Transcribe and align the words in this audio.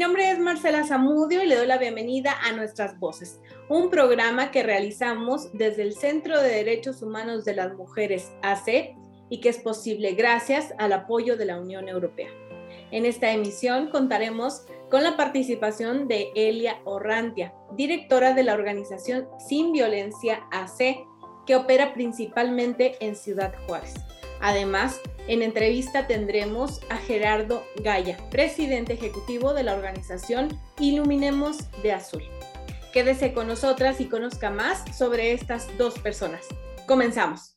Nombre 0.00 0.30
es 0.30 0.38
Marcela 0.38 0.82
Zamudio 0.82 1.42
y 1.42 1.46
le 1.46 1.56
doy 1.56 1.66
la 1.66 1.76
bienvenida 1.76 2.34
a 2.42 2.52
Nuestras 2.52 2.98
Voces, 2.98 3.38
un 3.68 3.90
programa 3.90 4.50
que 4.50 4.62
realizamos 4.62 5.52
desde 5.52 5.82
el 5.82 5.92
Centro 5.92 6.40
de 6.40 6.48
Derechos 6.48 7.02
Humanos 7.02 7.44
de 7.44 7.54
las 7.54 7.74
Mujeres 7.74 8.32
AC 8.40 8.96
y 9.28 9.40
que 9.42 9.50
es 9.50 9.58
posible 9.58 10.14
gracias 10.14 10.72
al 10.78 10.94
apoyo 10.94 11.36
de 11.36 11.44
la 11.44 11.60
Unión 11.60 11.86
Europea. 11.86 12.30
En 12.90 13.04
esta 13.04 13.30
emisión 13.30 13.90
contaremos 13.90 14.62
con 14.88 15.02
la 15.02 15.18
participación 15.18 16.08
de 16.08 16.30
Elia 16.34 16.80
Orrantia, 16.86 17.52
directora 17.76 18.32
de 18.32 18.44
la 18.44 18.54
organización 18.54 19.28
Sin 19.50 19.70
Violencia 19.70 20.44
AC, 20.50 20.96
que 21.44 21.56
opera 21.56 21.92
principalmente 21.92 22.96
en 23.04 23.14
Ciudad 23.14 23.52
Juárez. 23.66 23.92
Además, 24.40 24.98
en 25.28 25.42
entrevista 25.42 26.06
tendremos 26.06 26.80
a 26.90 26.96
Gerardo 26.96 27.64
Gaya, 27.82 28.16
presidente 28.30 28.94
ejecutivo 28.94 29.54
de 29.54 29.62
la 29.62 29.74
organización 29.74 30.48
Iluminemos 30.78 31.58
de 31.82 31.92
Azul. 31.92 32.22
Quédese 32.92 33.32
con 33.32 33.46
nosotras 33.46 34.00
y 34.00 34.06
conozca 34.06 34.50
más 34.50 34.96
sobre 34.96 35.32
estas 35.32 35.68
dos 35.78 35.98
personas. 35.98 36.46
Comenzamos. 36.86 37.56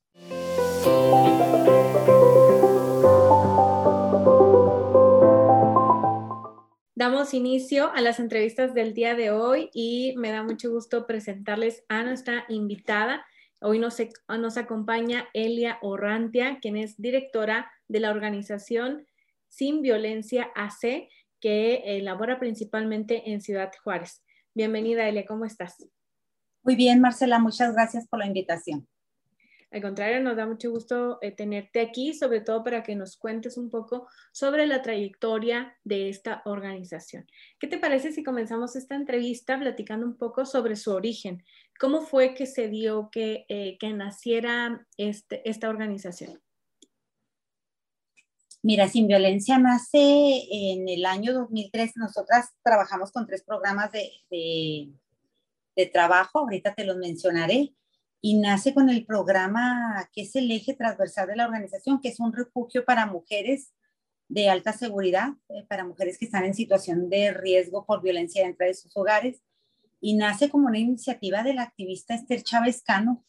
Damos 6.95 7.33
inicio 7.33 7.91
a 7.93 8.01
las 8.01 8.19
entrevistas 8.19 8.73
del 8.73 8.93
día 8.93 9.15
de 9.15 9.31
hoy 9.31 9.69
y 9.73 10.13
me 10.15 10.31
da 10.31 10.43
mucho 10.43 10.69
gusto 10.71 11.05
presentarles 11.05 11.83
a 11.89 12.03
nuestra 12.03 12.45
invitada. 12.47 13.25
Hoy 13.65 13.79
nos, 13.79 13.95
nos 14.27 14.57
acompaña 14.57 15.29
Elia 15.33 15.79
Orrantia, 15.81 16.59
quien 16.61 16.75
es 16.75 16.97
directora 16.97 17.71
de 17.87 18.01
la 18.01 18.11
organización 18.11 19.07
Sin 19.47 19.81
Violencia 19.81 20.51
AC, 20.53 21.07
que 21.39 21.81
elabora 21.85 22.39
principalmente 22.39 23.31
en 23.31 23.39
Ciudad 23.39 23.71
Juárez. 23.81 24.21
Bienvenida, 24.53 25.07
Elia, 25.07 25.25
¿cómo 25.25 25.45
estás? 25.45 25.77
Muy 26.61 26.75
bien, 26.75 26.99
Marcela, 26.99 27.39
muchas 27.39 27.73
gracias 27.73 28.05
por 28.05 28.19
la 28.19 28.27
invitación. 28.27 28.85
Al 29.73 29.81
contrario, 29.81 30.19
nos 30.19 30.35
da 30.35 30.45
mucho 30.45 30.69
gusto 30.69 31.17
eh, 31.23 31.31
tenerte 31.31 31.81
aquí, 31.81 32.13
sobre 32.13 32.41
todo 32.41 32.63
para 32.63 32.83
que 32.83 32.95
nos 32.95 33.17
cuentes 33.17 33.57
un 33.57 33.71
poco 33.71 34.07
sobre 34.31 34.67
la 34.67 34.83
trayectoria 34.83 35.75
de 35.83 36.09
esta 36.09 36.43
organización. 36.45 37.25
¿Qué 37.59 37.65
te 37.65 37.79
parece 37.79 38.11
si 38.11 38.23
comenzamos 38.23 38.75
esta 38.75 38.93
entrevista 38.93 39.57
platicando 39.57 40.05
un 40.05 40.15
poco 40.15 40.45
sobre 40.45 40.75
su 40.75 40.91
origen? 40.91 41.43
¿Cómo 41.83 41.99
fue 41.99 42.33
que 42.33 42.45
se 42.45 42.69
dio 42.69 43.09
que, 43.11 43.45
eh, 43.49 43.77
que 43.77 43.91
naciera 43.91 44.87
este, 44.95 45.41
esta 45.49 45.67
organización? 45.67 46.41
Mira, 48.61 48.87
Sin 48.87 49.05
Violencia 49.05 49.57
nace 49.57 50.43
en 50.49 50.87
el 50.87 51.05
año 51.05 51.33
2003. 51.33 51.97
Nosotras 51.97 52.51
trabajamos 52.63 53.11
con 53.11 53.27
tres 53.27 53.43
programas 53.43 53.91
de, 53.91 54.09
de, 54.31 54.93
de 55.75 55.85
trabajo, 55.87 56.39
ahorita 56.39 56.73
te 56.73 56.85
los 56.85 56.95
mencionaré 56.95 57.75
y 58.21 58.39
nace 58.39 58.73
con 58.73 58.89
el 58.89 59.05
programa 59.05 60.09
que 60.13 60.21
es 60.21 60.37
el 60.37 60.49
eje 60.51 60.75
transversal 60.75 61.27
de 61.27 61.35
la 61.35 61.47
organización, 61.47 61.99
que 61.99 62.07
es 62.07 62.21
un 62.21 62.31
refugio 62.31 62.85
para 62.85 63.07
mujeres 63.07 63.73
de 64.29 64.47
alta 64.47 64.71
seguridad, 64.71 65.33
eh, 65.49 65.65
para 65.67 65.83
mujeres 65.83 66.17
que 66.17 66.23
están 66.23 66.45
en 66.45 66.53
situación 66.53 67.09
de 67.09 67.33
riesgo 67.33 67.85
por 67.85 68.01
violencia 68.01 68.45
dentro 68.45 68.65
de 68.67 68.73
sus 68.73 68.95
hogares. 68.95 69.41
Y 70.05 70.15
nace 70.15 70.49
como 70.49 70.67
una 70.67 70.79
iniciativa 70.79 71.43
de 71.43 71.53
la 71.53 71.63
activista 71.63 72.13
Esther 72.13 72.43
Chávez 72.43 72.83
Cano, 72.83 73.23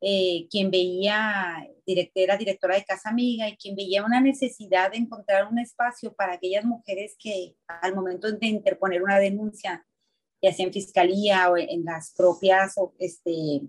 eh, 0.00 0.46
quien 0.48 0.70
veía, 0.70 1.68
era 1.84 2.36
directora 2.36 2.76
de 2.76 2.84
Casa 2.84 3.08
Amiga, 3.08 3.48
y 3.48 3.56
quien 3.56 3.74
veía 3.74 4.04
una 4.04 4.20
necesidad 4.20 4.92
de 4.92 4.98
encontrar 4.98 5.48
un 5.48 5.58
espacio 5.58 6.14
para 6.14 6.34
aquellas 6.34 6.64
mujeres 6.64 7.16
que 7.18 7.56
al 7.66 7.96
momento 7.96 8.30
de 8.30 8.46
interponer 8.46 9.02
una 9.02 9.18
denuncia, 9.18 9.84
ya 10.40 10.52
sea 10.52 10.64
en 10.64 10.72
fiscalía 10.72 11.50
o 11.50 11.56
en 11.56 11.84
las 11.84 12.14
propias 12.16 12.76
este, 13.00 13.62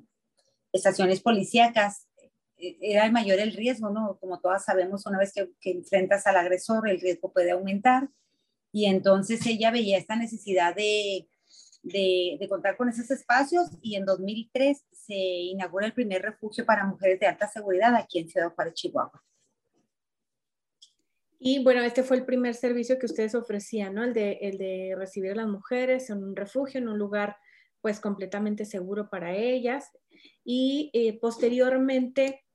estaciones 0.71 1.21
policíacas, 1.21 2.07
eh, 2.59 2.77
era 2.81 3.09
mayor 3.09 3.39
el 3.39 3.53
riesgo, 3.53 3.89
¿no? 3.89 4.19
Como 4.19 4.39
todas 4.39 4.63
sabemos, 4.63 5.07
una 5.07 5.17
vez 5.17 5.33
que, 5.33 5.71
enfrentas 5.71 6.27
al 6.27 6.37
agresor, 6.37 6.87
el 6.87 7.01
riesgo 7.01 7.33
puede 7.33 7.49
aumentar. 7.49 8.09
Y 8.71 8.85
entonces 8.85 9.43
ella 9.47 9.71
veía 9.71 9.97
esta 9.97 10.15
necesidad 10.15 10.75
de, 10.75 11.27
de, 11.83 12.39
contar 12.49 12.77
con 12.77 12.89
esos 12.89 13.11
espacios 13.11 13.69
y 13.81 13.95
en 13.95 14.05
2003 14.05 14.85
se 14.91 15.13
inaugura 15.13 15.85
el 15.85 15.93
primer 15.93 16.21
refugio 16.21 16.65
para 16.65 16.85
mujeres 16.85 17.19
de 17.19 17.27
alta 17.27 17.47
seguridad 17.47 17.93
aquí 17.95 18.19
en 18.19 18.29
Ciudad 18.29 18.53
Juárez, 18.55 18.73
Chihuahua. 18.73 19.23
Y 21.39 21.61
bueno, 21.61 21.81
este 21.81 22.03
fue 22.03 22.17
el 22.17 22.25
primer 22.25 22.55
servicio 22.55 22.97
que 22.97 23.05
ustedes 23.05 23.35
ofrecían, 23.35 23.93
¿no? 23.93 24.05
El 24.05 24.13
de, 24.13 24.39
el 24.41 24.57
de 24.57 24.95
recibir 24.97 25.33
a 25.33 25.35
las 25.35 25.47
mujeres 25.47 26.09
en 26.09 26.23
un 26.23 26.37
refugio, 26.37 26.79
en 26.79 26.87
un 26.87 26.97
lugar 26.97 27.35
pues 27.81 27.99
completamente 27.99 28.63
seguro 28.63 29.09
para 29.09 29.35
ellas 29.35 29.91
y 30.45 30.89
eh, 30.93 31.19
posteriormente, 31.19 32.45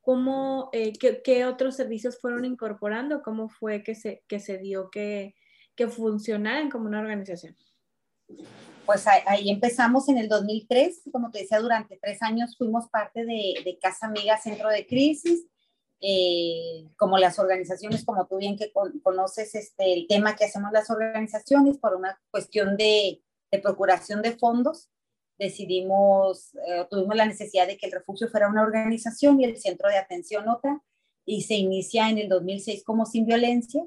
¿cómo, 0.00 0.70
eh, 0.72 0.92
qué, 0.92 1.44
otros 1.44 1.74
servicios 1.74 2.20
fueron 2.20 2.44
incorporando? 2.44 3.20
¿Cómo 3.20 3.48
fue 3.48 3.82
que 3.82 3.96
se, 3.96 4.22
que 4.28 4.38
se 4.38 4.58
dio 4.58 4.90
que, 4.90 5.34
que 5.74 5.88
funcionaran 5.88 6.70
como 6.70 6.86
una 6.86 7.00
organización? 7.00 7.56
Pues 8.86 9.06
ahí, 9.06 9.48
empezamos 9.48 10.08
en 10.08 10.18
el 10.18 10.28
2003, 10.28 11.04
como 11.10 11.30
te 11.30 11.40
decía, 11.40 11.58
durante 11.58 11.98
tres 12.00 12.20
años 12.22 12.56
fuimos 12.58 12.88
parte 12.90 13.24
de, 13.24 13.78
Casa 13.80 14.06
Amiga 14.06 14.36
Centro 14.36 14.68
de 14.68 14.86
Crisis, 14.86 15.46
eh, 16.00 16.86
como 16.96 17.16
las 17.16 17.38
organizaciones, 17.38 18.04
como 18.04 18.26
tú 18.26 18.36
bien 18.36 18.58
que 18.58 18.72
conoces 19.02 19.54
este, 19.54 19.94
el 19.94 20.06
tema 20.06 20.36
que 20.36 20.44
hacemos 20.44 20.70
las 20.70 20.90
organizaciones 20.90 21.78
por 21.78 21.96
una 21.96 22.20
cuestión 22.30 22.76
de, 22.76 23.22
de 23.50 23.58
procuración 23.58 24.20
de 24.20 24.36
fondos, 24.36 24.90
decidimos, 25.38 26.54
eh, 26.54 26.86
tuvimos 26.90 27.16
la 27.16 27.26
necesidad 27.26 27.66
de 27.66 27.76
que 27.76 27.86
el 27.86 27.92
refugio 27.92 28.28
fuera 28.28 28.48
una 28.48 28.62
organización 28.62 29.40
y 29.40 29.44
el 29.44 29.56
centro 29.56 29.88
de 29.88 29.98
atención 29.98 30.48
otra, 30.48 30.82
y 31.26 31.42
se 31.42 31.54
inicia 31.54 32.10
en 32.10 32.18
el 32.18 32.28
2006 32.28 32.84
como 32.84 33.06
Sin 33.06 33.26
Violencia. 33.26 33.82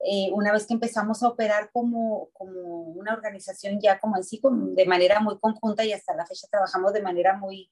Eh, 0.00 0.30
una 0.32 0.52
vez 0.52 0.66
que 0.66 0.74
empezamos 0.74 1.22
a 1.22 1.28
operar 1.28 1.70
como, 1.72 2.28
como 2.32 2.82
una 2.82 3.14
organización 3.14 3.80
ya 3.80 3.98
como 3.98 4.16
en 4.16 4.22
sí, 4.22 4.40
de 4.42 4.86
manera 4.86 5.20
muy 5.20 5.38
conjunta 5.40 5.84
y 5.84 5.92
hasta 5.92 6.14
la 6.14 6.24
fecha 6.24 6.46
trabajamos 6.48 6.92
de 6.92 7.02
manera 7.02 7.36
muy, 7.36 7.70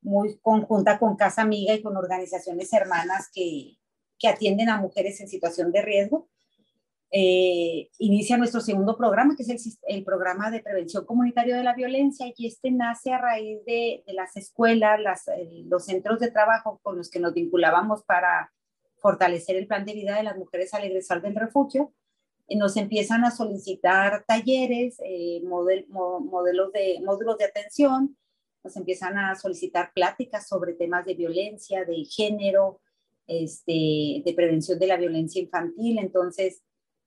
muy 0.00 0.38
conjunta 0.38 0.98
con 0.98 1.16
Casa 1.16 1.42
Amiga 1.42 1.74
y 1.74 1.82
con 1.82 1.96
organizaciones 1.96 2.72
hermanas 2.72 3.30
que, 3.34 3.78
que 4.18 4.28
atienden 4.28 4.68
a 4.68 4.80
mujeres 4.80 5.20
en 5.20 5.28
situación 5.28 5.72
de 5.72 5.82
riesgo. 5.82 6.28
Eh, 7.10 7.88
inicia 7.98 8.36
nuestro 8.36 8.60
segundo 8.60 8.96
programa, 8.96 9.34
que 9.36 9.42
es 9.42 9.48
el, 9.48 9.96
el, 9.96 10.04
programa 10.04 10.50
de 10.50 10.60
prevención 10.60 11.04
comunitaria 11.04 11.56
de 11.56 11.64
la 11.64 11.74
violencia, 11.74 12.26
y 12.36 12.46
este 12.46 12.70
nace 12.70 13.12
a 13.12 13.18
raíz 13.18 13.64
de, 13.64 14.04
de 14.06 14.12
las 14.12 14.36
escuelas, 14.36 15.00
las, 15.00 15.24
los 15.64 15.84
centros 15.84 16.20
de 16.20 16.30
trabajo 16.30 16.80
con 16.82 16.96
los 16.96 17.08
que 17.08 17.20
nos 17.20 17.32
vinculábamos 17.32 18.02
para 18.02 18.52
fortalecer 19.06 19.54
el 19.54 19.68
plan 19.68 19.84
de 19.84 19.94
vida 19.94 20.16
de 20.16 20.24
las 20.24 20.36
mujeres 20.36 20.74
al 20.74 20.82
egresar 20.82 21.22
del 21.22 21.36
refugio. 21.36 21.94
Nos 22.48 22.76
empiezan 22.76 23.24
a 23.24 23.30
solicitar 23.30 24.24
talleres, 24.26 24.96
eh, 25.04 25.40
model, 25.44 25.86
modelos 25.88 26.72
de, 26.72 27.00
módulos 27.04 27.38
de 27.38 27.44
atención, 27.44 28.16
nos 28.64 28.76
empiezan 28.76 29.16
a 29.16 29.36
solicitar 29.36 29.92
pláticas 29.94 30.48
sobre 30.48 30.72
temas 30.72 31.06
de 31.06 31.14
violencia, 31.14 31.84
de 31.84 32.04
género, 32.04 32.80
este, 33.28 34.22
de 34.24 34.34
prevención 34.34 34.76
de 34.76 34.88
la 34.88 34.96
violencia 34.96 35.40
infantil. 35.40 36.00
Entonces, 36.00 36.64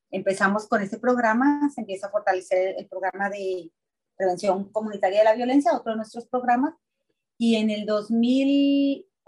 empezamos 0.10 0.70
con 0.70 0.82
este 0.82 1.00
programa, 1.00 1.70
se 1.76 1.82
empieza 1.82 2.08
a 2.08 2.12
fortalecer 2.12 2.76
el 2.78 2.88
programa 2.88 3.30
de 3.30 3.70
prevención 4.16 4.72
comunitaria 4.72 5.20
de 5.20 5.26
la 5.26 5.36
violencia, 5.36 5.76
otro 5.76 5.92
de 5.92 5.98
nuestros 5.98 6.28
programas, 6.28 6.76
y 7.38 7.56
en 7.56 7.70
el 7.70 7.86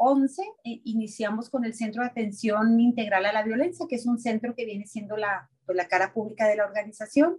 2011 0.01 0.42
eh, 0.63 0.81
iniciamos 0.86 1.50
con 1.50 1.63
el 1.63 1.74
Centro 1.74 2.01
de 2.01 2.09
Atención 2.09 2.80
Integral 2.80 3.25
a 3.25 3.33
la 3.33 3.44
Violencia, 3.44 3.86
que 3.88 3.95
es 3.95 4.06
un 4.06 4.19
centro 4.19 4.56
que 4.56 4.65
viene 4.65 4.88
siendo 4.88 5.15
la, 5.15 5.50
pues, 5.65 5.75
la 5.75 5.88
cara 5.88 6.13
pública 6.13 6.48
de 6.48 6.56
la 6.56 6.65
organización. 6.65 7.38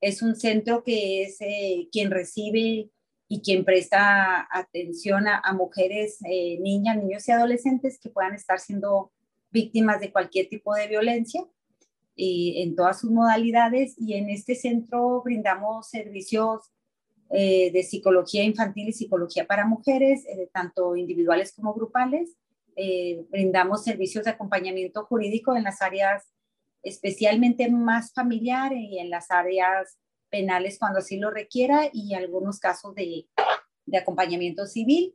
Es 0.00 0.22
un 0.22 0.34
centro 0.34 0.82
que 0.82 1.24
es 1.24 1.36
eh, 1.40 1.88
quien 1.92 2.10
recibe 2.10 2.90
y 3.28 3.42
quien 3.42 3.64
presta 3.64 4.48
atención 4.50 5.26
a, 5.28 5.52
mujeres, 5.52 6.18
eh, 6.24 6.58
niñas, 6.60 6.96
niños 6.96 7.28
y 7.28 7.32
adolescentes 7.32 7.98
que 8.00 8.10
puedan 8.10 8.34
estar 8.34 8.58
siendo 8.58 9.12
víctimas 9.50 10.00
de 10.00 10.10
cualquier 10.10 10.48
tipo 10.48 10.74
de 10.74 10.88
violencia 10.88 11.44
en 12.16 12.74
todas 12.74 13.00
sus 13.00 13.10
modalidades. 13.10 13.94
Y 13.98 14.14
en 14.14 14.30
este 14.30 14.54
centro 14.54 15.22
brindamos 15.22 15.88
servicios 15.88 16.72
eh, 17.30 17.70
de 17.72 17.82
psicología 17.82 18.42
infantil 18.42 18.88
y 18.88 18.92
psicología 18.92 19.46
para 19.46 19.66
mujeres, 19.66 20.24
eh, 20.26 20.48
tanto 20.52 20.96
individuales 20.96 21.52
como 21.54 21.74
grupales. 21.74 22.36
brindamos 23.30 23.84
servicios 23.84 24.24
de 24.24 24.30
acompañamiento 24.30 25.04
jurídico 25.04 25.54
en 25.54 25.64
las 25.64 25.82
áreas 25.82 26.32
especialmente 26.82 27.70
más 27.70 28.12
familiar 28.12 28.72
y 28.72 28.98
en 28.98 29.10
las 29.10 29.30
áreas 29.30 29.98
penales 30.30 30.78
cuando 30.78 31.00
así 31.00 31.18
lo 31.18 31.30
requiera 31.30 31.90
y 31.92 32.14
algunos 32.14 32.58
casos 32.58 32.94
de, 32.94 33.28
de 33.86 33.98
acompañamiento 33.98 34.66
civil. 34.66 35.14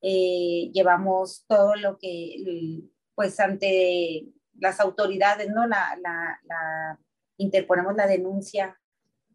Eh, 0.00 0.70
llevamos 0.72 1.44
todo 1.48 1.76
lo 1.76 1.98
que, 1.98 2.82
pues 3.14 3.40
ante 3.40 4.26
las 4.58 4.80
autoridades, 4.80 5.48
¿no? 5.50 5.66
La 5.66 6.98
interponemos 7.36 7.94
la 7.94 8.06
denuncia 8.06 8.78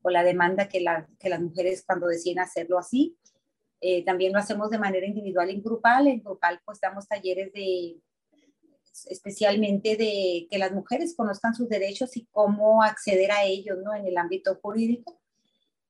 o 0.03 0.09
la 0.11 0.23
demanda 0.23 0.67
que, 0.67 0.81
la, 0.81 1.07
que 1.19 1.29
las 1.29 1.41
mujeres 1.41 1.83
cuando 1.85 2.07
deciden 2.07 2.39
hacerlo 2.39 2.77
así. 2.77 3.17
Eh, 3.81 4.05
también 4.05 4.31
lo 4.31 4.39
hacemos 4.39 4.69
de 4.69 4.77
manera 4.77 5.07
individual 5.07 5.49
y 5.49 5.59
grupal. 5.59 6.07
En 6.07 6.21
grupal, 6.21 6.61
pues 6.63 6.79
damos 6.79 7.07
talleres 7.07 7.51
de 7.53 7.97
especialmente 9.09 9.97
de 9.97 10.47
que 10.49 10.57
las 10.59 10.71
mujeres 10.71 11.15
conozcan 11.15 11.55
sus 11.55 11.67
derechos 11.67 12.15
y 12.15 12.27
cómo 12.31 12.83
acceder 12.83 13.31
a 13.31 13.43
ellos 13.43 13.77
¿no? 13.83 13.95
en 13.95 14.05
el 14.05 14.17
ámbito 14.17 14.55
jurídico. 14.61 15.19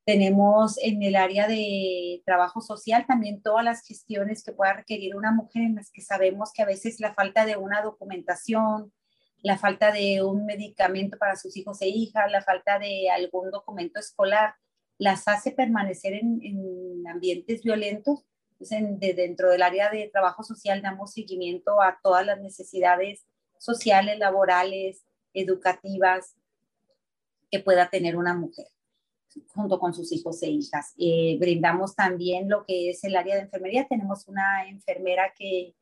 Tenemos 0.06 0.78
en 0.82 1.02
el 1.04 1.16
área 1.16 1.48
de 1.48 2.22
trabajo 2.26 2.62
social 2.62 3.06
también 3.08 3.42
todas 3.42 3.64
las 3.64 3.86
gestiones 3.86 4.44
que 4.44 4.52
pueda 4.52 4.74
requerir 4.74 5.16
una 5.16 5.32
mujer 5.32 5.64
en 5.64 5.76
las 5.76 5.92
que 5.92 6.02
sabemos 6.02 6.52
que 6.54 6.62
a 6.62 6.66
veces 6.66 7.00
la 7.00 7.14
falta 7.14 7.46
de 7.46 7.58
una 7.58 7.82
documentación, 7.82 8.92
la 9.44 9.58
falta 9.58 9.92
de 9.92 10.24
un 10.24 10.46
medicamento 10.46 11.18
para 11.20 11.36
sus 11.36 11.56
hijos 11.56 11.82
e 11.82 11.88
hijas, 11.90 12.32
la 12.32 12.42
falta 12.42 12.80
de 12.80 13.12
algún 13.12 13.52
documento 13.52 14.00
escolar, 14.00 14.56
las 14.98 15.28
hace 15.28 15.52
permanecer 15.52 16.14
en, 16.14 16.40
en 16.42 17.08
ambientes 17.08 17.62
violentos 17.62 18.26
de 18.70 19.14
dentro 19.14 19.52
del 19.52 19.62
área 19.62 19.90
de 19.90 20.10
trabajo 20.12 20.44
social 20.44 20.82
damos 20.82 21.14
seguimiento 21.14 21.82
a 21.82 22.00
todas 22.02 22.26
las 22.26 22.40
necesidades 22.40 23.26
sociales, 23.58 24.18
laborales, 24.20 25.04
educativas 25.34 26.36
que 27.52 27.60
pueda 27.60 27.90
tener 27.90 28.16
una 28.16 28.34
mujer 28.34 28.68
junto 29.50 29.80
con 29.80 29.94
sus 29.94 30.12
hijos 30.12 30.42
e 30.44 30.50
hijas. 30.50 30.94
Eh, 30.98 31.38
brindamos 31.40 31.96
también 31.96 32.50
lo 32.50 32.66
que 32.66 32.92
es 32.92 33.04
el 33.04 33.16
área 33.16 33.36
de 33.36 33.42
enfermería. 33.42 33.88
Tenemos 33.88 34.28
una 34.28 34.68
enfermera 34.68 35.34
que, 35.38 35.74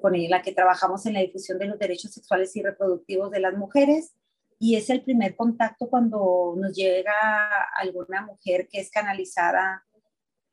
con 0.00 0.14
la 0.28 0.42
que 0.42 0.52
trabajamos 0.52 1.06
en 1.06 1.14
la 1.14 1.20
difusión 1.20 1.58
de 1.58 1.66
los 1.66 1.78
derechos 1.78 2.12
sexuales 2.12 2.54
y 2.56 2.62
reproductivos 2.62 3.30
de 3.30 3.40
las 3.40 3.54
mujeres 3.54 4.14
y 4.58 4.76
es 4.76 4.88
el 4.90 5.02
primer 5.02 5.36
contacto 5.36 5.88
cuando 5.88 6.54
nos 6.56 6.74
llega 6.74 7.12
alguna 7.76 8.22
mujer 8.22 8.68
que 8.68 8.80
es 8.80 8.90
canalizada 8.90 9.84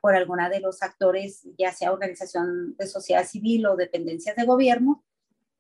por 0.02 0.16
alguna 0.16 0.50
de 0.50 0.60
los 0.60 0.82
actores, 0.82 1.48
ya 1.58 1.72
sea 1.72 1.94
organización 1.94 2.76
de 2.76 2.88
sociedad 2.88 3.26
civil 3.26 3.68
o 3.68 3.76
dependencias 3.76 4.36
de 4.36 4.46
gobierno, 4.46 5.06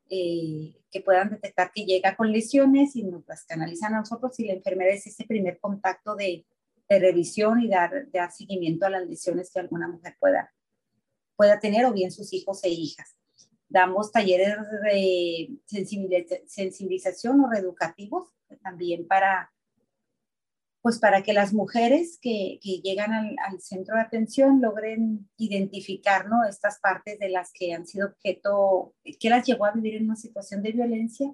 eh, 0.10 0.76
que 0.92 1.02
puedan 1.02 1.30
detectar 1.30 1.72
que 1.74 1.86
llega 1.86 2.18
con 2.18 2.32
lesiones 2.32 2.96
y 2.96 3.04
nos 3.04 3.26
las 3.28 3.46
canalizan 3.46 3.94
a 3.94 4.00
nosotros 4.00 4.38
y 4.40 4.48
la 4.48 4.54
enfermera 4.54 4.92
es 4.92 5.08
ese 5.08 5.26
primer 5.26 5.60
contacto 5.60 6.16
de, 6.16 6.46
de 6.90 7.00
revisión 7.00 7.62
y 7.62 7.70
dar, 7.70 8.12
dar, 8.12 8.32
seguimiento 8.32 8.86
a 8.86 8.90
las 8.90 9.08
lesiones 9.08 9.52
que 9.54 9.62
alguna 9.62 9.88
mujer 9.88 10.18
pueda, 10.20 10.54
pueda 11.38 11.60
tener 11.60 11.86
o 11.86 11.94
bien 11.94 12.12
sus 12.12 12.34
hijos 12.34 12.62
e 12.64 12.70
hijas. 12.70 13.16
Damos 13.72 14.12
talleres 14.12 14.58
de 14.84 15.58
sensibilización 16.46 17.40
o 17.40 17.50
reeducativos 17.50 18.30
también 18.62 19.08
para 19.08 19.50
pues 20.82 20.98
para 20.98 21.22
que 21.22 21.34
las 21.34 21.54
mujeres 21.54 22.18
que, 22.20 22.60
llegan 22.84 23.14
al, 23.14 23.62
centro 23.62 23.96
de 23.96 24.02
atención 24.02 24.62
logren 24.62 25.30
identificar 25.38 26.28
¿no? 26.28 26.44
estas 26.44 26.80
partes 26.80 27.20
de 27.20 27.30
las 27.30 27.52
que 27.54 27.74
han 27.74 27.86
sido 27.86 28.08
objeto, 28.08 28.96
que 29.20 29.30
las 29.30 29.46
llevó 29.46 29.66
a 29.66 29.72
vivir 29.72 29.96
en 29.96 30.06
una 30.06 30.16
situación 30.16 30.64
de 30.64 30.72
violencia 30.72 31.32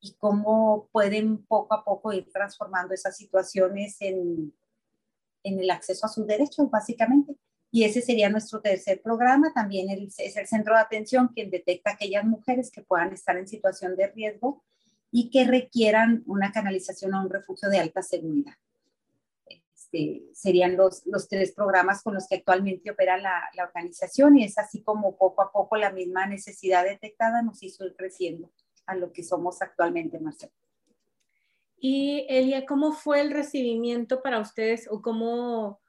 y 0.00 0.14
cómo 0.18 0.88
pueden 0.92 1.46
poco 1.46 1.74
a 1.74 1.82
poco 1.82 2.12
ir 2.12 2.30
transformando 2.30 2.92
esas 2.92 3.16
situaciones 3.16 3.96
en, 4.00 4.52
en 5.42 5.60
el 5.60 5.70
acceso 5.70 6.04
a 6.04 6.10
sus 6.10 6.26
derechos, 6.26 6.70
básicamente. 6.70 7.36
Y 7.74 7.82
ese 7.82 8.02
sería 8.02 8.30
nuestro 8.30 8.60
tercer 8.60 9.02
programa. 9.02 9.52
También 9.52 9.88
es 10.16 10.36
el 10.36 10.46
centro 10.46 10.76
de 10.76 10.80
atención 10.80 11.26
quien 11.34 11.50
detecta 11.50 11.90
aquellas 11.90 12.24
mujeres 12.24 12.70
que 12.70 12.82
puedan 12.82 13.12
estar 13.12 13.36
en 13.36 13.48
situación 13.48 13.96
de 13.96 14.06
riesgo 14.12 14.62
y 15.10 15.28
que 15.28 15.44
requieran 15.44 16.22
una 16.26 16.52
canalización 16.52 17.14
a 17.14 17.20
un 17.20 17.28
refugio 17.28 17.68
de 17.68 17.78
alta 17.78 18.00
seguridad. 18.00 18.54
Este, 19.46 20.22
serían 20.32 20.76
los, 20.76 21.04
los, 21.06 21.28
tres 21.28 21.50
programas 21.50 22.00
con 22.04 22.14
los 22.14 22.28
que 22.28 22.36
actualmente 22.36 22.92
opera 22.92 23.18
la, 23.18 23.42
la, 23.56 23.64
organización 23.64 24.38
y 24.38 24.44
es 24.44 24.56
así 24.56 24.80
como 24.84 25.16
poco 25.16 25.42
a 25.42 25.50
poco 25.50 25.76
la 25.76 25.90
misma 25.90 26.28
necesidad 26.28 26.84
detectada 26.84 27.42
nos 27.42 27.60
hizo 27.64 27.84
ir 27.84 27.96
creciendo 27.96 28.52
a 28.86 28.94
lo 28.94 29.12
que 29.12 29.24
somos 29.24 29.60
actualmente, 29.62 30.20
Marcelo. 30.20 30.52
Y 31.76 32.24
Elia, 32.28 32.66
¿cómo 32.66 32.92
fue 32.92 33.20
el 33.20 33.32
recibimiento 33.32 34.22
para 34.22 34.38
ustedes 34.38 34.86
o 34.88 35.02
cómo, 35.02 35.80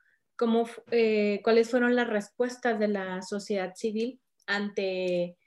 eh, 0.91 1.41
cuáles 1.43 1.69
fueron 1.69 1.95
las 1.95 2.07
respuestas 2.07 2.79
de 2.79 2.87
la 2.87 3.21
sociedad 3.21 3.73
civil 3.75 4.19
ante, 4.47 5.37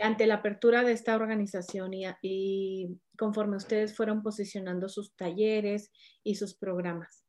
ante 0.00 0.26
la 0.26 0.36
apertura 0.36 0.82
de 0.82 0.92
esta 0.92 1.14
organización 1.14 1.94
y, 1.94 2.04
y 2.22 3.00
conforme 3.16 3.56
ustedes 3.56 3.96
fueron 3.96 4.22
posicionando 4.22 4.88
sus 4.88 5.14
talleres 5.14 5.90
y 6.22 6.34
sus 6.34 6.56
programas? 6.56 7.24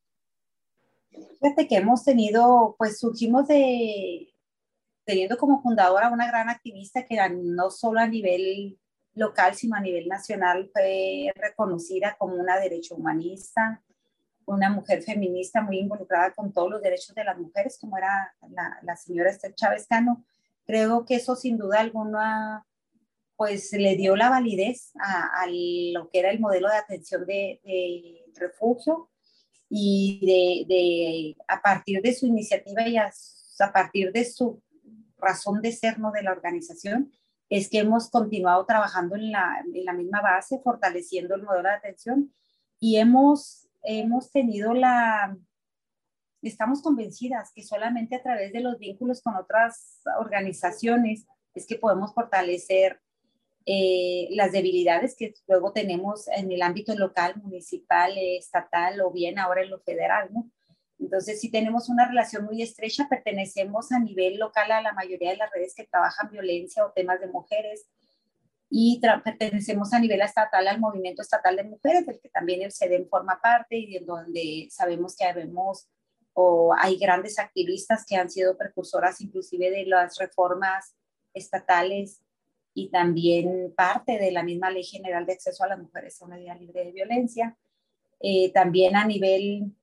Fíjate 1.11 1.67
que 1.67 1.75
hemos 1.75 2.03
tenido, 2.03 2.75
pues 2.77 2.99
surgimos 2.99 3.47
de, 3.47 4.33
teniendo 5.05 5.38
como 5.38 5.61
fundadora 5.61 6.09
una 6.09 6.27
gran 6.27 6.49
activista 6.49 7.05
que 7.05 7.17
no 7.29 7.69
solo 7.69 7.99
a 7.99 8.07
nivel 8.07 8.79
local, 9.13 9.55
sino 9.55 9.75
a 9.75 9.81
nivel 9.81 10.07
nacional 10.07 10.69
fue 10.71 11.31
reconocida 11.35 12.15
como 12.17 12.35
una 12.35 12.59
derecho 12.59 12.95
humanista, 12.95 13.83
una 14.45 14.69
mujer 14.69 15.01
feminista 15.01 15.61
muy 15.61 15.79
involucrada 15.79 16.33
con 16.33 16.51
todos 16.51 16.69
los 16.69 16.81
derechos 16.81 17.15
de 17.15 17.23
las 17.23 17.38
mujeres, 17.38 17.77
como 17.79 17.97
era 17.97 18.33
la, 18.83 18.95
señora 18.95 19.29
Esther 19.29 19.53
Chávez 19.55 19.88
Cano. 19.88 20.25
Creo 20.65 21.05
que 21.05 21.15
eso 21.15 21.36
sin 21.36 21.57
duda 21.57 21.79
alguna 21.79 22.65
pues 23.36 23.74
le 23.74 23.95
dio 23.95 24.15
la 24.15 24.29
validez 24.29 24.91
a, 25.00 25.45
lo 25.48 26.10
que 26.10 26.19
era 26.19 26.29
el 26.29 26.39
modelo 26.39 26.69
de 26.69 26.75
atención 26.75 27.25
de, 27.25 27.60
de 27.63 28.24
refugio 28.36 29.10
y 29.74 30.19
de, 30.67 31.38
a 31.48 31.62
partir 31.62 32.01
de 32.01 32.13
su 32.13 32.27
iniciativa 32.27 32.86
y 32.88 32.98
a, 32.98 33.10
partir 33.74 34.12
de 34.12 34.25
su 34.25 34.62
razón 35.17 35.62
de 35.62 35.71
ser 35.71 35.98
¿no? 35.98 36.12
de 36.12 36.24
la 36.24 36.33
organización, 36.33 37.12
es 37.50 37.69
que 37.69 37.79
hemos 37.79 38.10
continuado 38.10 38.65
trabajando 38.65 39.15
en 39.15 39.31
la, 39.31 39.63
en 39.74 39.86
la 39.86 39.93
misma 39.93 40.21
base, 40.21 40.60
fortaleciendo 40.62 41.36
el 41.36 41.43
modelo 41.43 41.69
de 41.69 41.75
atención 41.75 42.33
y 42.81 42.98
hemos, 42.98 43.69
hemos 43.83 44.31
tenido 44.31 44.73
la, 44.73 45.38
estamos 46.41 46.81
convencidas 46.81 47.51
que 47.53 47.63
solamente 47.63 48.15
a 48.15 48.23
través 48.23 48.51
de 48.53 48.61
los 48.61 48.77
vínculos 48.77 49.21
con 49.21 49.35
otras 49.35 50.01
organizaciones 50.19 51.25
es 51.53 51.67
que 51.67 51.75
podemos 51.75 52.13
fortalecer 52.13 53.00
eh, 53.65 54.27
las 54.31 54.51
debilidades 54.51 55.15
que 55.15 55.33
luego 55.47 55.71
tenemos 55.71 56.27
en 56.29 56.51
el 56.51 56.61
ámbito 56.63 56.95
local, 56.95 57.35
municipal, 57.43 58.11
estatal 58.17 59.01
o 59.01 59.11
bien 59.11 59.38
ahora 59.38 59.61
en 59.61 59.69
lo 59.69 59.79
federal. 59.79 60.29
Entonces, 60.97 61.39
si 61.39 61.51
tenemos 61.51 61.89
una 61.89 62.07
relación 62.07 62.45
muy 62.45 62.61
estrecha, 62.61 63.07
pertenecemos 63.09 63.91
a 63.91 64.00
nivel 64.00 64.38
local 64.38 64.71
a 64.71 64.81
la 64.81 64.93
mayoría 64.93 65.31
de 65.31 65.38
las 65.38 65.51
redes 65.51 65.75
que 65.75 65.85
trabajan 65.85 66.31
violencia 66.31 66.85
o 66.85 66.91
temas 66.91 67.19
de 67.19 67.27
mujeres 67.27 67.88
y 68.74 69.01
pertenecemos 69.01 69.92
a 69.92 70.00
nivel 70.00 70.22
estatal 70.22 70.66
al 70.66 70.80
movimiento 70.80 71.22
estatal 71.22 71.58
de 71.58 71.66
mujeres, 71.66 72.06
del 72.06 72.22
que 72.22 72.30
también 72.30 72.62
el 72.62 72.72
CEDEM 72.72 73.06
forma 73.10 73.38
parte 73.42 73.75
y 73.75 73.92
de 73.92 74.06
donde 74.06 74.70
sabemos 74.72 75.13
que 75.18 75.25
habemos 75.25 75.90
o 76.34 76.74
hay 76.80 76.98
grandes 76.98 77.38
activistas 77.38 78.06
que 78.08 78.16
han 78.16 78.30
sido 78.30 78.58
precursoras 78.58 79.20
inclusive 79.20 79.70
de 79.70 79.86
las 79.86 80.18
reformas 80.18 80.96
estatales 81.34 82.22
y 82.74 82.90
también 82.90 83.74
parte 83.75 84.18
de 84.18 84.32
la 84.32 84.42
misma 84.42 84.72
Ley 84.72 84.86
General 84.86 85.25
de 85.25 85.34
Acceso 85.34 85.66
a 85.66 85.68
las 85.68 85.80
Mujeres 85.80 86.22
a 86.22 86.25
una 86.25 86.38
vida 86.38 86.56
libre 86.56 86.86
de 86.86 86.94
violencia. 86.94 87.58
Eh, 88.22 88.54
también 88.54 88.96
a 88.96 89.04
nivel 89.06 89.75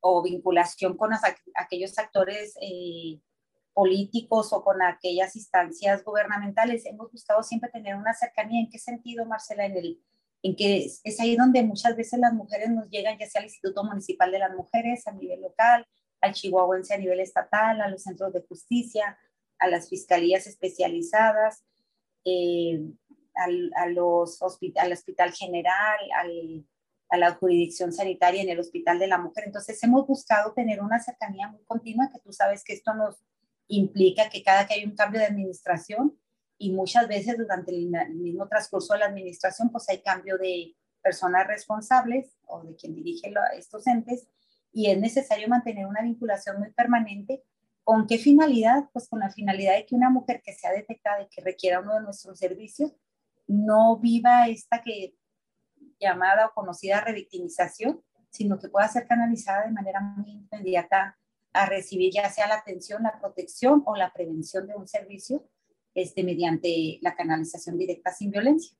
o 0.00 0.22
vinculación 0.22 0.94
con 0.94 1.12
aquellos 1.54 1.98
actores 1.98 2.54
eh, 2.60 3.18
políticos 3.78 4.52
o 4.52 4.64
con 4.64 4.82
aquellas 4.82 5.36
instancias 5.36 6.02
gubernamentales. 6.02 6.84
Hemos 6.84 7.12
buscado 7.12 7.44
siempre 7.44 7.70
tener 7.70 7.94
una 7.94 8.12
cercanía. 8.12 8.60
¿En 8.60 8.68
qué 8.68 8.78
sentido, 8.80 9.24
Marcela? 9.24 9.66
En, 9.66 9.76
el, 9.76 10.02
en 10.42 10.56
que 10.56 10.86
es, 11.04 11.20
ahí 11.20 11.36
donde 11.36 11.62
muchas 11.62 11.94
veces 11.96 12.18
las 12.18 12.32
mujeres 12.32 12.70
nos 12.70 12.90
llegan, 12.90 13.16
ya 13.16 13.28
sea 13.28 13.38
al 13.38 13.44
Instituto 13.44 13.84
Municipal 13.84 14.32
de 14.32 14.40
las 14.40 14.52
Mujeres 14.52 15.06
a 15.06 15.12
nivel 15.12 15.42
local, 15.42 15.86
al 16.20 16.32
chihuahuense 16.32 16.94
a 16.94 16.98
nivel 16.98 17.20
estatal, 17.20 17.80
a 17.80 17.88
los 17.88 18.02
centros 18.02 18.32
de 18.32 18.42
justicia, 18.48 19.16
a 19.60 19.68
las 19.68 19.88
fiscalías 19.88 20.48
especializadas, 20.48 21.62
eh, 22.24 22.80
al, 23.36 23.70
a 23.76 23.86
los 23.86 24.42
hospital, 24.42 24.86
al 24.86 24.92
Hospital 24.94 25.32
General, 25.32 25.98
al, 26.16 26.66
a 27.10 27.16
la 27.16 27.34
jurisdicción 27.34 27.92
sanitaria 27.92 28.42
en 28.42 28.48
el 28.48 28.58
Hospital 28.58 28.98
de 28.98 29.06
la 29.06 29.18
Mujer. 29.18 29.44
Entonces 29.46 29.80
hemos 29.84 30.04
buscado 30.04 30.52
tener 30.52 30.82
una 30.82 30.98
cercanía 30.98 31.46
muy 31.46 31.62
continua, 31.62 32.10
que 32.12 32.18
tú 32.18 32.32
sabes 32.32 32.64
que 32.64 32.72
esto 32.72 32.92
nos 32.92 33.22
implica 33.68 34.28
que 34.28 34.42
cada 34.42 34.66
que 34.66 34.74
hay 34.74 34.84
un 34.84 34.96
cambio 34.96 35.20
de 35.20 35.26
administración 35.26 36.18
y 36.58 36.72
muchas 36.72 37.06
veces 37.06 37.38
durante 37.38 37.70
el, 37.70 37.88
mismo 38.14 38.48
transcurso 38.48 38.94
de 38.94 39.00
la 39.00 39.06
administración, 39.06 39.70
pues 39.70 39.88
hay 39.88 40.02
cambio 40.02 40.36
de 40.38 40.74
personas 41.02 41.46
responsables 41.46 42.36
o 42.46 42.62
de 42.64 42.74
quien 42.74 42.94
dirige 42.94 43.32
estos 43.56 43.86
entes 43.86 44.28
y 44.72 44.90
es 44.90 44.98
necesario 44.98 45.48
mantener 45.48 45.86
una 45.86 46.02
vinculación 46.02 46.58
muy 46.58 46.72
permanente. 46.72 47.44
¿Con 47.84 48.06
qué 48.06 48.18
finalidad? 48.18 48.90
Pues 48.92 49.08
con 49.08 49.20
la 49.20 49.30
finalidad 49.30 49.76
de 49.76 49.86
que 49.86 49.94
una 49.94 50.10
mujer 50.10 50.42
que 50.44 50.52
sea 50.52 50.72
detectada 50.72 51.22
y 51.22 51.28
que 51.28 51.40
requiera 51.40 51.80
uno 51.80 51.94
de 51.94 52.02
nuestros 52.02 52.38
servicios 52.38 52.92
no 53.46 53.98
viva 53.98 54.48
esta 54.48 54.82
que 54.82 55.14
llamada 55.98 56.46
o 56.46 56.54
conocida 56.54 57.00
revictimización, 57.00 58.02
sino 58.30 58.58
que 58.58 58.68
pueda 58.68 58.88
ser 58.88 59.06
canalizada 59.06 59.66
de 59.66 59.72
manera 59.72 60.00
muy 60.00 60.30
inmediata 60.30 61.18
a 61.58 61.66
recibir 61.66 62.12
ya 62.12 62.30
sea 62.30 62.46
la 62.46 62.54
atención, 62.54 63.02
la 63.02 63.18
protección 63.18 63.82
o 63.84 63.96
la 63.96 64.12
prevención 64.12 64.68
de 64.68 64.76
un 64.76 64.86
servicio 64.86 65.44
este, 65.92 66.22
mediante 66.22 67.00
la 67.02 67.16
canalización 67.16 67.76
directa 67.76 68.12
sin 68.12 68.30
violencia. 68.30 68.76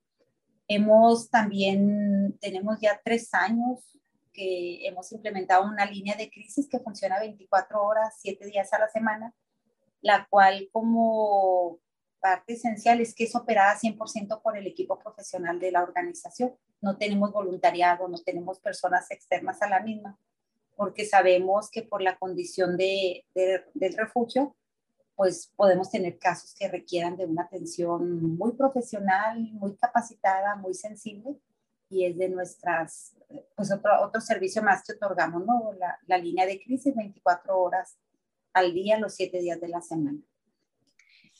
Hemos 0.68 1.28
también, 1.28 2.38
tenemos 2.40 2.78
ya 2.80 3.00
tres 3.04 3.34
años 3.34 3.80
que 4.32 4.86
hemos 4.86 5.10
implementado 5.10 5.66
una 5.66 5.86
línea 5.86 6.14
de 6.14 6.30
crisis 6.30 6.68
que 6.68 6.78
funciona 6.78 7.18
24 7.18 7.82
horas, 7.82 8.14
7 8.20 8.46
días 8.46 8.72
a 8.72 8.78
la 8.78 8.88
semana, 8.88 9.34
la 10.00 10.28
cual 10.30 10.68
como 10.70 11.80
parte 12.20 12.52
esencial 12.52 13.00
es 13.00 13.12
que 13.12 13.24
es 13.24 13.34
operada 13.34 13.76
100% 13.76 14.40
por 14.40 14.56
el 14.56 14.68
equipo 14.68 15.00
profesional 15.00 15.58
de 15.58 15.72
la 15.72 15.82
organización. 15.82 16.54
No 16.80 16.96
tenemos 16.96 17.32
voluntariado, 17.32 18.06
no 18.06 18.18
tenemos 18.18 18.60
personas 18.60 19.10
externas 19.10 19.60
a 19.62 19.68
la 19.68 19.80
misma, 19.80 20.16
porque 20.78 21.04
sabemos 21.04 21.70
que 21.72 21.82
por 21.82 22.00
la 22.00 22.16
condición 22.16 22.76
de, 22.76 23.26
del 23.34 23.96
refugio, 23.96 24.54
pues 25.16 25.52
podemos 25.56 25.90
tener 25.90 26.20
casos 26.20 26.54
que 26.54 26.68
requieran 26.68 27.16
de 27.16 27.26
una 27.26 27.42
atención 27.42 28.36
muy 28.36 28.52
profesional, 28.52 29.40
muy 29.54 29.74
capacitada, 29.74 30.54
muy 30.54 30.74
sensible, 30.74 31.34
y 31.90 32.04
es 32.04 32.16
de 32.16 32.28
nuestras, 32.28 33.16
pues 33.56 33.72
otro, 33.72 33.90
otro 34.00 34.20
servicio 34.20 34.62
más 34.62 34.84
que 34.84 34.92
otorgamos, 34.92 35.44
¿no? 35.44 35.72
La, 35.80 35.98
la 36.06 36.16
línea 36.16 36.46
de 36.46 36.62
crisis 36.62 36.94
24 36.94 37.58
horas 37.58 37.98
al 38.52 38.72
día, 38.72 39.00
los 39.00 39.16
7 39.16 39.36
días 39.40 39.60
de 39.60 39.68
la 39.68 39.82
semana. 39.82 40.20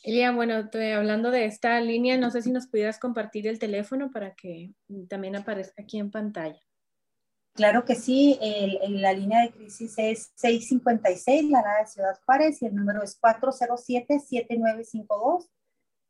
Elia, 0.03 0.33
bueno, 0.33 0.69
hablando 0.97 1.31
de 1.31 1.45
esta 1.45 1.79
línea, 1.79 2.17
no 2.17 2.29
sé 2.29 2.41
si 2.41 2.51
nos 2.51 2.67
pudieras 2.67 2.99
compartir 2.99 3.47
el 3.47 3.57
teléfono 3.57 4.11
para 4.11 4.35
que 4.35 4.73
también 5.07 5.37
aparezca 5.37 5.81
aquí 5.81 5.97
en 5.97 6.11
pantalla. 6.11 6.59
Claro 7.59 7.83
que 7.83 7.95
sí, 7.95 8.39
el, 8.41 9.01
la 9.01 9.11
línea 9.11 9.41
de 9.41 9.51
crisis 9.51 9.95
es 9.97 10.31
656, 10.35 11.51
la 11.51 11.59
de 11.59 11.87
Ciudad 11.87 12.17
Juárez, 12.25 12.61
y 12.61 12.67
el 12.67 12.73
número 12.73 13.03
es 13.03 13.19
407-7952. 13.19 15.49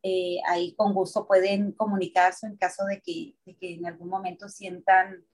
Eh, 0.03 0.37
ahí 0.47 0.75
con 0.75 0.93
gusto 0.93 1.25
pueden 1.25 1.71
comunicarse 1.71 2.45
en 2.45 2.55
caso 2.55 2.85
de 2.85 3.01
que, 3.01 3.35
de 3.47 3.57
que 3.57 3.73
en 3.73 3.87
algún 3.87 4.09
momento 4.09 4.47
sientan 4.47 5.25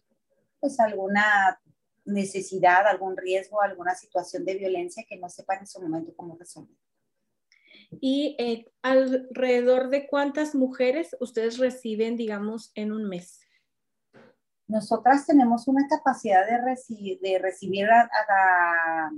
pues 0.61 0.79
alguna 0.79 1.59
necesidad, 2.05 2.87
algún 2.87 3.17
riesgo, 3.17 3.61
alguna 3.61 3.93
situación 3.93 4.45
de 4.45 4.55
violencia 4.55 5.03
que 5.05 5.17
no 5.17 5.27
sepan 5.27 5.59
en 5.59 5.67
su 5.67 5.81
momento 5.81 6.13
cómo 6.15 6.37
resolver 6.37 6.77
y 7.99 8.37
eh, 8.39 8.71
alrededor 8.81 9.89
de 9.89 10.07
cuántas 10.07 10.55
mujeres 10.55 11.13
ustedes 11.19 11.57
reciben, 11.57 12.15
digamos, 12.15 12.71
en 12.75 12.93
un 12.93 13.03
mes. 13.03 13.44
Nosotras 14.67 15.25
tenemos 15.25 15.67
una 15.67 15.87
capacidad 15.87 16.45
de, 16.45 17.19
de 17.21 17.39
recibir 17.39 17.87
a, 17.89 19.11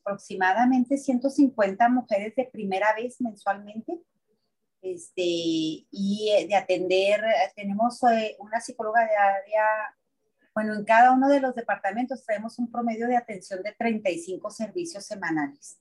aproximadamente 0.00 0.96
150 0.96 1.88
mujeres 1.88 2.34
de 2.36 2.48
primera 2.52 2.94
vez 2.94 3.20
mensualmente. 3.20 4.00
Este, 4.82 5.20
y 5.22 6.32
eh, 6.34 6.46
de 6.48 6.54
atender, 6.54 7.22
tenemos 7.54 8.02
eh, 8.04 8.36
una 8.38 8.60
psicóloga 8.60 9.02
de 9.02 9.14
área, 9.14 9.66
bueno, 10.54 10.74
en 10.74 10.84
cada 10.84 11.12
uno 11.12 11.28
de 11.28 11.40
los 11.40 11.54
departamentos 11.54 12.24
tenemos 12.24 12.58
un 12.58 12.70
promedio 12.70 13.06
de 13.06 13.16
atención 13.16 13.62
de 13.62 13.72
35 13.72 14.50
servicios 14.50 15.04
semanales. 15.04 15.78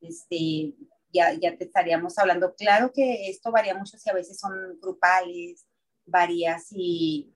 Este, 0.00 0.74
ya, 1.12 1.32
ya 1.32 1.56
te 1.56 1.64
estaríamos 1.64 2.18
hablando. 2.18 2.54
Claro 2.54 2.92
que 2.92 3.28
esto 3.28 3.50
varía 3.50 3.74
mucho 3.74 3.98
si 3.98 4.08
a 4.10 4.14
veces 4.14 4.38
son 4.38 4.78
grupales, 4.80 5.66
varía 6.06 6.58
si, 6.58 7.34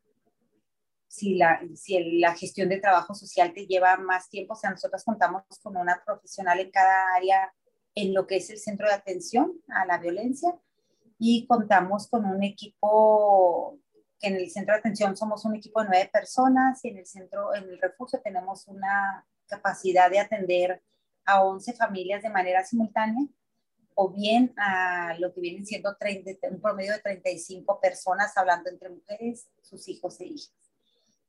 si, 1.12 1.34
la, 1.34 1.60
si 1.74 2.18
la 2.20 2.34
gestión 2.34 2.70
de 2.70 2.80
trabajo 2.80 3.14
social 3.14 3.52
te 3.52 3.66
lleva 3.66 3.98
más 3.98 4.30
tiempo. 4.30 4.54
O 4.54 4.56
sea, 4.56 4.70
nosotros 4.70 5.04
contamos 5.04 5.42
con 5.62 5.76
una 5.76 6.02
profesional 6.06 6.58
en 6.58 6.70
cada 6.70 7.14
área 7.14 7.52
en 7.94 8.14
lo 8.14 8.26
que 8.26 8.36
es 8.36 8.48
el 8.48 8.58
centro 8.58 8.88
de 8.88 8.94
atención 8.94 9.52
a 9.68 9.84
la 9.84 9.98
violencia 9.98 10.58
y 11.18 11.46
contamos 11.46 12.08
con 12.08 12.24
un 12.24 12.42
equipo 12.42 13.78
que 14.18 14.28
en 14.28 14.36
el 14.36 14.50
centro 14.50 14.72
de 14.72 14.78
atención 14.78 15.14
somos 15.14 15.44
un 15.44 15.54
equipo 15.54 15.82
de 15.82 15.88
nueve 15.88 16.10
personas 16.10 16.82
y 16.82 16.88
en 16.88 16.96
el 16.96 17.06
centro, 17.06 17.54
en 17.54 17.64
el 17.64 17.78
refugio 17.78 18.18
tenemos 18.24 18.66
una 18.66 19.26
capacidad 19.46 20.10
de 20.10 20.18
atender 20.18 20.82
a 21.26 21.44
11 21.44 21.74
familias 21.74 22.22
de 22.22 22.30
manera 22.30 22.64
simultánea 22.64 23.26
o 23.94 24.08
bien 24.08 24.54
a 24.56 25.14
lo 25.18 25.34
que 25.34 25.42
vienen 25.42 25.66
siendo 25.66 25.90
un 25.90 26.60
promedio 26.62 26.94
de 26.94 27.00
35 27.00 27.78
personas 27.80 28.34
hablando 28.38 28.70
entre 28.70 28.88
mujeres, 28.88 29.50
sus 29.60 29.86
hijos 29.88 30.18
e 30.22 30.24
hijas. 30.24 30.61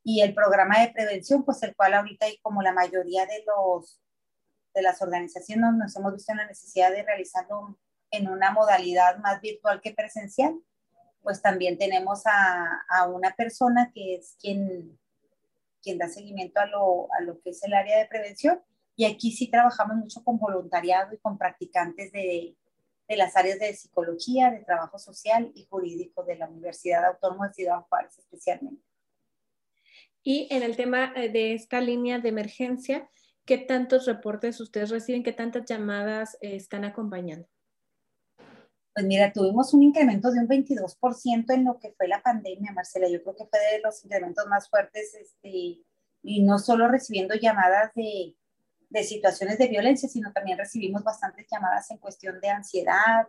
Y 0.04 0.22
el 0.22 0.34
programa 0.34 0.82
de 0.82 0.92
prevención, 0.92 1.44
pues 1.44 1.64
el 1.64 1.76
cual 1.76 1.94
ahorita 1.94 2.26
hay 2.26 2.38
como 2.40 2.62
la 2.62 2.74
mayoría 2.74 3.26
de, 3.26 3.44
los, 3.46 4.02
de 4.74 4.82
las 4.82 5.02
organizaciones 5.02 5.74
nos 5.74 5.96
hemos 5.96 6.14
visto 6.14 6.32
en 6.32 6.40
la 6.40 6.48
necesidad 6.48 6.92
de 6.92 7.04
realizarlo 7.04 7.78
en 8.12 8.30
una 8.30 8.52
modalidad 8.52 9.18
más 9.20 9.42
virtual 9.42 9.82
que 9.82 9.94
presencial, 9.94 10.54
pues 11.22 11.42
también 11.42 11.78
tenemos 11.78 12.24
a, 12.26 12.84
a 12.90 13.08
una 13.08 13.34
persona 13.34 13.92
que 13.94 14.16
es 14.16 14.36
quien, 14.40 15.00
quien 15.82 15.98
da 15.98 16.08
seguimiento 16.10 16.60
a 16.60 16.66
lo, 16.66 17.08
a 17.14 17.22
lo 17.22 17.40
que 17.42 17.52
es 17.52 17.64
el 17.64 17.74
área 17.74 17.98
de 17.98 18.06
prevención 18.06 18.62
y 18.96 19.06
aquí 19.06 19.32
sí 19.32 19.50
trabajamos 19.50 19.98
mucho 19.98 20.24
con 20.24 20.38
voluntariado 20.38 21.14
y 21.14 21.18
con 21.18 21.38
practicantes 21.38 22.12
de, 22.12 22.56
de 23.08 23.18
las 23.18 23.36
áreas 23.36 23.60
de 23.60 23.74
psicología, 23.74 24.52
de 24.52 24.64
trabajo 24.64 25.00
social 25.00 25.52
y 25.56 25.66
jurídico 25.66 26.24
de 26.24 26.38
la 26.38 26.48
Universidad 26.48 27.06
Autónoma 27.06 27.48
de 27.48 27.54
Ciudad 27.54 27.82
Juárez 27.90 28.18
especialmente. 28.18 28.84
Y 30.24 30.48
en 30.52 30.64
el 30.64 30.78
tema 30.78 31.12
eh, 31.16 31.30
de 31.30 31.54
esta 31.54 31.82
línea 31.82 32.20
de 32.20 32.30
emergencia, 32.30 33.10
¿qué 33.46 33.58
tantos 33.58 34.06
reportes 34.06 34.60
ustedes 34.62 34.90
reciben? 34.90 35.22
¿Qué 35.22 35.34
tantas 35.34 35.66
llamadas 35.66 36.38
eh, 36.42 36.56
están 36.56 36.86
acompañando? 36.86 37.48
Pues 38.96 39.06
mira, 39.06 39.34
tuvimos 39.34 39.74
un 39.74 39.84
incremento 39.84 40.32
de 40.32 40.40
un 40.40 40.48
22% 40.48 41.54
en 41.54 41.66
lo 41.66 41.78
que 41.80 41.92
fue 41.92 42.08
la 42.08 42.22
pandemia, 42.22 42.72
Marcela. 42.72 43.10
Yo 43.10 43.22
creo 43.22 43.36
que 43.36 43.48
fue 43.48 43.60
de 43.60 43.82
los 43.84 44.04
incrementos 44.06 44.48
más 44.48 44.70
fuertes 44.70 45.14
este, 45.16 45.82
y 46.22 46.44
no 46.44 46.58
solo 46.58 46.88
recibiendo 46.88 47.36
llamadas 47.36 47.92
de, 47.96 48.36
de 48.90 49.04
situaciones 49.04 49.58
de 49.58 49.68
violencia, 49.68 50.08
sino 50.08 50.32
también 50.32 50.58
recibimos 50.58 51.04
bastantes 51.04 51.48
llamadas 51.52 51.90
en 51.92 51.98
cuestión 51.98 52.40
de 52.40 52.50
ansiedad, 52.50 53.28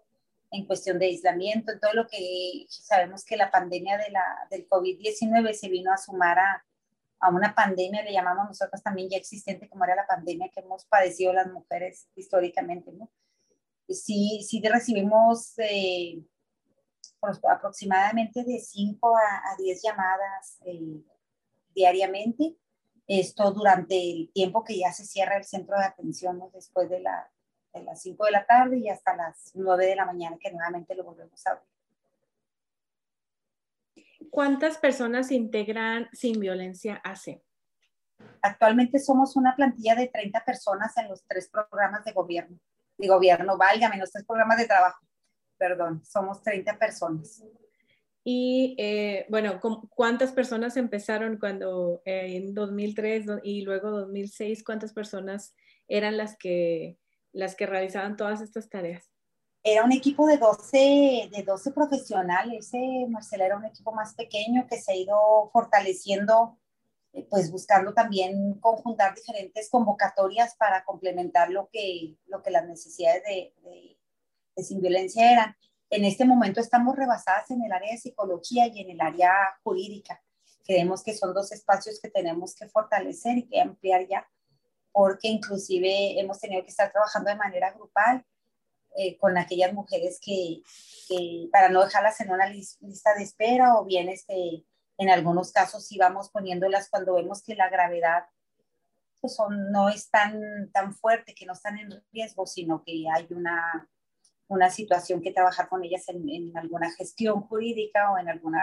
en 0.50 0.66
cuestión 0.66 0.98
de 0.98 1.06
aislamiento, 1.06 1.72
en 1.72 1.80
todo 1.80 1.94
lo 1.94 2.06
que 2.06 2.66
sabemos 2.68 3.24
que 3.24 3.36
la 3.36 3.50
pandemia 3.50 3.96
de 3.96 4.10
la, 4.10 4.46
del 4.50 4.68
COVID-19 4.68 5.54
se 5.54 5.68
vino 5.68 5.90
a 5.92 5.96
sumar 5.96 6.38
a, 6.38 6.64
a, 7.25 7.31
una 7.31 7.54
pandemia, 7.54 8.02
le 8.02 8.12
llamamos 8.12 8.47
nosotros 8.49 8.83
también 8.83 9.09
ya 9.11 9.16
existente, 9.16 9.69
como 9.69 9.85
era 9.85 9.95
la 9.95 10.07
pandemia 10.07 10.50
que 10.52 10.61
hemos 10.61 10.85
padecido 10.87 11.33
las 11.33 11.50
mujeres 11.50 12.09
históricamente, 12.14 12.93
¿no? 12.93 13.11
Sí, 13.88 14.45
sí 14.49 14.62
recibimos 14.62 15.59
eh, 15.59 16.23
aproximadamente 17.50 18.45
de 18.45 18.59
5 18.59 19.16
a, 19.16 19.57
10 19.59 19.83
llamadas 19.83 20.59
eh, 20.64 21.02
diariamente 21.75 22.57
esto 23.07 23.50
durante 23.52 23.97
el 23.97 24.31
tiempo 24.33 24.64
que 24.64 24.78
ya 24.78 24.93
se 24.93 25.04
cierra 25.04 25.37
el 25.37 25.45
centro 25.45 25.76
de 25.78 25.85
atención, 25.85 26.40
después 26.52 26.88
de, 26.88 26.97
de 26.97 27.83
las 27.83 28.02
5 28.02 28.25
de 28.25 28.31
la 28.31 28.47
tarde 28.47 28.78
y 28.78 28.88
hasta 28.88 29.14
las 29.14 29.50
9 29.54 29.87
de 29.87 29.97
la 29.97 30.07
mañana, 30.07 30.38
que 30.40 30.50
nuevamente 30.50 30.95
lo 30.95 31.04
volvemos 31.04 31.47
a 31.47 31.52
abrir. 31.52 31.74
¿Cuántas 34.35 34.79
personas 34.79 35.31
integran 35.31 36.09
Sin 36.12 36.41
Violencia 36.41 37.00
hace? 37.05 37.45
Actualmente 38.43 38.99
somos 38.99 39.37
una 39.37 39.55
plantilla 39.55 39.95
de 39.95 40.09
30 40.09 40.45
personas 40.45 40.97
en 40.97 41.09
los 41.09 41.25
tres 41.25 41.49
programas 41.49 42.05
de 42.05 42.11
gobierno. 42.11 42.59
De 42.99 43.07
gobierno, 43.07 43.57
válgame, 43.57 43.97
los 43.97 44.11
tres 44.11 44.25
programas 44.25 44.59
de 44.59 44.67
trabajo. 44.67 45.07
Perdón, 45.57 46.05
somos 46.05 46.43
30 46.43 46.76
personas. 46.81 47.45
Y 48.25 48.75
eh, 48.76 49.25
bueno, 49.29 49.61
¿cuántas 49.91 50.33
personas 50.33 50.76
empezaron 50.76 51.38
cuando 51.38 52.03
eh, 52.05 52.35
en 52.35 52.55
2003 52.55 53.26
y 53.45 53.62
luego 53.62 53.93
2006? 53.93 54.64
¿Cuántas 54.64 54.93
personas 54.93 55.55
eran 55.87 56.17
las 56.17 56.37
que, 56.37 56.99
las 57.31 57.55
que 57.55 57.67
realizaban 57.67 58.17
todas 58.17 58.41
estas 58.41 58.69
tareas? 58.69 59.13
Era 59.66 59.83
un 59.83 59.92
equipo 59.92 60.26
de 60.26 60.37
12, 60.37 61.30
de 61.33 61.42
12 61.42 61.71
profesionales, 61.73 62.68
eh, 62.75 63.06
Marcela, 63.09 63.47
era 63.47 63.56
un 63.56 63.64
equipo 63.64 63.92
más 63.92 64.12
pequeño 64.12 64.66
que 64.68 64.78
se 64.78 64.92
ha 64.92 64.94
ido 64.94 65.49
fortaleciendo, 65.54 66.59
eh, 67.14 67.26
pues 67.30 67.50
buscando 67.50 67.94
también 67.94 68.61
conjuntar 68.61 69.14
diferentes 69.14 69.71
convocatorias 69.71 70.54
para 70.56 70.85
complementar 70.85 71.49
lo 71.49 71.71
que, 71.73 72.14
lo 72.26 72.42
que 72.42 72.50
las 72.50 72.66
necesidades 72.68 73.23
de, 73.25 73.54
de, 73.62 73.97
de 74.54 74.62
sin 74.62 74.83
violencia 74.83 75.33
eran. 75.33 75.56
En 75.88 76.04
este 76.04 76.26
momento 76.26 76.61
estamos 76.61 76.94
rebasadas 76.94 77.50
en 77.50 77.64
el 77.64 77.73
área 77.73 77.92
de 77.92 77.99
psicología 77.99 78.66
y 78.66 78.80
en 78.83 78.90
el 78.90 79.00
área 79.00 79.33
jurídica. 79.62 80.23
Creemos 80.62 81.02
que 81.02 81.14
son 81.14 81.33
dos 81.33 81.52
espacios 81.52 82.00
que 82.02 82.11
tenemos 82.11 82.54
que 82.54 82.68
fortalecer 82.68 83.38
y 83.38 83.47
que 83.47 83.62
ampliar 83.62 84.06
ya, 84.06 84.28
porque 84.92 85.28
inclusive 85.28 86.21
hemos 86.21 86.38
tenido 86.38 86.62
que 86.64 86.71
estar 86.71 86.92
trabajando 86.92 87.30
de 87.30 87.37
manera 87.37 87.73
grupal 87.73 88.26
eh, 88.96 89.16
con 89.18 89.36
aquellas 89.38 89.72
mujeres 89.72 90.20
que, 90.20 90.62
para 91.52 91.68
no 91.68 91.84
dejarlas 91.84 92.20
en 92.20 92.30
una 92.30 92.46
lista 92.46 93.14
de 93.16 93.22
espera 93.22 93.76
o 93.76 93.84
bien 93.84 94.08
este, 94.08 94.64
en 94.98 95.10
algunos 95.10 95.52
casos 95.52 95.86
sí 95.86 95.98
vamos 95.98 96.30
poniéndolas 96.30 96.88
cuando 96.88 97.14
vemos 97.14 97.42
que 97.42 97.54
la 97.54 97.68
gravedad 97.68 98.24
pues 99.20 99.36
no 99.72 99.88
es 99.88 100.10
tan, 100.10 100.70
tan 100.72 100.94
fuerte, 100.94 101.34
que 101.34 101.46
no 101.46 101.54
están 101.54 101.78
en 101.78 102.02
riesgo, 102.12 102.46
sino 102.46 102.82
que 102.84 103.04
hay 103.10 103.26
una 103.30 103.88
una 104.48 104.70
situación 104.70 105.20
que 105.22 105.32
trabajar 105.32 105.68
con 105.68 105.82
ellas 105.84 106.08
en, 106.08 106.56
alguna 106.56 106.90
gestión 106.92 107.42
jurídica 107.42 108.12
o 108.12 108.18
en 108.18 108.28
algún 108.28 108.54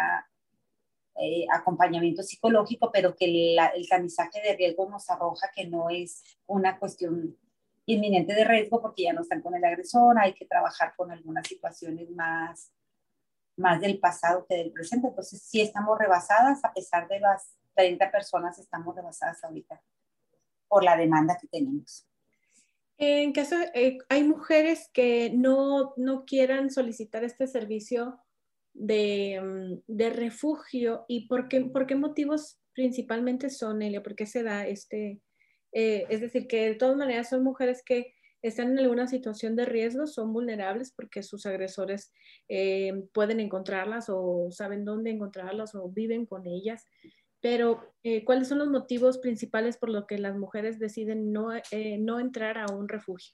eh, 1.15 1.45
acompañamiento 1.51 2.23
psicológico, 2.23 2.91
pero 2.91 3.15
que 3.15 3.55
el 3.55 3.89
tamizaje 3.89 4.41
de 4.41 4.55
riesgo 4.55 4.89
nos 4.89 5.09
arroja 5.09 5.51
que 5.55 5.67
no 5.67 5.89
es 5.89 6.23
una 6.47 6.77
cuestión 6.77 7.37
inminente 7.85 8.33
de 8.33 8.43
riesgo 8.43 8.81
porque 8.81 9.03
ya 9.03 9.13
no 9.13 9.21
están 9.21 9.41
con 9.41 9.55
el 9.55 9.63
agresor, 9.63 10.17
hay 10.19 10.33
que 10.33 10.45
trabajar 10.45 10.93
con 10.95 11.11
algunas 11.11 11.47
situaciones 11.47 12.09
más, 12.11 12.71
más 13.57 13.81
del 13.81 13.99
pasado 13.99 14.45
que 14.47 14.55
del 14.55 14.71
presente. 14.71 15.07
Entonces, 15.07 15.41
sí 15.41 15.61
estamos 15.61 15.97
rebasadas, 15.97 16.63
a 16.63 16.73
pesar 16.73 17.07
de 17.07 17.19
las 17.19 17.55
30 17.75 18.11
personas, 18.11 18.59
estamos 18.59 18.95
rebasadas 18.95 19.43
ahorita 19.43 19.81
por 20.67 20.83
la 20.83 20.95
demanda 20.95 21.37
que 21.39 21.47
tenemos. 21.47 22.07
En 22.97 23.33
caso, 23.33 23.55
eh, 23.73 23.97
hay 24.09 24.23
mujeres 24.23 24.89
que 24.93 25.31
no, 25.33 25.93
no, 25.97 26.23
quieran 26.23 26.69
solicitar 26.69 27.23
este 27.23 27.47
servicio 27.47 28.19
de, 28.73 29.41
mm, 29.41 29.81
de 29.87 30.09
refugio 30.11 31.05
y 31.07 31.27
por 31.27 31.47
qué, 31.47 31.61
por 31.61 31.87
qué, 31.87 31.95
motivos 31.95 32.59
principalmente 32.73 33.49
son, 33.49 33.81
Elia, 33.81 34.03
por 34.03 34.15
qué 34.15 34.27
se 34.27 34.43
da 34.43 34.67
este, 34.67 35.19
eh, 35.71 36.05
es 36.09 36.21
decir, 36.21 36.47
que 36.47 36.69
de 36.69 36.75
todas 36.75 36.97
maneras 36.97 37.29
son 37.29 37.43
mujeres 37.43 37.83
que 37.85 38.13
están 38.41 38.71
en 38.71 38.79
alguna 38.79 39.07
situación 39.07 39.55
de 39.55 39.65
riesgo, 39.65 40.07
son 40.07 40.33
vulnerables 40.33 40.91
porque 40.95 41.21
sus 41.21 41.45
agresores 41.45 42.11
eh, 42.49 43.03
pueden 43.13 43.39
encontrarlas 43.39 44.07
o 44.09 44.49
saben 44.51 44.83
dónde 44.83 45.11
encontrarlas 45.11 45.75
o 45.75 45.89
viven 45.89 46.25
con 46.25 46.47
ellas 46.47 46.85
pero 47.41 47.81
eh, 48.03 48.23
¿cuáles 48.23 48.47
son 48.47 48.59
los 48.59 48.69
motivos 48.69 49.17
principales 49.17 49.75
por 49.75 49.89
los 49.89 50.05
que 50.05 50.19
las 50.19 50.37
mujeres 50.37 50.77
deciden 50.77 51.33
no, 51.33 51.49
no 51.99 52.19
entrar 52.19 52.59
a 52.59 52.71
un 52.71 52.87
refugio? 52.87 53.33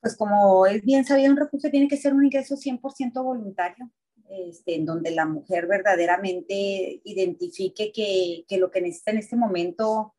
Pues 0.00 0.16
como 0.16 0.66
es 0.66 0.84
bien 0.84 1.04
sabido, 1.04 1.32
un 1.32 1.36
refugio 1.36 1.70
tiene 1.70 1.88
que 1.88 1.96
ser 1.96 2.14
un 2.14 2.24
ingreso 2.24 2.56
100% 2.56 3.24
voluntario, 3.24 3.90
este, 4.28 4.76
en 4.76 4.86
donde 4.86 5.10
la 5.10 5.26
mujer 5.26 5.66
verdaderamente 5.66 7.00
identifique 7.04 7.92
que, 7.92 8.44
que, 8.48 8.58
lo 8.58 8.70
que 8.70 8.80
necesita 8.80 9.10
en 9.10 9.18
este 9.18 9.36
momento 9.36 10.14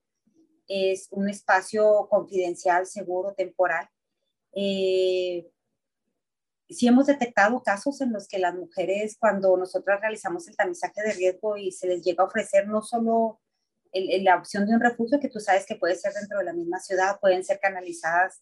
es 0.68 1.08
un 1.12 1.30
espacio 1.30 2.08
confidencial, 2.10 2.86
seguro, 2.86 3.34
temporal. 3.34 3.90
Eh, 4.54 5.50
sí 6.70 6.88
hemos 6.88 7.08
detectado 7.08 7.62
casos 7.62 8.02
en 8.02 8.12
los 8.12 8.28
que 8.28 8.40
las 8.40 8.56
mujeres, 8.56 9.18
cuando 9.20 9.56
nosotras 9.58 10.02
realizamos 10.02 10.48
el 10.48 10.56
tamizaje 10.56 11.02
de 11.04 11.14
riesgo 11.14 11.58
y 11.58 11.72
se 11.72 11.88
les 11.88 12.04
llega 12.04 12.24
a 12.24 12.28
ofrecer 12.28 12.68
no 12.68 12.82
solo 12.82 13.40
la 13.94 14.36
opción 14.36 14.66
de 14.66 14.74
un 14.74 14.82
refugio, 14.82 15.20
que 15.20 15.30
tú 15.30 15.40
sabes 15.40 15.66
que 15.66 15.76
puede 15.76 15.96
ser 15.96 16.14
dentro 16.14 16.40
de 16.40 16.46
la 16.46 16.54
misma 16.54 16.80
ciudad, 16.80 17.20
pueden 17.22 17.46
ser 17.46 17.60
canalizadas 17.62 18.42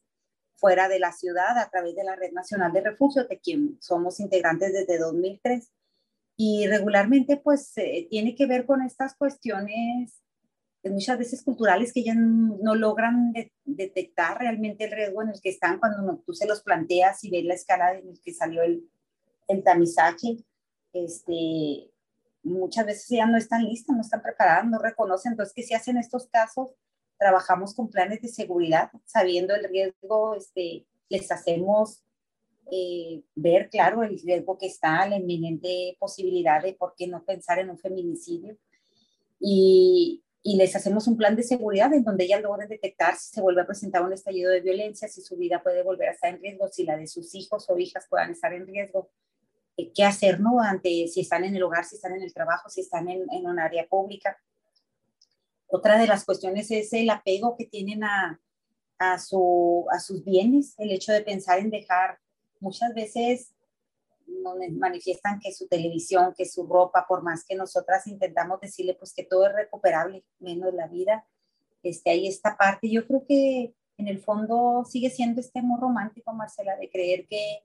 fuera 0.55 0.87
de 0.87 0.99
la 0.99 1.11
ciudad 1.11 1.57
a 1.57 1.69
través 1.69 1.95
de 1.95 2.03
la 2.03 2.15
Red 2.15 2.31
Nacional 2.31 2.71
de 2.73 2.81
Refugio, 2.81 3.25
de 3.25 3.39
quien 3.39 3.77
somos 3.81 4.19
integrantes 4.19 4.73
desde 4.73 4.97
2003. 4.97 5.71
Y 6.37 6.67
regularmente, 6.67 7.37
pues, 7.37 7.77
eh, 7.77 8.07
tiene 8.09 8.35
que 8.35 8.45
ver 8.45 8.65
con 8.65 8.81
estas 8.81 9.15
cuestiones 9.15 10.23
muchas 10.89 11.17
veces 11.17 11.43
culturales 11.43 11.93
que 11.93 12.01
ellas 12.01 12.17
no 12.17 12.75
logran 12.75 13.33
detectar 13.63 14.39
realmente 14.39 14.85
el 14.85 14.91
riesgo 14.91 15.21
en 15.21 15.29
el 15.29 15.41
que 15.41 15.49
están 15.49 15.79
cuando 15.79 16.17
tú 16.25 16.33
se 16.33 16.47
los 16.47 16.61
planteas 16.61 17.23
y 17.23 17.29
ves 17.29 17.45
la 17.45 17.53
escala 17.53 17.93
en 17.93 18.07
la 18.07 18.13
que 18.21 18.33
salió 18.33 18.63
el, 18.63 18.89
el 19.47 19.63
tamizaje. 19.63 20.43
Este, 20.91 21.89
muchas 22.43 22.85
veces 22.85 23.09
ellas 23.11 23.29
no 23.29 23.37
están 23.37 23.63
listas, 23.63 23.95
no 23.95 24.01
están 24.01 24.21
preparadas, 24.21 24.65
no 24.65 24.79
reconocen. 24.79 25.33
Entonces, 25.33 25.53
¿qué 25.55 25.63
se 25.63 25.75
hace 25.75 25.91
en 25.91 25.97
estos 25.97 26.27
casos? 26.27 26.71
Trabajamos 27.23 27.73
con 27.73 27.89
planes 27.89 28.21
de 28.21 28.27
seguridad, 28.27 28.91
sabiendo 29.05 29.55
el 29.55 29.63
riesgo, 29.63 30.35
este, 30.35 30.85
les 31.07 31.31
hacemos 31.31 32.03
eh, 32.69 33.23
ver, 33.33 33.69
claro, 33.69 34.03
el 34.03 34.19
riesgo 34.19 34.57
que 34.57 34.65
está, 34.65 35.07
la 35.07 35.15
inminente 35.15 35.95
posibilidad 36.01 36.61
de 36.61 36.73
por 36.73 36.95
qué 36.97 37.07
no 37.07 37.23
pensar 37.23 37.59
en 37.59 37.69
un 37.69 37.77
feminicidio. 37.77 38.57
Y, 39.39 40.21
les 40.43 40.75
hacemos 40.75 41.07
un 41.07 41.15
plan 41.15 41.37
de 41.37 41.43
seguridad 41.43 41.93
en 41.93 42.03
donde 42.03 42.25
ellas 42.25 42.41
logren 42.41 42.67
detectar 42.67 43.15
si 43.15 43.33
se 43.33 43.39
vuelve 43.39 43.61
a 43.61 43.65
presentar 43.65 44.03
un 44.03 44.11
estallido 44.11 44.51
de 44.51 44.59
violencia, 44.59 45.07
si 45.07 45.21
su 45.21 45.37
vida 45.37 45.63
puede 45.63 45.81
volver 45.81 46.09
a 46.09 46.11
estar 46.11 46.33
en 46.33 46.41
riesgo, 46.41 46.67
si 46.67 46.83
la 46.83 46.97
de 46.97 47.07
sus 47.07 47.33
hijos 47.35 47.69
o 47.69 47.77
hijas 47.77 48.05
puedan 48.09 48.31
estar 48.31 48.51
en 48.51 48.67
riesgo, 48.67 49.09
eh, 49.77 49.93
qué 49.95 50.03
hacer, 50.03 50.41
¿no? 50.41 50.59
Ante 50.59 51.07
si 51.07 51.21
están 51.21 51.45
en 51.45 51.55
el 51.55 51.63
hogar, 51.63 51.85
si 51.85 51.95
están 51.95 52.15
en 52.15 52.23
el 52.23 52.33
trabajo, 52.33 52.69
si 52.69 52.81
están 52.81 53.07
en, 53.07 53.25
en 53.31 53.47
un 53.47 53.59
área 53.59 53.87
pública. 53.87 54.37
Otra 55.75 55.97
de 55.97 56.05
las 56.05 56.23
cuestiones 56.23 56.69
es 56.69 56.93
el 56.93 57.09
apego 57.09 57.55
que 57.57 57.65
tienen 57.65 58.03
a, 58.03 58.39
a, 58.99 59.17
su, 59.17 59.87
a 59.89 59.99
sus 59.99 60.23
bienes, 60.23 60.75
el 60.77 60.91
hecho 60.91 61.11
de 61.11 61.23
pensar 61.23 61.57
en 61.57 61.71
dejar 61.71 62.19
muchas 62.59 62.93
veces 62.93 63.55
manifiestan 64.77 65.39
que 65.39 65.51
su 65.51 65.67
televisión, 65.67 66.35
que 66.37 66.45
su 66.45 66.67
ropa, 66.67 67.07
por 67.09 67.23
más 67.23 67.43
que 67.43 67.55
nosotras 67.55 68.05
intentamos 68.05 68.61
decirle 68.61 68.93
pues 68.93 69.15
que 69.15 69.23
todo 69.23 69.47
es 69.47 69.55
recuperable, 69.55 70.23
menos 70.37 70.75
la 70.75 70.87
vida, 70.87 71.25
este, 71.81 72.11
hay 72.11 72.27
esta 72.27 72.55
parte. 72.55 72.87
Yo 72.91 73.07
creo 73.07 73.25
que 73.27 73.73
en 73.97 74.07
el 74.07 74.19
fondo 74.19 74.85
sigue 74.87 75.09
siendo 75.09 75.41
este 75.41 75.57
amor 75.57 75.79
romántico, 75.79 76.33
Marcela, 76.33 76.77
de 76.77 76.87
creer 76.91 77.25
que, 77.27 77.63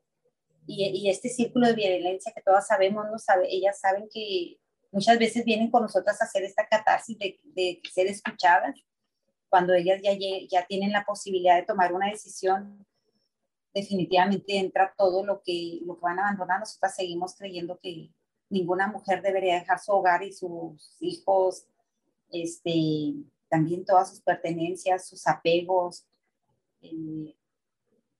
y, 0.66 0.82
y, 0.86 1.10
este 1.10 1.28
círculo 1.28 1.66
de 1.66 1.74
violencia 1.74 2.32
que 2.34 2.40
todas 2.40 2.66
sabemos, 2.66 3.04
no 3.10 3.18
sabe, 3.18 3.54
ellas 3.54 3.78
saben 3.78 4.08
que 4.10 4.56
muchas 4.90 5.18
veces 5.18 5.44
vienen 5.44 5.70
con 5.70 5.82
nosotras 5.82 6.20
a 6.20 6.24
hacer 6.24 6.44
esta 6.44 6.66
catarsis 6.66 7.18
de, 7.18 7.40
de 7.44 7.80
ser 7.92 8.06
escuchadas, 8.06 8.74
cuando 9.48 9.74
ellas 9.74 10.00
ya, 10.02 10.12
ya 10.48 10.66
tienen 10.66 10.92
la 10.92 11.04
posibilidad 11.04 11.56
de 11.56 11.64
tomar 11.64 11.92
una 11.92 12.10
decisión 12.10 12.86
definitivamente 13.78 14.58
entra 14.58 14.94
todo 14.96 15.24
lo 15.24 15.42
que, 15.42 15.80
lo 15.84 15.94
que 15.96 16.02
van 16.02 16.18
a 16.18 16.28
abandonar. 16.28 16.60
Nosotras 16.60 16.96
seguimos 16.96 17.34
creyendo 17.36 17.78
que 17.78 18.10
ninguna 18.50 18.88
mujer 18.88 19.22
debería 19.22 19.54
dejar 19.54 19.78
su 19.78 19.92
hogar 19.92 20.22
y 20.22 20.32
sus 20.32 20.96
hijos, 21.00 21.66
este, 22.30 23.14
también 23.48 23.84
todas 23.84 24.10
sus 24.10 24.20
pertenencias, 24.20 25.08
sus 25.08 25.26
apegos, 25.26 26.06
eh, 26.82 27.34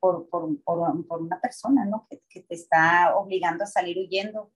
por, 0.00 0.28
por, 0.28 0.62
por, 0.62 1.20
una 1.20 1.40
persona, 1.40 1.84
¿no? 1.84 2.06
Que, 2.08 2.22
que, 2.28 2.42
te 2.42 2.54
está 2.54 3.16
obligando 3.16 3.64
a 3.64 3.66
salir 3.66 3.98
huyendo. 3.98 4.52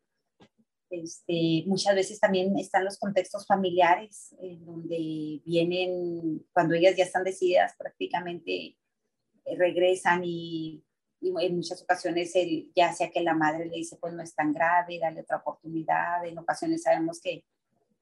Este, 0.92 1.64
muchas 1.66 1.94
veces 1.94 2.20
también 2.20 2.54
están 2.58 2.84
los 2.84 2.98
contextos 2.98 3.46
familiares, 3.46 4.36
en 4.42 4.62
donde 4.66 5.40
vienen, 5.46 6.44
cuando 6.52 6.74
ellas 6.74 6.94
ya 6.94 7.04
están 7.04 7.24
decididas 7.24 7.74
prácticamente, 7.78 8.52
eh, 8.52 9.56
regresan 9.56 10.20
y, 10.22 10.84
en 11.22 11.56
muchas 11.56 11.80
ocasiones 11.82 12.34
ya 12.74 12.92
sea 12.92 13.10
que 13.10 13.22
la 13.22 13.32
madre 13.32 13.66
le 13.66 13.76
dice 13.76 13.96
pues 13.96 14.12
no 14.12 14.22
es 14.22 14.34
tan 14.34 14.52
grave, 14.52 14.98
dale 14.98 15.22
otra 15.22 15.38
oportunidad, 15.38 16.26
en 16.26 16.36
ocasiones 16.36 16.82
sabemos 16.82 17.20
que 17.20 17.44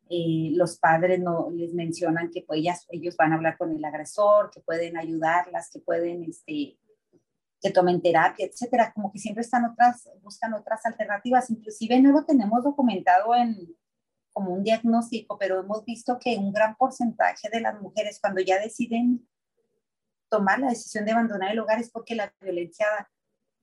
eh, 0.08 0.50
los 0.54 0.78
padres 0.78 1.20
no 1.20 1.48
les 1.50 1.72
mencionan 1.74 2.30
que 2.32 2.42
pues 2.42 2.58
ellas, 2.58 2.86
ellos 2.88 3.16
van 3.16 3.32
a 3.32 3.36
hablar 3.36 3.56
con 3.56 3.70
el 3.70 3.84
agresor, 3.84 4.50
que 4.50 4.60
pueden 4.60 4.96
ayudarlas, 4.96 5.70
que 5.70 5.78
pueden 5.78 6.24
este, 6.24 6.76
que 7.60 7.70
tomen 7.70 8.00
terapia, 8.00 8.46
etcétera, 8.46 8.92
como 8.94 9.12
que 9.12 9.18
siempre 9.18 9.42
están 9.42 9.64
otras, 9.64 10.08
buscan 10.22 10.54
otras 10.54 10.84
alternativas, 10.86 11.50
inclusive 11.50 12.00
no 12.00 12.12
lo 12.12 12.24
tenemos 12.24 12.64
documentado 12.64 13.34
en 13.34 13.76
como 14.32 14.52
un 14.52 14.62
diagnóstico, 14.62 15.36
pero 15.38 15.60
hemos 15.60 15.84
visto 15.84 16.18
que 16.18 16.36
un 16.36 16.52
gran 16.52 16.76
porcentaje 16.76 17.48
de 17.50 17.60
las 17.60 17.80
mujeres 17.80 18.18
cuando 18.20 18.40
ya 18.40 18.58
deciden 18.58 19.28
tomar 20.28 20.60
la 20.60 20.68
decisión 20.68 21.04
de 21.04 21.12
abandonar 21.12 21.52
el 21.52 21.58
hogar 21.58 21.80
es 21.80 21.90
porque 21.90 22.14
la 22.14 22.32
violencia 22.40 22.86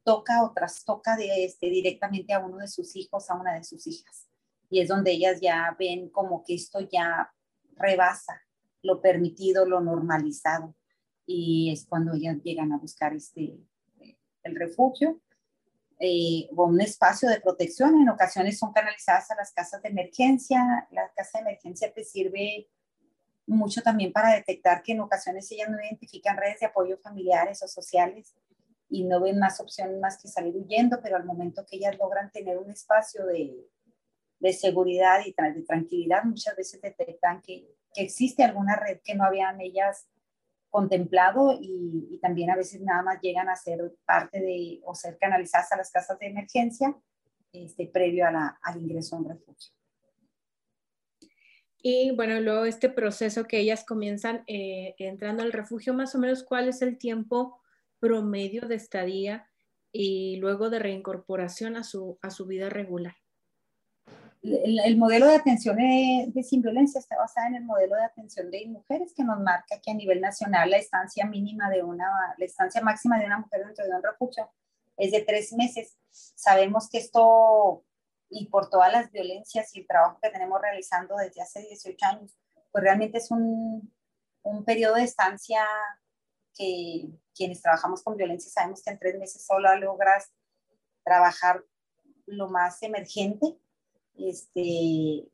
toca 0.04 0.44
o 0.44 0.54
trastoca 0.54 1.16
de, 1.16 1.46
este, 1.46 1.70
directamente 1.70 2.34
a 2.34 2.40
uno 2.40 2.58
de 2.58 2.68
sus 2.68 2.96
hijos, 2.96 3.30
a 3.30 3.36
una 3.36 3.56
de 3.56 3.64
sus 3.64 3.88
hijas. 3.88 4.28
Y 4.70 4.82
es 4.82 4.90
donde 4.90 5.12
ellas 5.12 5.40
ya 5.42 5.76
ven 5.80 6.10
como 6.10 6.44
que 6.44 6.56
esto 6.56 6.80
ya 6.82 7.34
rebasa 7.72 8.42
lo 8.84 9.02
permitido, 9.02 9.66
lo 9.66 9.82
normalizado. 9.82 10.76
Y 11.26 11.72
es 11.72 11.86
cuando 11.86 12.14
ellas 12.14 12.38
llegan 12.44 12.72
a 12.72 12.78
buscar 12.78 13.14
este, 13.14 13.58
el 14.48 14.56
refugio 14.56 15.20
eh, 16.00 16.48
o 16.56 16.66
un 16.66 16.82
espacio 16.82 17.30
de 17.30 17.42
protección. 17.42 18.02
En 18.02 18.10
ocasiones 18.10 18.58
son 18.58 18.72
canalizadas 18.74 19.32
a 19.32 19.36
las 19.36 19.52
casas 19.52 19.82
de 19.82 19.90
emergencia. 19.90 20.88
La 20.92 21.12
casa 21.16 21.40
de 21.40 21.50
emergencia 21.50 21.92
te 21.94 22.04
sirve 22.04 22.68
mucho 23.48 23.82
también 23.82 24.12
para 24.12 24.36
detectar 24.36 24.84
que 24.84 24.92
en 24.92 25.00
ocasiones 25.00 25.50
ellas 25.52 25.70
no 25.70 25.78
identifican 25.82 26.38
redes 26.38 26.60
de 26.60 26.66
apoyo 26.66 26.98
familiares 26.98 27.64
o 27.64 27.68
sociales 27.68 28.36
y 28.90 29.04
no 29.06 29.22
ven 29.22 29.40
más 29.40 29.60
opciones 29.60 30.00
más 30.00 30.18
que 30.22 30.28
salir 30.28 30.56
huyendo, 30.56 31.00
pero 31.02 31.16
al 31.16 31.26
momento 31.26 31.66
que 31.66 31.78
ellas 31.78 31.98
logran 31.98 32.32
tener 32.32 32.58
un 32.58 32.70
espacio 32.70 33.26
de, 33.26 33.68
de 34.40 34.54
seguridad 34.54 35.22
y 35.26 35.34
de 35.34 35.64
tranquilidad, 35.64 36.24
muchas 36.24 36.56
veces 36.56 36.82
detectan 36.82 37.42
que, 37.42 37.76
que, 37.94 38.04
existe 38.04 38.44
alguna 38.44 38.76
red 38.76 39.00
que 39.04 39.16
no 39.16 39.24
habían 39.24 39.60
ellas 39.62 40.08
contemplado 40.78 41.58
y, 41.60 42.20
también 42.22 42.52
a 42.52 42.56
veces 42.56 42.82
nada 42.82 43.02
más 43.02 43.20
llegan 43.20 43.50
a 43.50 43.56
ser 43.56 43.96
parte 44.06 44.40
de 44.40 44.80
o 44.84 44.94
ser 44.94 45.18
canalizadas 45.18 45.72
a 45.72 45.78
las 45.78 45.90
casas 45.90 46.20
de 46.20 46.28
emergencia 46.28 46.96
este, 47.52 47.88
previo 47.88 48.28
a 48.28 48.32
la, 48.32 48.60
al 48.62 48.80
ingreso 48.80 49.16
a 49.16 49.20
un 49.20 49.30
refugio. 49.30 49.74
Y 51.82 52.12
bueno, 52.16 52.40
luego 52.42 52.66
este 52.66 52.90
proceso 52.90 53.46
que 53.46 53.60
ellas 53.60 53.86
comienzan 53.86 54.44
eh, 54.46 54.94
entrando 55.00 55.42
al 55.42 55.52
refugio, 55.52 55.96
más 55.96 56.14
o 56.14 56.20
menos 56.20 56.44
cuál 56.44 56.68
es 56.68 56.84
el 56.84 57.00
tiempo 57.00 57.60
promedio 58.00 58.68
de 58.68 58.76
estadía 58.76 59.50
y 59.92 60.36
luego 60.36 60.70
de 60.70 60.78
reincorporación 60.78 61.76
a 61.76 61.84
su, 61.84 62.20
a 62.22 62.30
su 62.30 62.46
vida 62.46 62.70
regular. 62.70 63.16
El, 64.44 64.98
modelo 64.98 65.28
de 65.28 65.36
atención 65.36 65.76
de, 65.78 66.44
sin 66.44 66.62
violencia 66.62 67.00
está 67.00 67.18
basado 67.18 67.48
en 67.48 67.56
el 67.56 67.64
modelo 67.64 67.96
de 67.96 68.04
atención 68.04 68.50
de 68.52 68.66
mujeres 68.68 69.14
que 69.14 69.24
nos 69.24 69.40
marca 69.40 69.80
que 69.82 69.92
a 69.92 69.94
nivel 69.94 70.22
nacional 70.22 70.70
la 70.70 70.78
estancia 70.78 71.26
mínima 71.26 71.70
de 71.70 71.84
una, 71.84 72.08
la 72.38 72.46
estancia 72.46 72.82
máxima 72.82 73.20
de 73.20 73.26
una 73.26 73.40
mujer 73.40 73.66
dentro 73.66 73.86
de 73.86 73.96
un 73.96 74.04
refugio 74.04 74.50
es 74.96 75.12
de 75.12 75.22
tres 75.22 75.54
meses. 75.54 75.98
Sabemos 76.12 76.90
que 76.90 77.00
esto, 77.00 77.84
y 78.30 78.46
por 78.48 78.70
todas 78.70 78.92
las 78.92 79.12
violencias 79.12 79.76
y 79.76 79.82
el 79.82 79.88
trabajo 79.88 80.20
que 80.22 80.30
tenemos 80.30 80.62
realizando 80.62 81.16
desde 81.18 81.42
hace 81.42 81.62
18 81.62 82.06
años, 82.06 82.38
pues 82.72 82.84
realmente 82.84 83.18
es 83.18 83.32
un, 83.32 83.92
un 84.44 84.66
periodo 84.66 84.96
de 84.96 85.04
estancia 85.04 85.66
que 86.56 87.10
quienes 87.36 87.62
trabajamos 87.62 88.02
con 88.02 88.18
violencia 88.18 88.52
sabemos 88.52 88.82
que 88.82 88.90
en 88.90 89.00
tres 89.00 89.18
meses 89.20 89.46
solo 89.46 89.76
logras 89.76 90.32
trabajar 91.04 91.64
lo 92.26 92.50
más 92.50 92.82
emergente. 92.84 93.58
Este, 94.18 95.30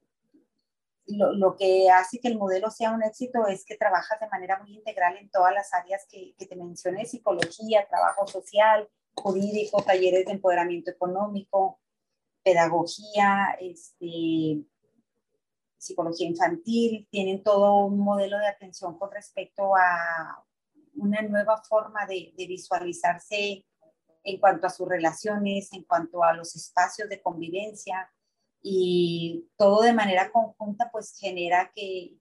lo, 1.07 1.33
lo, 1.33 1.55
que 1.55 1.89
hace 1.89 2.19
que 2.19 2.27
el 2.27 2.37
modelo 2.37 2.69
sea 2.69 2.91
un 2.91 3.03
éxito 3.03 3.47
es 3.47 3.65
que 3.65 3.77
trabajas 3.77 4.19
de 4.19 4.29
manera 4.29 4.59
muy 4.61 4.75
integral 4.75 5.17
en 5.17 5.29
todas 5.29 5.53
las 5.53 5.73
áreas 5.73 6.05
que, 6.09 6.33
que 6.37 6.45
te 6.45 6.55
mencioné, 6.55 7.05
psicología, 7.05 7.87
trabajo 7.87 8.27
social, 8.27 8.89
jurídico, 9.15 9.81
talleres 9.83 10.25
de 10.25 10.33
empoderamiento 10.33 10.91
económico, 10.91 11.79
pedagogía, 12.43 13.57
este, 13.59 14.65
psicología 15.77 16.27
infantil, 16.27 17.07
tienen 17.11 17.43
todo 17.43 17.85
un 17.85 17.99
modelo 17.99 18.37
de 18.37 18.47
atención 18.47 18.97
con 18.97 19.11
respecto 19.11 19.75
a 19.75 20.43
una 20.95 21.21
nueva 21.21 21.61
forma 21.63 22.05
de, 22.05 22.33
visualizarse 22.37 23.65
en 24.23 24.39
cuanto 24.39 24.67
a 24.67 24.69
sus 24.69 24.87
relaciones, 24.87 25.71
en 25.73 25.83
cuanto 25.83 26.23
a 26.23 26.33
los 26.33 26.55
espacios 26.55 27.09
de 27.09 27.21
convivencia 27.21 28.09
y 28.63 29.49
todo 29.57 29.81
de 29.81 29.93
manera 29.93 30.31
conjunta 30.31 30.89
pues 30.89 31.17
genera 31.19 31.69
que, 31.75 32.17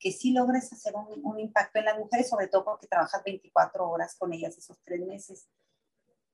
que 0.00 0.10
sí 0.10 0.32
logres 0.32 0.72
hacer 0.72 0.92
un, 0.96 1.38
impacto 1.38 1.78
en 1.78 1.84
las 1.84 1.98
mujeres, 1.98 2.28
sobre 2.28 2.48
todo 2.48 2.64
porque 2.64 2.88
trabajas 2.88 3.22
24 3.24 3.88
horas 3.88 4.16
con 4.16 4.32
ellas 4.32 4.58
esos 4.58 4.76
tres 4.82 5.00
meses. 5.06 5.48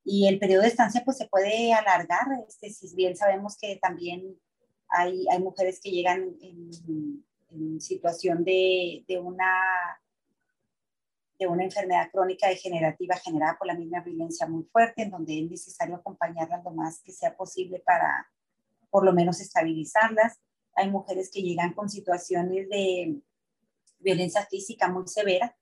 Y 0.02 0.26
el 0.28 0.38
periodo 0.38 0.62
de 0.62 0.68
estancia 0.68 1.02
pues 1.04 1.18
se 1.18 1.28
puede 1.28 1.74
alargar, 1.74 2.26
este, 2.48 2.70
si 2.70 2.96
bien 2.96 3.14
sabemos 3.16 3.58
que 3.58 3.76
también 3.76 4.34
hay, 4.88 5.26
hay 5.30 5.38
mujeres 5.40 5.78
que 5.78 5.90
llegan 5.90 6.34
en, 6.40 7.22
en 7.50 7.80
situación 7.82 8.42
de, 8.42 9.04
de, 9.06 9.18
una 9.18 9.46
de 11.38 11.46
una 11.46 11.64
enfermedad 11.64 12.10
crónica 12.10 12.48
degenerativa 12.48 13.16
generada 13.16 13.58
por 13.58 13.66
la 13.66 13.74
misma 13.74 14.00
violencia 14.00 14.46
muy 14.46 14.64
fuerte, 14.64 15.02
en 15.02 15.10
donde 15.10 15.38
es 15.38 15.50
necesario 15.50 15.96
acompañarlas 15.96 16.64
lo 16.64 16.70
más 16.70 17.02
que 17.02 17.12
sea 17.12 17.36
posible 17.36 17.80
para 17.80 18.26
por 18.90 19.04
lo 19.04 19.12
menos 19.12 19.40
estabilizarlas. 19.40 20.38
Hay 20.74 20.90
mujeres 20.90 21.30
que 21.32 21.42
llegan 21.42 21.72
con 21.74 21.88
situaciones 21.88 22.68
de 22.68 23.20
violencia 23.98 24.46
física 24.46 24.88
muy 24.88 25.06
severa, 25.06 25.56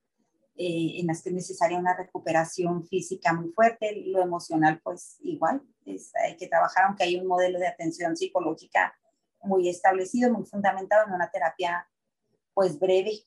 eh, 0.55 0.99
en 0.99 1.07
las 1.07 1.21
que 1.21 1.29
es 1.29 1.35
necesaria 1.35 1.77
una 1.77 1.95
recuperación 1.95 2.85
física 2.85 3.33
muy 3.33 3.49
fuerte, 3.51 4.03
lo 4.07 4.21
emocional 4.21 4.81
pues 4.83 5.17
igual, 5.21 5.61
hay 5.85 6.35
que 6.37 6.47
trabajar, 6.47 6.85
aunque 6.85 7.03
hay 7.03 7.15
un 7.15 7.27
modelo 7.27 7.59
de 7.59 7.67
atención 7.67 8.17
psicológica 8.17 8.93
muy 9.41 9.69
establecido, 9.69 10.31
muy 10.31 10.45
fundamentado 10.45 11.07
en 11.07 11.13
una 11.13 11.31
terapia 11.31 11.87
pues 12.53 12.77
breve 12.77 13.23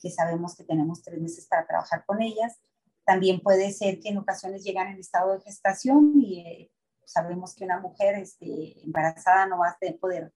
que 0.00 0.10
sabemos 0.10 0.56
que 0.56 0.64
tenemos 0.64 1.02
tres 1.02 1.20
meses 1.20 1.46
para 1.46 1.66
trabajar 1.66 2.04
con 2.04 2.20
ellas. 2.20 2.58
También 3.04 3.40
puede 3.40 3.70
ser 3.70 4.00
que 4.00 4.08
en 4.08 4.18
ocasiones 4.18 4.64
llegan 4.64 4.88
en 4.88 4.98
estado 4.98 5.32
de 5.32 5.40
gestación 5.40 6.12
y 6.16 6.40
eh, 6.40 6.70
sabemos 7.06 7.54
que 7.54 7.64
una 7.64 7.80
mujer 7.80 8.16
este, 8.16 8.82
embarazada 8.84 9.46
no 9.46 9.58
va 9.58 9.68
a 9.68 9.78
poder 10.00 10.32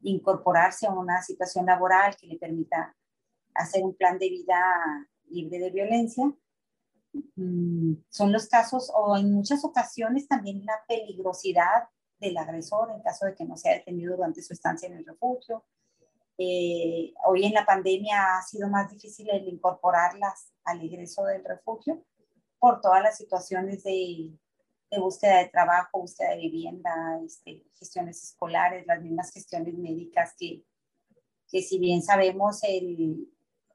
incorporarse 0.00 0.86
a 0.86 0.92
una 0.92 1.22
situación 1.22 1.66
laboral 1.66 2.16
que 2.16 2.26
le 2.26 2.38
permita 2.38 2.96
hacer 3.54 3.82
un 3.84 3.94
plan 3.94 4.18
de 4.18 4.28
vida 4.28 4.56
libre 5.26 5.58
de 5.58 5.70
violencia. 5.70 6.32
Mm, 7.36 7.94
son 8.08 8.32
los 8.32 8.48
casos 8.48 8.92
o 8.94 9.16
en 9.16 9.32
muchas 9.32 9.64
ocasiones 9.64 10.28
también 10.28 10.64
la 10.64 10.80
peligrosidad 10.86 11.88
del 12.20 12.36
agresor 12.36 12.90
en 12.90 13.02
caso 13.02 13.26
de 13.26 13.34
que 13.34 13.44
no 13.44 13.56
sea 13.56 13.74
detenido 13.74 14.16
durante 14.16 14.42
su 14.42 14.52
estancia 14.52 14.88
en 14.88 14.98
el 14.98 15.06
refugio, 15.06 15.64
eh, 16.40 17.12
hoy 17.26 17.46
en 17.46 17.52
la 17.52 17.66
pandemia 17.66 18.36
ha 18.36 18.42
sido 18.42 18.68
más 18.68 18.90
difícil 18.92 19.28
el 19.30 19.48
incorporarlas 19.48 20.52
al 20.62 20.84
ingreso 20.84 21.24
del 21.24 21.44
refugio 21.44 22.04
por 22.60 22.80
todas 22.80 23.02
las 23.02 23.16
situaciones 23.16 23.82
de, 23.82 24.30
de 24.90 24.98
búsqueda 24.98 25.38
de 25.38 25.48
trabajo, 25.48 26.00
búsqueda 26.00 26.30
de 26.30 26.38
vivienda, 26.38 27.20
este, 27.24 27.64
gestiones 27.78 28.22
escolares, 28.22 28.86
las 28.86 29.02
mismas 29.02 29.30
gestiones 29.32 29.74
médicas 29.74 30.34
que, 30.38 30.64
que 31.48 31.62
si 31.62 31.78
bien 31.78 32.02
sabemos 32.02 32.60
el, 32.64 33.28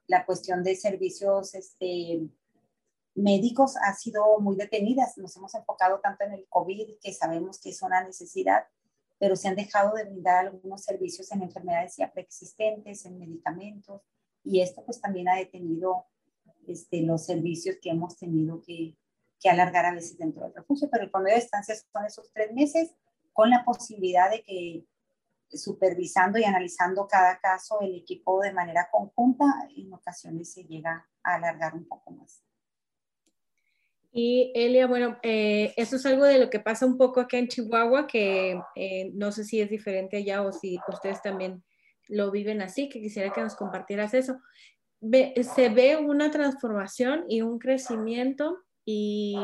la 0.07 0.25
cuestión 0.25 0.63
de 0.63 0.75
servicios 0.75 1.53
este, 1.55 2.27
médicos 3.15 3.75
ha 3.77 3.93
sido 3.93 4.39
muy 4.39 4.55
detenida. 4.55 5.07
Nos 5.17 5.35
hemos 5.37 5.53
enfocado 5.55 5.99
tanto 5.99 6.23
en 6.23 6.33
el 6.33 6.47
COVID 6.49 6.97
que 7.01 7.13
sabemos 7.13 7.59
que 7.59 7.69
es 7.69 7.81
una 7.81 8.03
necesidad, 8.03 8.65
pero 9.19 9.35
se 9.35 9.47
han 9.47 9.55
dejado 9.55 9.95
de 9.95 10.05
brindar 10.05 10.47
algunos 10.47 10.83
servicios 10.83 11.31
en 11.31 11.43
enfermedades 11.43 11.95
ya 11.97 12.11
preexistentes, 12.11 13.05
en 13.05 13.19
medicamentos, 13.19 14.01
y 14.43 14.61
esto 14.61 14.83
pues 14.83 14.99
también 14.99 15.29
ha 15.29 15.35
detenido 15.35 16.05
este, 16.67 17.01
los 17.01 17.25
servicios 17.25 17.77
que 17.81 17.91
hemos 17.91 18.17
tenido 18.17 18.61
que, 18.61 18.97
que 19.43 19.49
alargar 19.49 19.85
a 19.85 19.93
veces 19.93 20.17
dentro 20.17 20.43
del 20.43 20.55
refugio, 20.55 20.87
pero 20.89 21.03
el 21.03 21.11
promedio 21.11 21.35
de 21.35 21.43
estancia 21.43 21.75
son 21.75 22.05
esos 22.05 22.31
tres 22.31 22.53
meses 22.53 22.95
con 23.33 23.49
la 23.49 23.65
posibilidad 23.65 24.31
de 24.31 24.41
que 24.41 24.85
supervisando 25.49 26.39
y 26.39 26.45
analizando 26.45 27.07
cada 27.07 27.37
caso 27.39 27.81
el 27.81 27.95
equipo 27.95 28.39
de 28.41 28.53
manera 28.53 28.87
conjunta, 28.89 29.45
en 29.75 29.93
ocasiones 29.93 30.51
se 30.53 30.63
llega 30.63 31.07
a 31.23 31.35
alargar 31.35 31.75
un 31.75 31.85
poco 31.85 32.11
más. 32.11 32.41
Y 34.15 34.51
Elia, 34.55 34.87
bueno, 34.87 35.17
eh, 35.23 35.73
eso 35.75 35.95
es 35.95 36.05
algo 36.05 36.23
de 36.23 36.37
lo 36.37 36.49
que 36.49 36.59
pasa 36.59 36.85
un 36.85 36.97
poco 36.97 37.19
acá 37.19 37.37
en 37.37 37.47
Chihuahua, 37.47 38.07
que 38.07 38.61
eh, 38.75 39.11
no 39.13 39.31
sé 39.31 39.43
si 39.43 39.59
es 39.59 39.69
diferente 39.69 40.17
allá 40.17 40.43
o 40.43 40.51
si 40.51 40.79
ustedes 40.87 41.21
también 41.21 41.63
lo 42.07 42.29
viven 42.31 42.61
así, 42.61 42.89
que 42.89 43.01
quisiera 43.01 43.33
que 43.33 43.41
nos 43.41 43.55
compartieras 43.55 44.13
eso. 44.13 44.39
se 45.01 45.69
ve 45.69 45.97
una 45.97 46.29
transformación 46.29 47.25
y 47.27 47.41
un 47.41 47.57
crecimiento 47.57 48.59
y, 48.85 49.37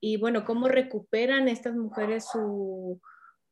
y 0.00 0.16
bueno, 0.16 0.44
cómo 0.44 0.68
recuperan 0.68 1.48
estas 1.48 1.74
mujeres 1.74 2.26
su, 2.30 3.00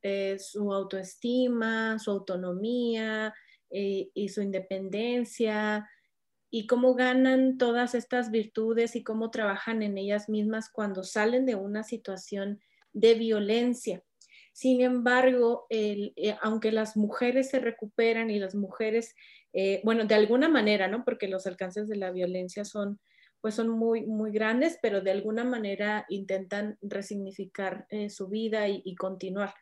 eh, 0.03 0.37
su 0.39 0.73
autoestima, 0.73 1.99
su 1.99 2.11
autonomía 2.11 3.35
y 3.77 4.29
su 4.29 4.41
independencia 4.41 5.89
y 6.57 6.69
cómo 6.69 6.95
ganan 6.95 7.59
todas 7.59 7.97
estas 7.97 8.31
virtudes 8.31 8.95
y 8.95 9.03
cómo 9.03 9.33
trabajan 9.33 9.83
en 9.83 9.99
ellas 9.99 10.29
mismas 10.29 10.71
cuando 10.71 11.03
salen 11.03 11.47
de 11.47 11.57
una 11.57 11.83
situación 11.83 12.61
de 12.93 13.15
violencia. 13.15 14.05
Sin 14.53 14.81
embargo, 14.81 15.67
eh, 15.69 16.13
aunque 16.43 16.71
las 16.71 16.97
mujeres 16.97 17.51
se 17.51 17.59
recuperan 17.59 18.31
y 18.31 18.39
las 18.39 18.55
mujeres, 18.55 19.17
eh, 19.53 19.81
bueno, 19.83 20.05
de 20.05 20.15
alguna 20.15 20.49
manera, 20.49 20.87
¿no? 20.87 21.05
Porque 21.05 21.27
los 21.27 21.49
alcances 21.49 21.89
de 21.89 21.97
la 21.97 22.13
violencia 22.13 22.65
son, 22.65 23.01
pues 23.45 23.57
son 23.57 23.69
muy, 23.69 24.07
muy 24.07 24.33
grandes, 24.33 24.79
pero 24.81 25.03
de 25.03 25.11
alguna 25.11 25.45
manera 25.45 26.07
intentan 26.09 26.79
resignificar 26.81 27.87
eh, 27.91 28.09
su 28.09 28.29
vida 28.29 28.69
y, 28.71 28.95
continuar. 28.95 29.53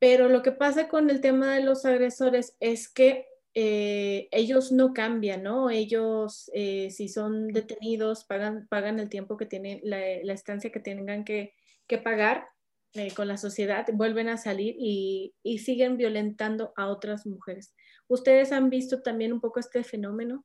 Pero 0.00 0.28
lo 0.28 0.42
que 0.42 0.50
pasa 0.50 0.88
con 0.88 1.08
el 1.08 1.20
tema 1.20 1.54
de 1.54 1.62
los 1.62 1.84
agresores 1.84 2.56
es 2.58 2.92
que 2.92 3.28
eh, 3.54 4.26
ellos 4.32 4.72
no 4.72 4.94
cambian, 4.94 5.44
¿no? 5.44 5.70
Ellos, 5.70 6.50
eh, 6.54 6.90
si 6.90 7.08
son 7.08 7.52
detenidos, 7.52 8.24
pagan, 8.24 8.66
pagan 8.66 8.98
el 8.98 9.08
tiempo 9.08 9.36
que 9.36 9.46
tienen, 9.46 9.78
la, 9.84 10.00
estancia 10.32 10.72
que 10.72 10.80
tengan 10.80 11.24
que, 11.24 11.54
pagar 12.02 12.48
eh, 12.94 13.14
con 13.14 13.28
la 13.28 13.36
sociedad, 13.36 13.86
vuelven 13.92 14.28
a 14.28 14.38
salir 14.38 14.74
y, 14.76 15.36
y, 15.44 15.58
siguen 15.58 15.98
violentando 15.98 16.72
a 16.76 16.88
otras 16.88 17.26
mujeres. 17.28 17.76
¿Ustedes 18.08 18.50
han 18.50 18.70
visto 18.70 19.02
también 19.02 19.32
un 19.32 19.40
poco 19.40 19.60
este 19.60 19.84
fenómeno? 19.84 20.44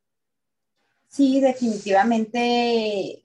Sí, 1.08 1.42
definitivamente. 1.42 3.24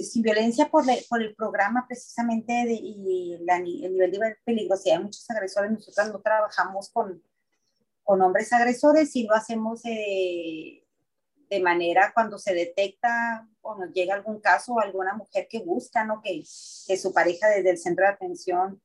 Sin 0.00 0.22
violencia 0.22 0.70
por, 0.70 0.84
por 1.08 1.20
el 1.20 1.34
programa 1.34 1.84
precisamente 1.88 2.52
y 2.70 3.34
el 3.34 3.64
nivel 3.64 4.12
de 4.12 4.36
peligrosidad 4.44 4.98
de 4.98 5.04
muchos 5.04 5.28
agresores, 5.28 5.72
nosotros 5.72 6.08
no 6.12 6.20
trabajamos 6.20 6.88
con, 6.90 7.20
con 8.04 8.22
hombres 8.22 8.52
agresores 8.52 9.14
y 9.16 9.24
lo 9.24 9.34
hacemos 9.34 9.80
eh, 9.84 10.84
de 11.50 11.60
manera 11.60 12.12
cuando 12.14 12.38
se 12.38 12.54
detecta 12.54 13.48
o 13.60 13.76
nos 13.76 13.92
llega 13.92 14.14
algún 14.14 14.40
caso 14.40 14.78
alguna 14.78 15.14
mujer 15.14 15.48
que 15.50 15.60
busca, 15.60 16.04
¿no? 16.04 16.20
Que, 16.22 16.42
que 16.86 16.96
su 16.96 17.12
pareja 17.12 17.48
desde 17.48 17.70
el 17.70 17.78
centro 17.78 18.04
de 18.04 18.12
atención 18.12 18.80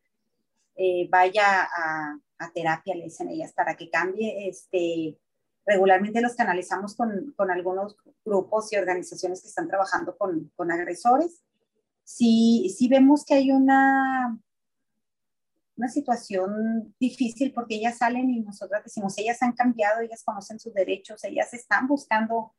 eh, 0.75 1.07
vaya 1.09 1.63
a, 1.63 2.19
a, 2.37 2.51
terapia, 2.51 2.95
le 2.95 3.05
dicen 3.05 3.29
ellas, 3.29 3.53
para 3.53 3.75
que 3.75 3.89
cambie. 3.89 4.49
Este, 4.49 5.17
regularmente 5.67 6.21
los 6.21 6.33
canalizamos 6.33 6.95
con, 6.95 7.33
con 7.35 7.51
algunos 7.51 7.95
grupos 8.25 8.73
y 8.73 8.77
organizaciones 8.77 9.41
que 9.41 9.49
están 9.49 9.67
trabajando 9.67 10.17
con, 10.17 10.51
con 10.55 10.71
agresores. 10.71 11.43
Si, 12.03 12.73
si 12.75 12.87
vemos 12.87 13.25
que 13.25 13.35
hay 13.35 13.51
una 13.51 14.39
una 15.77 15.89
situación 15.89 16.95
difícil 16.99 17.53
porque 17.53 17.75
ellas 17.75 17.99
salen 17.99 18.29
y 18.31 18.39
nosotras 18.39 18.83
decimos, 18.83 19.15
ellas 19.17 19.41
han 19.43 19.53
cambiado, 19.53 20.01
ellas 20.01 20.23
conocen 20.23 20.59
sus 20.59 20.73
derechos, 20.73 21.23
ellas 21.23 21.53
están 21.53 21.87
buscando 21.87 22.53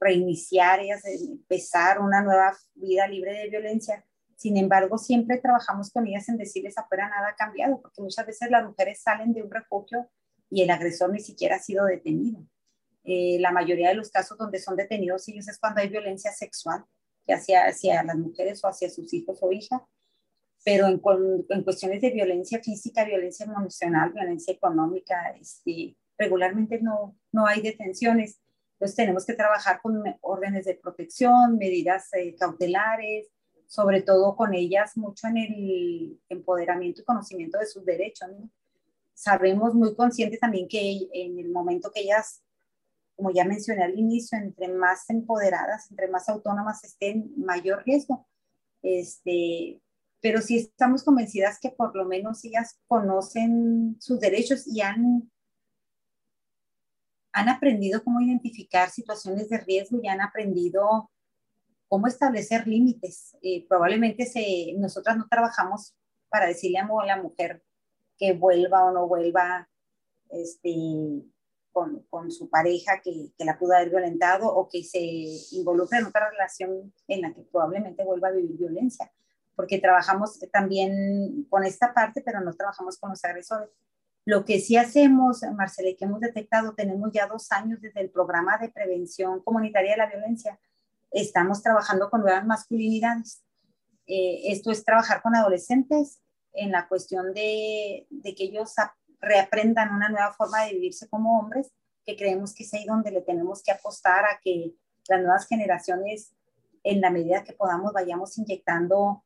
reiniciar, 0.00 0.80
ellas 0.80 1.04
empezar 1.04 2.00
una 2.00 2.22
nueva 2.22 2.56
vida 2.74 3.06
libre 3.08 3.32
de 3.32 3.50
violencia. 3.50 4.04
Sin 4.36 4.56
embargo, 4.56 4.96
siempre 4.96 5.38
trabajamos 5.38 5.90
con 5.90 6.06
ellas 6.06 6.28
en 6.28 6.38
decirles 6.38 6.78
afuera 6.78 7.08
nada 7.08 7.28
ha 7.28 7.36
cambiado, 7.36 7.80
porque 7.80 8.02
muchas 8.02 8.26
veces 8.26 8.50
las 8.50 8.64
mujeres 8.64 9.00
salen 9.00 9.32
de 9.34 9.42
un 9.42 9.50
refugio 9.50 10.08
y 10.50 10.62
el 10.62 10.70
agresor 10.70 11.12
ni 11.12 11.20
siquiera 11.20 11.56
ha 11.56 11.60
sido 11.60 11.84
detenido. 11.86 12.46
Eh, 13.04 13.38
la 13.40 13.52
mayoría 13.52 13.90
de 13.90 13.94
los 13.94 14.10
casos 14.10 14.36
donde 14.36 14.58
son 14.58 14.76
detenidos 14.76 15.28
ellos 15.28 15.48
es 15.48 15.58
cuando 15.58 15.80
hay 15.80 15.88
violencia 15.88 16.32
sexual, 16.32 16.84
ya 17.26 17.38
sea 17.38 17.66
hacia 17.66 18.02
las 18.02 18.16
mujeres 18.16 18.62
o 18.64 18.68
hacia 18.68 18.90
sus 18.90 19.12
hijos 19.14 19.38
o 19.42 19.52
hijas, 19.52 19.80
pero 20.64 20.88
en, 20.88 21.00
en, 21.48 21.62
cuestiones 21.62 22.00
de 22.00 22.10
violencia 22.10 22.60
física, 22.60 23.04
violencia 23.04 23.46
emocional, 23.46 24.12
violencia 24.12 24.52
económica, 24.52 25.30
este, 25.40 25.96
regularmente 26.18 26.80
no, 26.80 27.16
no 27.32 27.46
hay 27.46 27.60
detenciones. 27.60 28.40
Entonces 28.72 28.96
tenemos 28.96 29.24
que 29.24 29.34
trabajar 29.34 29.80
con 29.80 30.02
órdenes 30.20 30.64
de 30.64 30.74
protección, 30.74 31.56
medidas 31.56 32.12
eh, 32.14 32.34
cautelares, 32.36 33.28
sobre 33.66 34.02
todo 34.02 34.36
con 34.36 34.54
ellas 34.54 34.96
mucho 34.96 35.26
en 35.28 35.36
el 35.38 36.20
empoderamiento 36.28 37.00
y 37.00 37.04
conocimiento 37.04 37.58
de 37.58 37.66
sus 37.66 37.84
derechos. 37.84 38.28
Sabemos 39.16 39.74
muy 39.74 39.96
conscientes 39.96 40.38
también 40.40 40.68
que 40.68 41.08
en 41.10 41.38
el 41.38 41.48
momento 41.48 41.90
que 41.90 42.02
ellas, 42.02 42.42
como 43.16 43.30
ya 43.30 43.46
mencioné 43.46 43.82
al 43.82 43.98
inicio, 43.98 44.36
entre 44.36 44.68
más 44.68 45.08
empoderadas, 45.08 45.90
entre 45.90 46.08
más 46.08 46.28
autónomas 46.28 46.84
estén, 46.84 47.32
mayor 47.34 47.82
riesgo. 47.86 48.28
Este, 48.82 49.80
pero 50.20 50.42
sí 50.42 50.58
estamos 50.58 51.02
convencidas 51.02 51.58
que 51.58 51.70
por 51.70 51.96
lo 51.96 52.04
menos 52.04 52.44
ellas 52.44 52.78
conocen 52.86 53.96
sus 54.00 54.20
derechos 54.20 54.66
y 54.66 54.82
han, 54.82 55.32
han 57.32 57.48
aprendido 57.48 58.04
cómo 58.04 58.20
identificar 58.20 58.90
situaciones 58.90 59.48
de 59.48 59.60
riesgo 59.60 59.98
y 60.02 60.08
han 60.08 60.20
aprendido 60.20 61.10
cómo 61.88 62.06
establecer 62.06 62.68
límites. 62.68 63.34
Eh, 63.40 63.66
probablemente 63.66 64.26
se, 64.26 64.74
nosotras 64.76 65.16
no 65.16 65.26
trabajamos 65.26 65.96
para 66.28 66.48
decirle 66.48 66.80
a 66.80 67.06
la 67.06 67.22
mujer 67.22 67.62
que 68.18 68.32
vuelva 68.32 68.84
o 68.84 68.92
no 68.92 69.06
vuelva 69.06 69.68
este, 70.30 70.74
con, 71.72 72.02
con, 72.10 72.30
su 72.30 72.48
pareja 72.48 73.00
que, 73.02 73.32
la 73.38 73.58
pudo 73.58 73.74
haber 73.74 73.90
violentado 73.90 74.48
o 74.48 74.68
que 74.68 74.82
se 74.82 75.00
involucre 75.52 75.98
en 75.98 76.06
otra 76.06 76.30
relación 76.30 76.92
en 77.08 77.20
la 77.22 77.32
que 77.34 77.42
probablemente 77.42 78.04
vuelva 78.04 78.28
a 78.28 78.32
vivir 78.32 78.56
violencia 78.56 79.10
porque 79.56 79.80
trabajamos 79.80 80.38
también 80.52 81.46
con 81.48 81.64
esta 81.64 81.92
parte, 81.92 82.20
pero 82.20 82.40
no 82.40 82.54
trabajamos 82.54 82.98
con 82.98 83.10
los 83.10 83.24
agresores. 83.24 83.70
Lo 84.26 84.44
que 84.44 84.60
sí 84.60 84.76
hacemos, 84.76 85.40
Marcela, 85.56 85.96
que 85.98 86.04
hemos 86.04 86.20
detectado, 86.20 86.74
tenemos 86.74 87.10
ya 87.12 87.26
dos 87.26 87.50
años 87.52 87.80
desde 87.80 88.02
el 88.02 88.10
programa 88.10 88.58
de 88.58 88.68
prevención 88.68 89.42
comunitaria 89.42 89.92
de 89.92 89.96
la 89.96 90.06
violencia, 90.06 90.60
estamos 91.10 91.62
trabajando 91.62 92.10
con 92.10 92.20
nuevas 92.20 92.44
masculinidades. 92.44 93.42
Eh, 94.06 94.52
esto 94.52 94.70
es 94.70 94.84
trabajar 94.84 95.22
con 95.22 95.34
adolescentes 95.34 96.20
en 96.56 96.72
la 96.72 96.88
cuestión 96.88 97.32
de, 97.32 98.06
de, 98.10 98.34
que 98.34 98.44
ellos 98.44 98.74
reaprendan 99.20 99.94
una 99.94 100.08
nueva 100.08 100.32
forma 100.32 100.64
de 100.64 100.72
vivirse 100.74 101.08
como 101.08 101.38
hombres, 101.38 101.70
que 102.04 102.16
creemos 102.16 102.54
que 102.54 102.64
es 102.64 102.74
ahí 102.74 102.84
donde 102.84 103.10
le 103.10 103.20
tenemos 103.20 103.62
que 103.62 103.72
apostar 103.72 104.24
a 104.24 104.40
que 104.42 104.74
las 105.08 105.20
nuevas 105.20 105.46
generaciones, 105.46 106.32
en 106.82 107.00
la 107.00 107.10
medida 107.10 107.44
que 107.44 107.52
podamos, 107.52 107.92
vayamos 107.92 108.38
inyectando 108.38 109.24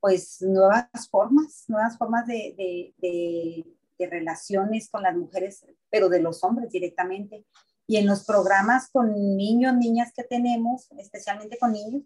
pues 0.00 0.42
nuevas 0.42 1.08
formas, 1.10 1.64
nuevas 1.68 1.96
formas 1.96 2.26
de, 2.26 2.54
de, 2.98 3.64
de, 3.98 4.06
relaciones 4.08 4.90
con 4.90 5.04
las 5.04 5.14
mujeres, 5.14 5.64
pero 5.90 6.08
de 6.08 6.20
los 6.20 6.42
hombres 6.42 6.72
directamente. 6.72 7.46
Y 7.86 7.98
en 7.98 8.06
los 8.06 8.24
programas 8.24 8.90
con 8.90 9.14
niños, 9.36 9.76
niñas 9.76 10.12
que 10.12 10.24
tenemos, 10.24 10.90
especialmente 10.98 11.56
con 11.56 11.72
niños, 11.72 12.02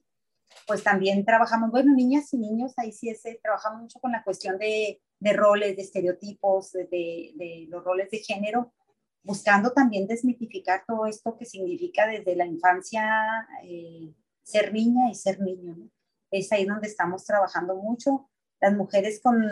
pues 0.67 0.83
también 0.83 1.25
trabajamos, 1.25 1.71
bueno, 1.71 1.95
niñas 1.95 2.33
y 2.33 2.39
niños, 2.39 2.73
ahí 2.77 2.93
sí 2.93 3.09
es, 3.09 3.23
trabajamos 3.43 3.83
mucho 3.83 4.01
con 4.01 4.13
la 4.13 4.23
cuestión 4.23 4.59
de, 4.59 5.01
roles, 5.35 5.77
de 5.77 5.83
estereotipos, 5.83 6.73
de, 6.73 7.67
los 7.69 7.85
roles 7.85 8.11
de 8.11 8.19
género, 8.19 8.73
buscando 9.23 9.73
también 9.73 10.07
desmitificar 10.07 10.85
todo 10.87 11.07
esto 11.07 11.37
que 11.37 11.45
significa 11.45 12.07
desde 12.07 12.37
la 12.37 12.47
infancia 12.47 13.49
eh, 13.65 14.15
ser 14.43 14.73
niña 14.73 15.11
y 15.11 15.15
ser 15.15 15.41
niño. 15.41 15.77
es 16.31 16.53
ahí 16.53 16.65
donde 16.65 16.87
estamos 16.87 17.25
trabajando 17.25 17.75
mucho. 17.75 18.31
Las 18.61 18.75
mujeres 18.75 19.21
con 19.21 19.43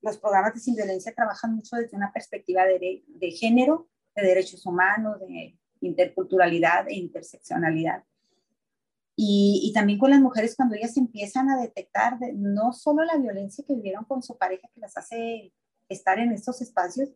los 0.00 0.18
programas 0.18 0.54
de 0.54 0.60
sin 0.60 0.74
violencia 0.74 1.14
trabajan 1.14 1.54
mucho 1.54 1.76
desde 1.76 1.96
una 1.96 2.12
perspectiva 2.12 2.64
de, 2.64 3.04
de 3.06 3.30
género, 3.30 3.88
de 4.16 4.22
derechos 4.22 4.64
humanos, 4.66 5.20
de 5.20 5.58
interculturalidad 5.80 6.88
e 6.88 6.94
interseccionalidad. 6.94 8.04
Y, 9.24 9.60
y, 9.62 9.72
también 9.72 10.00
con 10.00 10.10
las 10.10 10.20
mujeres 10.20 10.56
cuando 10.56 10.74
ellas 10.74 10.96
empiezan 10.96 11.48
a 11.48 11.60
detectar 11.60 12.18
no 12.34 12.72
solo 12.72 13.04
la 13.04 13.18
violencia 13.18 13.64
que 13.64 13.74
vivieron 13.76 14.04
con 14.04 14.20
su 14.20 14.36
pareja 14.36 14.68
que 14.74 14.80
las 14.80 14.96
hace 14.96 15.52
estar 15.88 16.18
en 16.18 16.32
estos 16.32 16.60
espacios, 16.60 17.10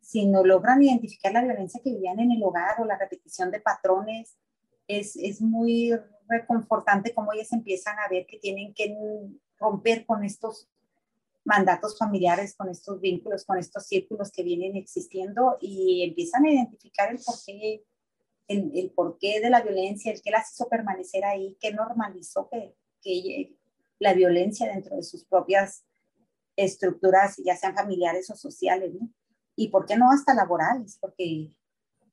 sino 0.00 0.44
logran 0.44 0.80
identificar 0.80 1.32
la 1.32 1.42
violencia 1.42 1.80
que 1.82 1.90
vivían 1.90 2.20
en 2.20 2.30
el 2.30 2.44
hogar 2.44 2.80
o 2.80 2.84
la 2.84 2.96
repetición 2.96 3.50
de 3.50 3.60
patrones. 3.60 4.38
Es, 4.86 5.16
es 5.16 5.40
muy 5.40 5.92
reconfortante 6.28 7.12
cómo 7.12 7.32
ellas 7.32 7.52
empiezan 7.52 7.98
a 7.98 8.08
ver 8.08 8.24
que 8.26 8.38
tienen 8.38 8.72
que 8.72 8.96
romper 9.58 10.06
con 10.06 10.22
estos 10.24 10.68
mandatos 11.44 11.98
familiares, 11.98 12.54
con 12.54 12.68
estos 12.68 13.00
vínculos, 13.00 13.44
con 13.44 13.58
estos 13.58 13.84
círculos 13.86 14.30
que 14.30 14.44
vienen 14.44 14.76
existiendo 14.76 15.56
y 15.60 16.04
empiezan 16.04 16.44
a 16.44 16.52
identificar 16.52 17.10
el 17.10 17.18
porqué, 17.18 17.82
el, 18.48 18.70
el 18.74 18.90
porqué 18.90 19.40
de 19.40 19.50
la 19.50 19.60
violencia, 19.60 20.12
el 20.12 20.22
que 20.22 20.30
las 20.30 20.52
hizo 20.52 20.68
permanecer 20.68 21.24
ahí, 21.24 21.56
que 21.60 21.72
normalizó 21.72 22.48
que, 22.48 22.74
que 23.02 23.54
la 23.98 24.14
violencia 24.14 24.66
dentro 24.66 24.96
de 24.96 25.02
sus 25.02 25.24
propias 25.24 25.84
estructuras, 26.56 27.36
ya 27.44 27.56
sean 27.56 27.74
familiares 27.74 28.30
o 28.30 28.36
sociales. 28.36 28.92
Y 29.54 29.68
por 29.68 29.86
qué 29.86 29.96
no 29.96 30.10
hasta 30.10 30.34
laborales, 30.34 30.98
porque 31.00 31.54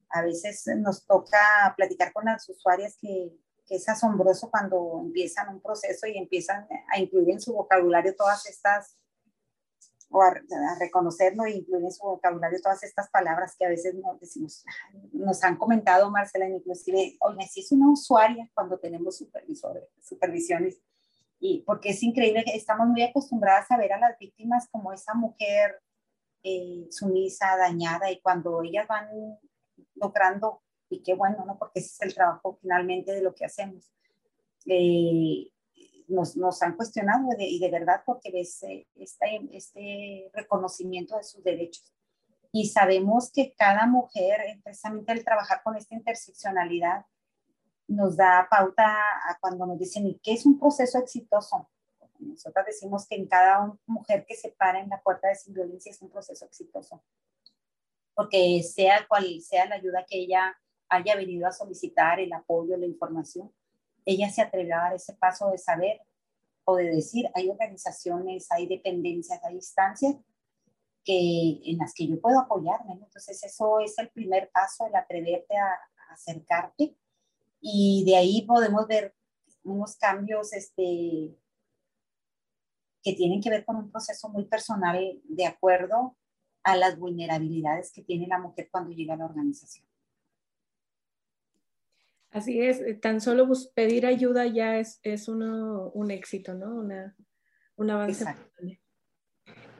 a 0.09 0.21
veces 0.21 0.63
nos 0.77 1.05
toca 1.05 1.73
platicar 1.75 2.13
con 2.13 2.25
las 2.25 2.47
usuarias 2.49 2.95
que 2.99 3.31
es 3.69 3.89
asombroso 3.89 4.49
cuando 4.51 5.01
empiezan 5.03 5.49
un 5.49 5.61
proceso 5.61 6.05
y 6.07 6.17
empiezan 6.17 6.67
a 6.93 6.99
incluir 6.99 7.31
en 7.31 7.41
su 7.41 7.53
vocabulario 7.53 8.15
todas 8.15 8.45
estas, 8.45 8.97
o 10.09 10.21
a, 10.21 10.33
reconocerlo 10.79 11.45
e 11.45 11.57
incluir 11.57 11.83
en 11.83 11.91
su 11.91 12.03
vocabulario 12.03 12.59
todas 12.61 12.83
estas 12.83 13.09
palabras 13.09 13.55
que 13.57 13.65
a 13.65 13.69
veces 13.69 13.95
nos 13.95 14.19
decimos, 14.19 14.63
nos 15.11 15.43
han 15.43 15.57
comentado 15.57 16.09
Marcela, 16.11 16.47
inclusive, 16.47 17.17
oye, 17.19 17.47
si 17.47 17.61
es 17.61 17.71
una 17.71 17.91
usuaria 17.91 18.49
cuando 18.53 18.77
tenemos 18.77 19.17
supervisores, 19.17 19.83
supervisiones, 20.01 20.81
y 21.39 21.61
porque 21.61 21.89
es 21.89 22.01
increíble 22.01 22.43
que 22.43 22.55
estamos 22.55 22.87
muy 22.87 23.03
acostumbradas 23.03 23.69
a 23.71 23.77
ver 23.77 23.93
a 23.93 23.99
las 23.99 24.17
víctimas 24.17 24.67
como 24.71 24.93
esa 24.93 25.13
mujer 25.13 25.81
eh, 26.43 26.87
sumisa, 26.91 27.57
dañada, 27.57 28.11
y 28.11 28.21
cuando 28.21 28.61
ellas 28.63 28.87
van 28.87 29.09
logrando 29.95 30.61
y 30.89 31.01
qué 31.01 31.13
bueno, 31.13 31.43
¿no? 31.45 31.57
Porque 31.57 31.79
ese 31.79 31.89
es 31.89 32.01
el 32.01 32.13
trabajo 32.13 32.57
finalmente 32.61 33.11
de 33.11 33.21
lo 33.21 33.33
que 33.33 33.45
hacemos. 33.45 33.91
Eh, 34.65 35.51
nos, 36.07 36.37
nos, 36.37 36.61
han 36.61 36.75
cuestionado 36.75 37.29
y 37.37 37.59
de 37.59 37.71
verdad 37.71 38.01
porque 38.05 38.31
ves 38.31 38.63
eh, 38.63 38.87
este, 38.95 39.49
este 39.51 40.29
reconocimiento 40.33 41.17
de 41.17 41.23
sus 41.23 41.43
derechos. 41.43 41.93
Y 42.51 42.69
sabemos 42.69 43.31
que 43.31 43.53
cada 43.53 43.85
mujer, 43.85 44.39
precisamente 44.63 45.11
al 45.11 45.23
trabajar 45.23 45.61
con 45.63 45.75
esta 45.75 45.95
interseccionalidad, 45.95 47.05
nos 47.87 48.15
da 48.17 48.47
pauta 48.49 48.85
a 48.85 49.37
cuando 49.39 49.65
nos 49.65 49.77
dicen, 49.77 50.07
¿y 50.07 50.19
qué 50.19 50.33
es 50.33 50.45
un 50.45 50.57
proceso 50.57 50.97
exitoso? 50.97 51.69
Nosotros 52.19 52.65
decimos 52.65 53.07
que 53.07 53.15
en 53.15 53.27
cada 53.27 53.73
mujer 53.85 54.25
que 54.25 54.35
se 54.35 54.49
para 54.51 54.79
en 54.79 54.89
la 54.89 55.01
puerta 55.01 55.27
de 55.27 55.35
sin 55.35 55.53
violencia 55.53 55.91
es 55.91 56.01
un 56.01 56.09
proceso 56.09 56.45
exitoso. 56.45 57.03
Porque 58.13 58.63
sea 58.63 59.05
cual 59.07 59.41
sea 59.41 59.65
la 59.65 59.75
ayuda 59.75 60.05
que 60.09 60.19
ella 60.19 60.57
haya 60.87 61.15
venido 61.15 61.47
a 61.47 61.51
solicitar, 61.51 62.19
el 62.19 62.31
apoyo, 62.31 62.77
la 62.77 62.85
información, 62.85 63.51
ella 64.05 64.29
se 64.29 64.41
atreverá 64.41 64.79
a 64.79 64.83
dar 64.83 64.93
ese 64.93 65.13
paso 65.13 65.49
de 65.51 65.57
saber 65.57 66.01
o 66.65 66.75
de 66.75 66.91
decir, 66.91 67.29
hay 67.35 67.49
organizaciones, 67.49 68.47
hay 68.51 68.67
dependencias, 68.67 69.43
hay 69.43 69.55
instancias 69.55 70.15
que, 71.03 71.61
en 71.63 71.77
las 71.77 71.93
que 71.93 72.07
yo 72.07 72.19
puedo 72.19 72.39
apoyarme. 72.39 72.93
Entonces, 72.93 73.43
eso 73.43 73.79
es 73.79 73.97
el 73.99 74.09
primer 74.09 74.49
paso, 74.51 74.87
el 74.87 74.95
atreverte 74.95 75.55
a, 75.57 75.67
a 75.67 76.13
acercarte 76.13 76.95
y 77.67 78.03
de 78.05 78.15
ahí 78.15 78.43
podemos 78.43 78.87
ver 78.87 79.15
unos 79.63 79.95
cambios 79.97 80.53
este, 80.53 81.35
que 83.01 83.13
tienen 83.13 83.41
que 83.41 83.49
ver 83.49 83.65
con 83.65 83.75
un 83.75 83.91
proceso 83.91 84.29
muy 84.29 84.45
personal 84.45 85.21
de 85.23 85.45
acuerdo 85.45 86.15
a 86.63 86.75
las 86.75 86.97
vulnerabilidades 86.97 87.91
que 87.91 88.03
tiene 88.03 88.27
la 88.27 88.39
mujer 88.39 88.69
cuando 88.71 88.91
llega 88.91 89.13
a 89.15 89.17
la 89.17 89.25
organización. 89.25 89.84
Así 92.31 92.61
es, 92.61 92.81
eh, 92.81 92.95
tan 92.95 93.21
solo 93.21 93.47
pedir 93.73 94.05
ayuda 94.05 94.45
ya 94.45 94.77
es, 94.77 94.99
es 95.03 95.29
uno, 95.29 95.89
un 95.93 96.11
éxito, 96.11 96.53
¿no? 96.53 96.75
Una, 96.75 97.15
un 97.77 97.89
avance. 97.89 98.25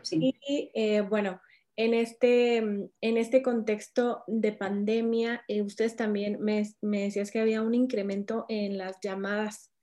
Sí. 0.01 0.35
Y 0.41 0.71
eh, 0.73 1.01
bueno, 1.01 1.41
en 1.75 1.93
este, 1.93 2.57
en 2.57 2.91
este 3.01 3.41
contexto 3.41 4.23
de 4.27 4.53
pandemia, 4.53 5.43
eh, 5.47 5.63
ustedes 5.63 5.95
también 5.95 6.39
me, 6.39 6.63
me, 6.81 7.03
decías 7.03 7.31
que 7.31 7.41
había 7.41 7.61
un 7.61 7.73
incremento 7.73 8.45
en 8.47 8.77
las 8.77 8.97
llamadas 9.01 9.73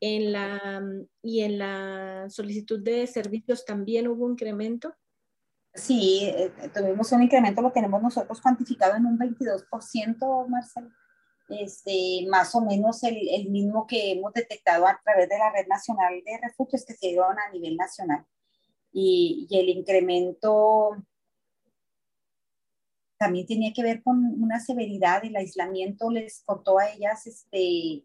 en 0.00 0.32
la, 0.32 0.82
y 1.22 1.42
en 1.42 1.58
la 1.58 2.26
solicitud 2.30 2.82
de 2.82 3.06
servicios 3.06 3.64
también 3.66 4.08
hubo 4.08 4.24
un 4.24 4.32
incremento. 4.32 4.94
Sí, 5.74 6.32
tuvimos 6.72 7.10
un 7.12 7.24
incremento, 7.24 7.60
lo 7.60 7.72
tenemos 7.72 8.00
nosotros 8.00 8.40
cuantificado 8.40 8.96
en 8.96 9.06
un 9.06 9.18
22%, 9.18 10.48
Marcelo 10.48 10.90
este, 11.48 12.26
más 12.28 12.54
o 12.54 12.60
menos 12.60 13.02
el, 13.02 13.16
el, 13.28 13.50
mismo 13.50 13.86
que 13.86 14.12
hemos 14.12 14.32
detectado 14.32 14.86
a 14.86 15.00
través 15.04 15.28
de 15.28 15.38
la 15.38 15.52
Red 15.52 15.66
Nacional 15.66 16.22
de 16.24 16.38
Refugios 16.42 16.84
que 16.84 16.94
se 16.94 17.08
dieron 17.08 17.38
a 17.38 17.50
nivel 17.50 17.76
nacional. 17.76 18.24
Y, 18.92 19.46
y 19.50 19.58
el 19.58 19.68
incremento 19.68 20.96
también 23.18 23.46
tenía 23.46 23.72
que 23.72 23.82
ver 23.82 24.02
con 24.02 24.18
una 24.42 24.60
severidad, 24.60 25.24
el 25.24 25.36
aislamiento 25.36 26.10
les 26.10 26.42
cortó 26.44 26.78
a 26.78 26.90
ellas 26.90 27.26
este, 27.26 28.04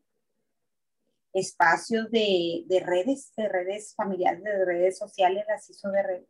espacios 1.34 2.10
de, 2.12 2.64
de 2.68 2.80
redes, 2.80 3.34
de 3.36 3.50
redes 3.50 3.94
familiares, 3.96 4.44
de 4.44 4.66
redes 4.66 4.98
sociales, 4.98 5.46
las 5.48 5.70
hizo 5.70 5.90
de, 5.92 6.26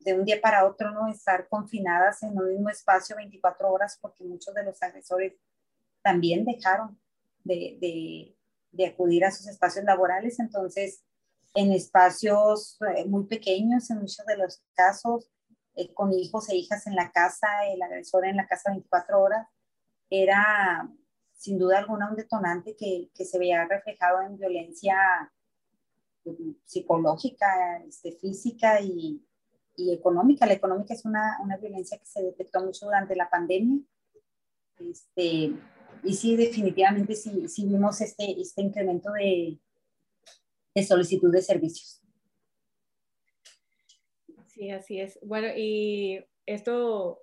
de 0.00 0.14
un 0.14 0.24
día 0.24 0.40
para 0.40 0.66
otro, 0.66 0.90
¿no? 0.90 1.08
Estar 1.08 1.48
confinadas 1.48 2.22
en 2.22 2.36
un 2.36 2.48
mismo 2.48 2.68
espacio 2.68 3.16
24 3.16 3.70
horas 3.70 3.98
porque 4.00 4.24
muchos 4.24 4.54
de 4.54 4.64
los 4.64 4.82
agresores 4.82 5.34
también 6.02 6.44
dejaron 6.44 7.00
de, 7.44 8.36
acudir 8.86 9.24
a 9.24 9.30
sus 9.30 9.46
espacios 9.46 9.84
laborales. 9.84 10.38
Entonces, 10.40 11.02
en 11.54 11.72
espacios 11.72 12.78
eh, 12.96 13.04
muy 13.06 13.26
pequeños, 13.26 13.90
en 13.90 13.98
muchos 13.98 14.24
de 14.26 14.36
los 14.36 14.62
casos, 14.74 15.30
eh, 15.74 15.92
con 15.94 16.12
hijos 16.12 16.48
e 16.48 16.56
hijas 16.56 16.86
en 16.86 16.94
la 16.94 17.10
casa, 17.12 17.48
el 17.72 17.80
agresor 17.82 18.26
en 18.26 18.36
la 18.36 18.46
casa 18.46 18.70
24 18.70 19.20
horas, 19.20 19.46
era 20.10 20.88
sin 21.42 21.58
duda 21.58 21.78
alguna 21.78 22.08
un 22.08 22.16
detonante 22.16 22.76
que, 22.76 23.10
se 23.24 23.38
veía 23.38 23.66
reflejado 23.66 24.22
en 24.22 24.36
violencia 24.36 24.96
pues, 26.22 26.36
psicológica, 26.64 27.82
este, 27.88 28.12
física 28.12 28.80
y, 28.80 29.26
económica. 29.76 30.46
La 30.46 30.52
económica 30.52 30.94
es 30.94 31.04
una, 31.04 31.38
una, 31.42 31.56
violencia 31.56 31.98
que 31.98 32.06
se 32.06 32.22
detectó 32.22 32.62
mucho 32.62 32.86
durante 32.86 33.16
la 33.16 33.28
pandemia. 33.28 33.80
Este, 34.78 35.52
y 36.02 36.14
sí, 36.14 36.36
definitivamente 36.36 37.14
sí, 37.14 37.48
sí 37.48 37.66
vimos 37.66 38.00
este, 38.00 38.40
este 38.40 38.62
incremento 38.62 39.12
de, 39.12 39.58
de 40.74 40.82
solicitud 40.82 41.32
de 41.32 41.42
servicios. 41.42 42.00
Sí, 44.46 44.70
así 44.70 45.00
es. 45.00 45.18
Bueno, 45.22 45.48
y 45.56 46.24
esto, 46.46 47.22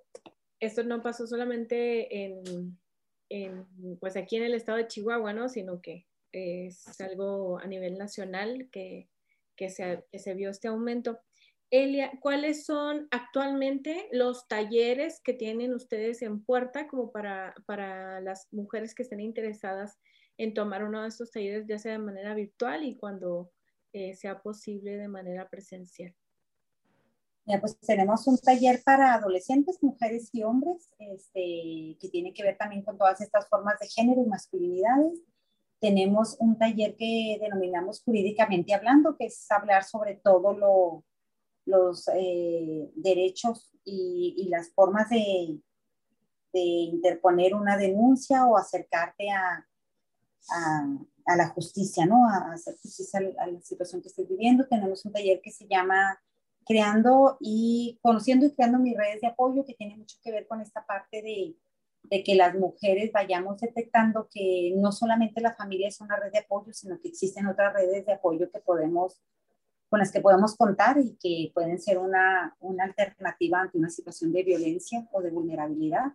esto 0.58 0.82
no 0.82 1.02
pasó 1.02 1.26
solamente 1.26 2.24
en, 2.24 2.78
en, 3.28 3.66
pues 4.00 4.16
aquí 4.16 4.36
en 4.36 4.44
el 4.44 4.54
estado 4.54 4.78
de 4.78 4.88
Chihuahua, 4.88 5.32
¿no? 5.32 5.48
Sino 5.48 5.80
que 5.80 6.06
es 6.32 7.00
algo 7.00 7.58
a 7.58 7.66
nivel 7.66 7.98
nacional 7.98 8.68
que, 8.70 9.08
que, 9.56 9.68
se, 9.70 10.04
que 10.10 10.18
se 10.18 10.34
vio 10.34 10.50
este 10.50 10.68
aumento. 10.68 11.18
Elia, 11.70 12.10
¿cuáles 12.20 12.64
son 12.64 13.06
actualmente 13.12 14.08
los 14.10 14.48
talleres 14.48 15.20
que 15.20 15.34
tienen 15.34 15.72
ustedes 15.72 16.20
en 16.22 16.44
puerta 16.44 16.88
como 16.88 17.12
para, 17.12 17.54
para 17.64 18.20
las 18.20 18.48
mujeres 18.52 18.92
que 18.92 19.04
estén 19.04 19.20
interesadas 19.20 19.96
en 20.36 20.52
tomar 20.52 20.82
uno 20.82 21.02
de 21.02 21.08
estos 21.08 21.30
talleres, 21.30 21.66
ya 21.68 21.78
sea 21.78 21.92
de 21.92 21.98
manera 21.98 22.34
virtual 22.34 22.84
y 22.84 22.96
cuando 22.96 23.52
eh, 23.92 24.14
sea 24.14 24.42
posible 24.42 24.96
de 24.96 25.06
manera 25.06 25.48
presencial? 25.48 26.12
Ya, 27.46 27.60
pues 27.60 27.78
tenemos 27.78 28.26
un 28.26 28.38
taller 28.38 28.82
para 28.84 29.14
adolescentes, 29.14 29.80
mujeres 29.80 30.28
y 30.32 30.42
hombres, 30.42 30.92
este, 30.98 31.96
que 32.00 32.08
tiene 32.10 32.32
que 32.32 32.42
ver 32.42 32.56
también 32.56 32.82
con 32.82 32.98
todas 32.98 33.20
estas 33.20 33.48
formas 33.48 33.78
de 33.78 33.86
género 33.86 34.22
y 34.22 34.26
masculinidades. 34.26 35.20
Tenemos 35.80 36.36
un 36.40 36.58
taller 36.58 36.96
que 36.96 37.38
denominamos 37.40 38.02
jurídicamente 38.02 38.74
hablando, 38.74 39.16
que 39.16 39.26
es 39.26 39.50
hablar 39.50 39.84
sobre 39.84 40.16
todo 40.16 40.52
lo, 40.52 41.04
los 41.70 42.08
eh, 42.14 42.90
derechos 42.94 43.70
y, 43.84 44.48
las 44.50 44.70
formas 44.70 45.08
de, 45.10 45.58
interponer 46.52 47.54
una 47.54 47.76
denuncia 47.76 48.44
o 48.46 48.56
acercarte 48.56 49.30
a, 49.30 49.66
a, 51.26 51.36
la 51.36 51.48
justicia, 51.50 52.06
¿no? 52.06 52.28
A 52.28 52.52
hacer 52.52 52.76
justicia 52.82 53.20
a, 53.38 53.46
la 53.46 53.60
situación 53.60 54.02
que 54.02 54.08
estés 54.08 54.28
viviendo. 54.28 54.66
Tenemos 54.66 55.04
un 55.04 55.12
taller 55.12 55.40
que 55.40 55.52
se 55.52 55.68
llama 55.68 56.20
Creando 56.66 57.36
y 57.40 57.98
Conociendo 58.02 58.46
y 58.46 58.54
Creando 58.54 58.78
mis 58.78 58.96
redes 58.96 59.20
de 59.20 59.28
apoyo, 59.28 59.64
que 59.64 59.74
tiene 59.74 59.96
mucho 59.96 60.16
que 60.22 60.32
ver 60.32 60.48
con 60.48 60.60
esta 60.60 60.84
parte 60.84 61.22
de, 61.22 61.56
de 62.02 62.24
que 62.24 62.34
las 62.34 62.54
mujeres 62.54 63.12
vayamos 63.12 63.60
detectando 63.60 64.28
que 64.32 64.72
no 64.76 64.92
solamente 64.92 65.40
la 65.40 65.54
familia 65.54 65.88
es 65.88 66.00
una 66.00 66.16
red 66.16 66.32
de 66.32 66.40
apoyo, 66.40 66.72
sino 66.72 67.00
que 67.00 67.08
existen 67.08 67.46
otras 67.46 67.74
redes 67.74 68.06
de 68.06 68.12
apoyo 68.12 68.50
que 68.50 68.60
podemos 68.60 69.20
con 69.90 69.98
las 69.98 70.12
que 70.12 70.20
podemos 70.20 70.56
contar 70.56 70.98
y 70.98 71.16
que 71.20 71.50
pueden 71.52 71.80
ser 71.80 71.98
una, 71.98 72.56
una 72.60 72.84
alternativa 72.84 73.60
ante 73.60 73.76
una 73.76 73.90
situación 73.90 74.32
de 74.32 74.44
violencia 74.44 75.06
o 75.10 75.20
de 75.20 75.32
vulnerabilidad. 75.32 76.12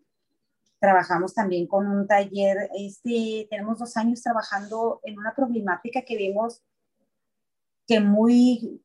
Trabajamos 0.79 1.33
también 1.33 1.67
con 1.67 1.85
un 1.85 2.07
taller, 2.07 2.69
este, 2.73 3.47
tenemos 3.49 3.77
dos 3.77 3.97
años 3.97 4.21
trabajando 4.21 5.01
en 5.03 5.19
una 5.19 5.35
problemática 5.35 6.03
que 6.03 6.15
vimos 6.15 6.63
que 7.85 7.99
muy, 7.99 8.81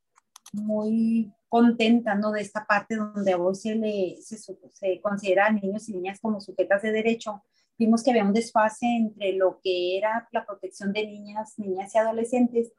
muy 0.53 1.33
contenta 1.48 2.16
¿no? 2.16 2.33
de 2.33 2.40
esta 2.40 2.66
parte 2.66 2.96
donde 2.96 3.37
hoy 3.37 3.55
se, 3.55 3.76
le, 3.76 4.16
se, 4.20 4.38
se 4.38 5.00
considera 5.00 5.46
a 5.46 5.53
niños 5.53 5.88
y 5.88 5.94
niñas 5.94 6.18
como 6.20 6.40
sujetas 6.40 6.83
de 6.83 6.90
derecho. 6.90 7.44
Vimos 7.79 8.03
que 8.03 8.11
había 8.11 8.24
un 8.24 8.33
desfase 8.33 8.87
entre 8.87 9.35
lo 9.35 9.61
que 9.62 9.96
era 9.98 10.29
la 10.33 10.44
protección 10.44 10.92
de 10.92 11.07
niñas, 11.07 11.55
niñas 11.59 11.94
y 11.94 11.98
adolescentes 11.98 12.72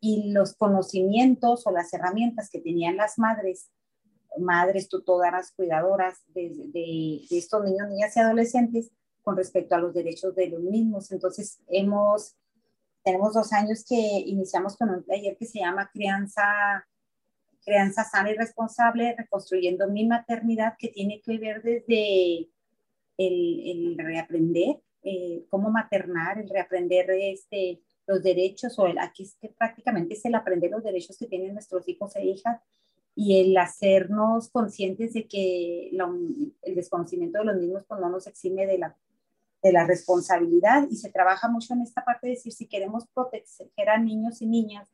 y 0.00 0.32
los 0.32 0.54
conocimientos 0.54 1.66
o 1.66 1.70
las 1.70 1.92
herramientas 1.92 2.50
que 2.50 2.60
tenían 2.60 2.96
las 2.96 3.18
madres, 3.18 3.70
madres 4.38 4.88
tutoras, 4.88 5.52
cuidadoras 5.52 6.22
de, 6.28 6.52
de, 6.72 7.20
estos 7.30 7.64
niños, 7.64 7.88
niñas 7.88 8.16
y 8.16 8.20
adolescentes 8.20 8.90
con 9.22 9.36
respecto 9.36 9.74
a 9.74 9.80
los 9.80 9.92
derechos 9.92 10.34
de 10.34 10.48
los 10.48 10.62
mismos. 10.62 11.10
Entonces, 11.10 11.60
hemos, 11.68 12.36
tenemos 13.02 13.34
dos 13.34 13.52
años 13.52 13.84
que 13.86 13.96
iniciamos 13.96 14.76
con 14.76 14.90
un 14.90 15.04
taller 15.04 15.36
que 15.36 15.46
se 15.46 15.58
llama 15.58 15.90
Crianza, 15.92 16.86
Crianza 17.64 18.04
Sana 18.04 18.30
y 18.30 18.34
Responsable, 18.34 19.16
Reconstruyendo 19.18 19.88
mi 19.88 20.06
Maternidad, 20.06 20.74
que 20.78 20.88
tiene 20.88 21.20
que 21.20 21.38
ver 21.38 21.62
desde 21.62 22.48
el, 23.18 23.62
el 23.66 23.98
reaprender, 23.98 24.80
eh, 25.02 25.44
cómo 25.50 25.70
maternar, 25.70 26.38
el 26.38 26.48
reaprender 26.48 27.10
este, 27.10 27.82
los 28.08 28.22
derechos, 28.22 28.76
o 28.78 28.86
el, 28.86 28.98
aquí 28.98 29.22
es 29.22 29.34
que 29.34 29.50
prácticamente 29.50 30.14
es 30.14 30.24
el 30.24 30.34
aprender 30.34 30.70
los 30.70 30.82
derechos 30.82 31.16
que 31.18 31.26
tienen 31.26 31.52
nuestros 31.52 31.86
hijos 31.88 32.16
e 32.16 32.24
hijas 32.24 32.60
y 33.14 33.40
el 33.40 33.56
hacernos 33.56 34.48
conscientes 34.48 35.12
de 35.12 35.28
que 35.28 35.90
el 35.90 36.74
desconocimiento 36.74 37.38
de 37.38 37.44
los 37.44 37.56
mismos 37.56 37.84
pues, 37.86 38.00
no 38.00 38.08
nos 38.08 38.26
exime 38.26 38.66
de 38.66 38.78
la, 38.78 38.96
de 39.62 39.72
la 39.72 39.86
responsabilidad 39.86 40.88
y 40.90 40.96
se 40.96 41.10
trabaja 41.10 41.48
mucho 41.48 41.74
en 41.74 41.82
esta 41.82 42.02
parte 42.02 42.28
de 42.28 42.34
decir 42.34 42.52
si 42.52 42.66
queremos 42.66 43.06
proteger 43.12 43.88
a 43.88 43.98
niños 43.98 44.40
y 44.40 44.46
niñas 44.46 44.88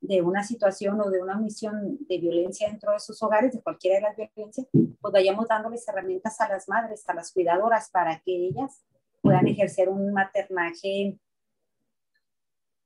de 0.00 0.22
una 0.22 0.42
situación 0.42 1.00
o 1.00 1.10
de 1.10 1.22
una 1.22 1.36
misión 1.36 1.98
de 2.08 2.18
violencia 2.18 2.68
dentro 2.68 2.92
de 2.92 3.00
sus 3.00 3.22
hogares, 3.22 3.52
de 3.52 3.62
cualquiera 3.62 3.96
de 3.96 4.02
las 4.02 4.16
violencias, 4.16 4.66
pues 4.72 5.12
vayamos 5.12 5.46
dándoles 5.46 5.86
herramientas 5.86 6.40
a 6.40 6.48
las 6.48 6.68
madres, 6.68 7.08
a 7.08 7.14
las 7.14 7.32
cuidadoras, 7.32 7.88
para 7.90 8.18
que 8.20 8.34
ellas 8.34 8.82
puedan 9.20 9.46
ejercer 9.46 9.88
un 9.88 10.12
maternaje 10.12 11.18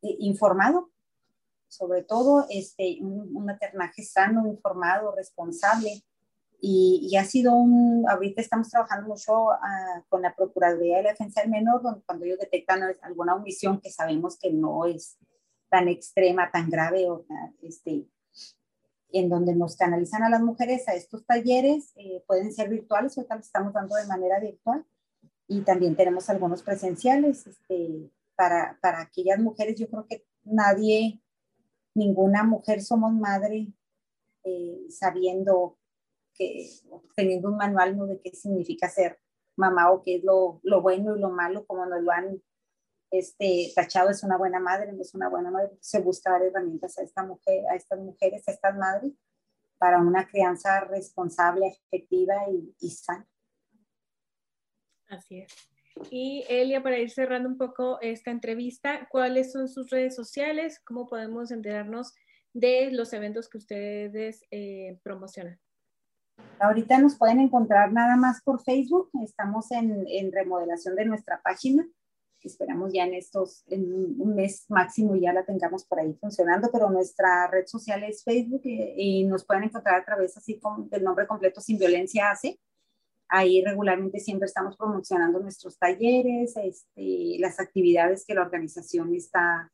informado, 0.02 0.90
sobre 1.68 2.02
todo 2.02 2.46
este, 2.50 2.98
un, 3.00 3.44
maternaje 3.44 4.02
sano, 4.02 4.46
informado, 4.46 5.14
responsable. 5.14 6.02
Y, 6.62 7.16
ha 7.16 7.24
sido 7.24 7.54
un, 7.54 8.04
ahorita 8.08 8.42
estamos 8.42 8.68
trabajando 8.68 9.08
mucho 9.08 9.50
ah, 9.50 10.04
con 10.08 10.20
la 10.20 10.34
Procuraduría 10.34 10.98
de 10.98 11.04
la 11.04 11.10
Defensa 11.10 11.40
del 11.40 11.50
Menor, 11.50 11.82
donde 11.82 12.02
cuando 12.02 12.26
ellos 12.26 12.38
detectan 12.38 12.82
alguna 13.02 13.34
omisión 13.34 13.80
que 13.80 13.90
sabemos 13.90 14.36
que 14.38 14.52
no 14.52 14.84
es 14.84 15.16
tan 15.70 15.88
extrema, 15.88 16.50
tan 16.50 16.68
grave, 16.68 17.08
o 17.08 17.24
este, 17.62 18.04
en 19.12 19.28
donde 19.28 19.54
nos 19.54 19.76
canalizan 19.76 20.22
a 20.22 20.28
las 20.28 20.42
mujeres 20.42 20.86
a 20.88 20.94
estos 20.94 21.24
talleres, 21.24 21.92
eh, 21.96 22.22
pueden 22.26 22.52
ser 22.52 22.68
virtuales, 22.68 23.16
ahorita 23.16 23.36
los 23.36 23.46
estamos 23.46 23.72
dando 23.72 23.96
de 23.96 24.06
manera 24.06 24.38
virtual, 24.40 24.84
y 25.46 25.62
también 25.62 25.96
tenemos 25.96 26.28
algunos 26.28 26.62
presenciales 26.62 27.46
este, 27.46 28.10
para, 28.40 28.78
para 28.80 29.02
aquellas 29.02 29.38
mujeres. 29.38 29.78
Yo 29.78 29.86
creo 29.90 30.06
que 30.08 30.24
nadie 30.44 31.20
ninguna 31.94 32.42
mujer 32.42 32.80
somos 32.80 33.12
madre 33.12 33.70
eh, 34.44 34.86
sabiendo 34.88 35.78
que, 36.32 36.70
teniendo 37.14 37.50
un 37.50 37.58
manual 37.58 37.98
¿no? 37.98 38.06
de 38.06 38.18
qué 38.18 38.30
significa 38.30 38.88
ser 38.88 39.20
mamá 39.56 39.90
o 39.92 40.00
qué 40.00 40.16
es 40.16 40.24
lo, 40.24 40.58
lo, 40.62 40.80
bueno 40.80 41.14
y 41.14 41.20
lo 41.20 41.28
malo, 41.28 41.66
como 41.66 41.84
nos 41.84 42.02
lo 42.02 42.12
han 42.12 42.42
este, 43.10 43.72
tachado, 43.74 44.08
es 44.08 44.22
una 44.22 44.38
buena 44.38 44.58
madre, 44.58 44.90
no 44.94 45.02
es 45.02 45.14
una 45.14 45.28
buena 45.28 45.50
madre, 45.50 45.76
se 45.82 46.00
busca 46.00 46.30
dar 46.30 46.42
herramientas 46.42 46.96
a, 46.96 47.02
esta 47.02 47.22
mujer, 47.22 47.64
a 47.70 47.76
estas 47.76 47.98
mujeres, 47.98 48.48
a 48.48 48.52
estas 48.52 48.74
madres, 48.74 49.12
para 49.76 50.00
una 50.00 50.26
crianza 50.26 50.80
responsable, 50.80 51.78
efectiva 51.92 52.36
y, 52.50 52.74
y 52.80 52.90
sana. 52.90 53.28
Así 55.08 55.40
es. 55.40 55.70
Y 56.08 56.44
Elia, 56.48 56.82
para 56.82 56.98
ir 56.98 57.10
cerrando 57.10 57.48
un 57.48 57.58
poco 57.58 57.98
esta 58.00 58.30
entrevista, 58.30 59.06
¿cuáles 59.10 59.52
son 59.52 59.68
sus 59.68 59.90
redes 59.90 60.14
sociales? 60.14 60.80
¿Cómo 60.84 61.06
podemos 61.06 61.50
enterarnos 61.50 62.14
de 62.52 62.90
los 62.92 63.12
eventos 63.12 63.48
que 63.48 63.58
ustedes 63.58 64.44
eh, 64.50 64.98
promocionan? 65.02 65.58
Ahorita 66.58 66.98
nos 66.98 67.16
pueden 67.16 67.40
encontrar 67.40 67.92
nada 67.92 68.16
más 68.16 68.42
por 68.42 68.62
Facebook. 68.62 69.10
Estamos 69.22 69.70
en, 69.70 70.32
remodelación 70.32 70.94
de 70.94 71.04
nuestra 71.04 71.40
página. 71.42 71.86
Esperamos 72.42 72.92
ya 72.94 73.04
en 73.04 73.14
estos, 73.14 73.64
en 73.66 73.92
un 74.18 74.34
mes 74.34 74.64
máximo 74.70 75.14
ya 75.14 75.34
la 75.34 75.44
tengamos 75.44 75.84
por 75.84 76.00
ahí 76.00 76.14
funcionando, 76.14 76.70
pero 76.72 76.88
nuestra 76.88 77.46
red 77.48 77.66
social 77.66 78.02
es 78.04 78.24
Facebook 78.24 78.62
y, 78.64 79.20
y 79.20 79.24
nos 79.24 79.44
pueden 79.44 79.64
encontrar 79.64 80.00
a 80.00 80.04
través 80.04 80.34
así 80.38 80.58
con 80.58 80.88
el 80.90 81.04
nombre 81.04 81.26
completo 81.26 81.60
Sin 81.60 81.78
Violencia 81.78 82.30
Hace 82.30 82.58
Ahí 83.32 83.62
regularmente 83.64 84.18
siempre 84.18 84.46
estamos 84.46 84.76
promocionando 84.76 85.38
nuestros 85.38 85.78
talleres, 85.78 86.56
este, 86.56 87.36
las 87.38 87.60
actividades 87.60 88.26
que 88.26 88.34
la 88.34 88.42
organización 88.42 89.14
está 89.14 89.70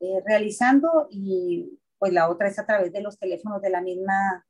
eh, 0.00 0.20
realizando 0.26 1.06
y 1.08 1.78
pues 1.98 2.12
la 2.12 2.28
otra 2.28 2.48
es 2.48 2.58
a 2.58 2.66
través 2.66 2.92
de 2.92 3.00
los 3.00 3.16
teléfonos 3.16 3.62
de 3.62 3.70
la 3.70 3.80
misma, 3.80 4.44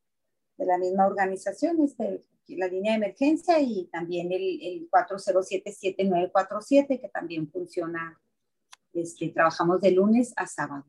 de 0.56 0.64
la 0.64 0.78
misma 0.78 1.06
organización, 1.06 1.82
este, 1.82 2.24
la 2.48 2.68
línea 2.68 2.92
de 2.92 2.98
emergencia 2.98 3.61
y 3.61 3.90
también 3.92 4.32
el, 4.32 4.59
el 4.62 4.88
407-7947 4.90 7.00
que 7.00 7.11
también 7.11 7.50
funciona, 7.50 8.18
este, 8.94 9.28
trabajamos 9.28 9.82
de 9.82 9.90
lunes 9.90 10.32
a 10.36 10.46
sábado. 10.46 10.86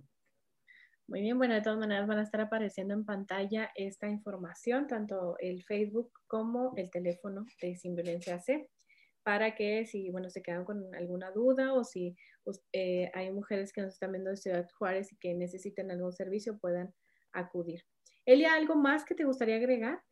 Muy 1.10 1.22
bien, 1.22 1.40
bueno, 1.40 1.56
de 1.56 1.62
todas 1.62 1.80
maneras 1.80 2.08
van 2.08 2.20
a 2.20 2.22
estar 2.22 2.40
apareciendo 2.40 2.94
en 2.94 3.04
pantalla 3.04 3.72
esta 3.74 4.08
información, 4.08 4.86
tanto 4.86 5.38
el 5.40 5.64
Facebook 5.64 6.12
como 6.28 6.74
el 6.76 6.92
teléfono 6.92 7.48
de 7.60 7.76
Sin 7.76 7.98
C, 7.98 8.70
para 9.24 9.56
que 9.56 9.88
si, 9.88 10.12
bueno, 10.12 10.30
se 10.30 10.44
quedan 10.44 10.66
con 10.66 10.94
alguna 10.94 11.32
duda 11.32 11.74
o 11.74 11.84
si 11.84 12.16
eh, 12.74 13.10
hay 13.16 13.32
mujeres 13.32 13.74
que 13.74 13.82
nos 13.82 13.94
están 13.94 14.12
viendo 14.12 14.30
de 14.30 14.38
Ciudad 14.38 14.70
Juárez 14.78 15.12
y 15.12 15.18
que 15.18 15.34
necesiten 15.34 15.90
algún 15.90 16.14
servicio, 16.14 16.60
puedan 16.60 16.94
acudir. 17.34 17.84
Elia, 18.24 18.54
¿algo 18.54 18.76
más 18.76 19.04
que 19.04 19.16
te 19.16 19.26
gustaría 19.26 19.56
agregar? 19.56 20.04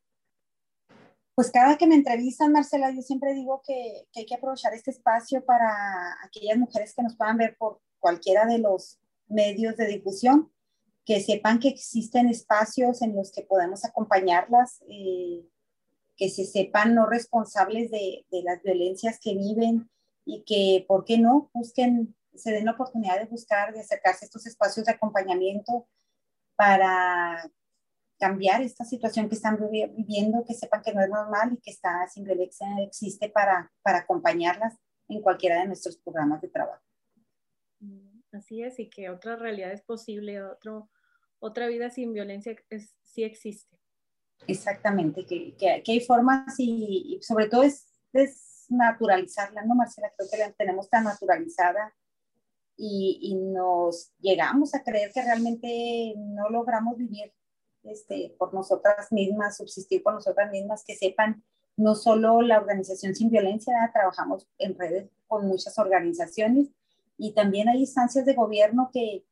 Pues 1.36 1.52
cada 1.52 1.78
que 1.78 1.86
me 1.86 1.94
entrevistan, 1.94 2.52
Marcela, 2.52 2.90
yo 2.90 3.04
siempre 3.04 3.36
digo 3.36 3.62
que, 3.64 4.08
que 4.12 4.22
hay 4.22 4.26
que 4.26 4.34
aprovechar 4.34 4.74
este 4.74 4.90
espacio 4.90 5.46
para 5.46 5.70
aquellas 6.26 6.58
mujeres 6.58 6.96
que 6.96 7.04
nos 7.04 7.16
puedan 7.16 7.38
ver 7.38 7.56
por 7.56 7.82
cualquiera 8.00 8.48
de 8.48 8.58
los 8.58 9.00
medios 9.28 9.78
de 9.78 9.86
difusión 9.86 10.52
que 11.08 11.22
sepan 11.22 11.60
que 11.60 11.70
existen 11.70 12.28
espacios 12.28 13.02
en 13.02 13.16
los 13.16 13.32
que 13.32 13.42
podemos 13.42 13.86
acompañarlas, 13.86 14.84
eh, 14.90 15.48
que 16.18 16.30
se 16.30 16.44
sepan 16.44 16.96
no 16.96 17.06
responsables 17.06 17.90
de, 17.92 18.26
de, 18.30 18.44
las 18.44 18.62
violencias 18.62 19.18
que 19.18 19.34
viven 19.34 19.90
y 20.26 20.44
que, 20.44 20.84
¿por 20.86 21.06
qué 21.06 21.18
no?, 21.18 21.50
busquen, 21.54 22.14
se 22.36 22.52
den 22.52 22.66
la 22.66 22.74
oportunidad 22.74 23.20
de 23.20 23.26
buscar, 23.26 23.74
de 23.74 23.80
acercarse 23.80 24.26
a 24.26 24.28
estos 24.28 24.46
espacios 24.46 24.86
de 24.86 24.92
acompañamiento 24.92 25.88
para 26.58 27.50
cambiar 28.20 28.62
esta 28.62 28.84
situación 28.84 29.30
que 29.30 29.36
están 29.36 29.58
viviendo, 29.72 30.44
que 30.46 30.56
sepan 30.56 30.82
que 30.82 30.94
no 30.94 31.02
es 31.02 31.10
normal 31.10 31.54
y 31.54 31.62
que 31.62 31.72
sin 32.12 32.26
violencia 32.26 32.68
existe 32.82 33.30
para, 33.30 33.72
para 33.82 34.00
acompañarlas 34.00 34.76
en 35.08 35.22
cualquiera 35.22 35.62
de 35.62 35.68
nuestros 35.68 35.98
programas 36.00 36.42
de 36.42 36.50
trabajo. 36.50 36.84
Así 38.34 38.62
es, 38.62 38.78
y 38.80 38.90
que 38.90 39.10
otra 39.10 39.38
realidad 39.38 39.72
es 39.72 39.82
posible, 39.82 40.44
otro, 40.44 40.90
otra 41.40 41.68
vida 41.68 41.90
sin 41.90 42.14
violencia 42.14 42.56
es, 42.70 42.96
sí 43.04 43.24
existe. 43.24 43.78
Exactamente, 44.48 45.26
que, 45.26 45.56
que, 45.58 45.92
hay 45.92 46.00
formas 46.00 46.56
y, 46.58 47.20
sobre 47.22 47.48
todo 47.48 47.64
es, 47.64 47.88
es, 48.14 48.66
naturalizarla, 48.70 49.64
¿no, 49.64 49.76
Marcela? 49.76 50.12
Creo 50.16 50.30
que 50.30 50.38
la 50.38 50.52
tenemos 50.52 50.90
tan 50.90 51.06
naturalizada 51.06 51.96
y, 52.76 53.20
y, 53.22 53.36
nos 53.36 54.12
llegamos 54.20 54.76
a 54.76 54.84
creer 54.84 55.12
que 55.14 55.24
realmente 55.24 56.14
no 56.18 56.50
logramos 56.50 56.98
vivir 56.98 57.34
este, 57.84 58.36
por 58.38 58.54
nosotras 58.54 59.12
mismas, 59.12 59.58
subsistir 59.58 60.04
por 60.04 60.14
nosotras 60.14 60.52
mismas, 60.52 60.84
que 60.86 60.96
sepan 60.96 61.44
no 61.78 61.96
solo 61.96 62.42
la 62.42 62.58
organización 62.58 63.16
sin 63.16 63.30
violencia, 63.30 63.74
trabajamos 63.94 64.48
en 64.58 64.78
redes 64.78 65.10
con 65.28 65.48
muchas 65.48 65.78
organizaciones 65.80 66.70
y 67.18 67.34
también 67.34 67.70
hay 67.70 67.80
instancias 67.80 68.26
de 68.26 68.34
gobierno 68.34 68.90
que, 68.92 69.24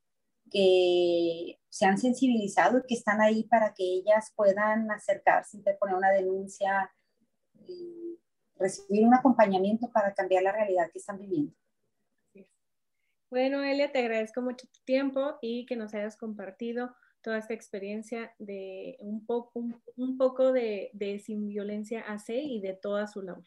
que 0.51 1.59
se 1.75 1.85
han 1.85 1.97
sensibilizado 1.97 2.77
y 2.77 2.83
que 2.87 2.93
están 2.93 3.19
ahí 3.19 3.43
para 3.43 3.73
que 3.73 3.83
ellas 3.83 4.31
puedan 4.33 4.89
acercarse, 4.91 5.57
interponer 5.57 5.97
una 5.97 6.09
denuncia 6.11 6.89
y 7.67 8.17
recibir 8.55 9.05
un 9.05 9.13
acompañamiento 9.13 9.91
para 9.91 10.13
cambiar 10.13 10.43
la 10.43 10.53
realidad 10.53 10.89
que 10.89 10.99
están 10.99 11.17
viviendo. 11.17 11.53
Bueno, 13.29 13.61
Elia, 13.61 13.91
te 13.91 13.99
agradezco 13.99 14.41
mucho 14.41 14.67
tu 14.67 14.79
tiempo 14.85 15.37
y 15.41 15.65
que 15.65 15.75
nos 15.75 15.93
hayas 15.93 16.15
compartido 16.15 16.95
toda 17.21 17.39
esta 17.39 17.53
experiencia 17.53 18.33
de 18.39 18.95
un 19.01 19.25
poco, 19.25 19.61
un, 19.97 20.17
poco 20.17 20.53
de, 20.53 20.91
de, 20.93 21.19
Sin 21.19 21.45
Violencia 21.45 22.05
AC 22.07 22.29
y 22.29 22.61
de 22.61 22.71
toda 22.71 23.05
su 23.07 23.21
labor. 23.21 23.43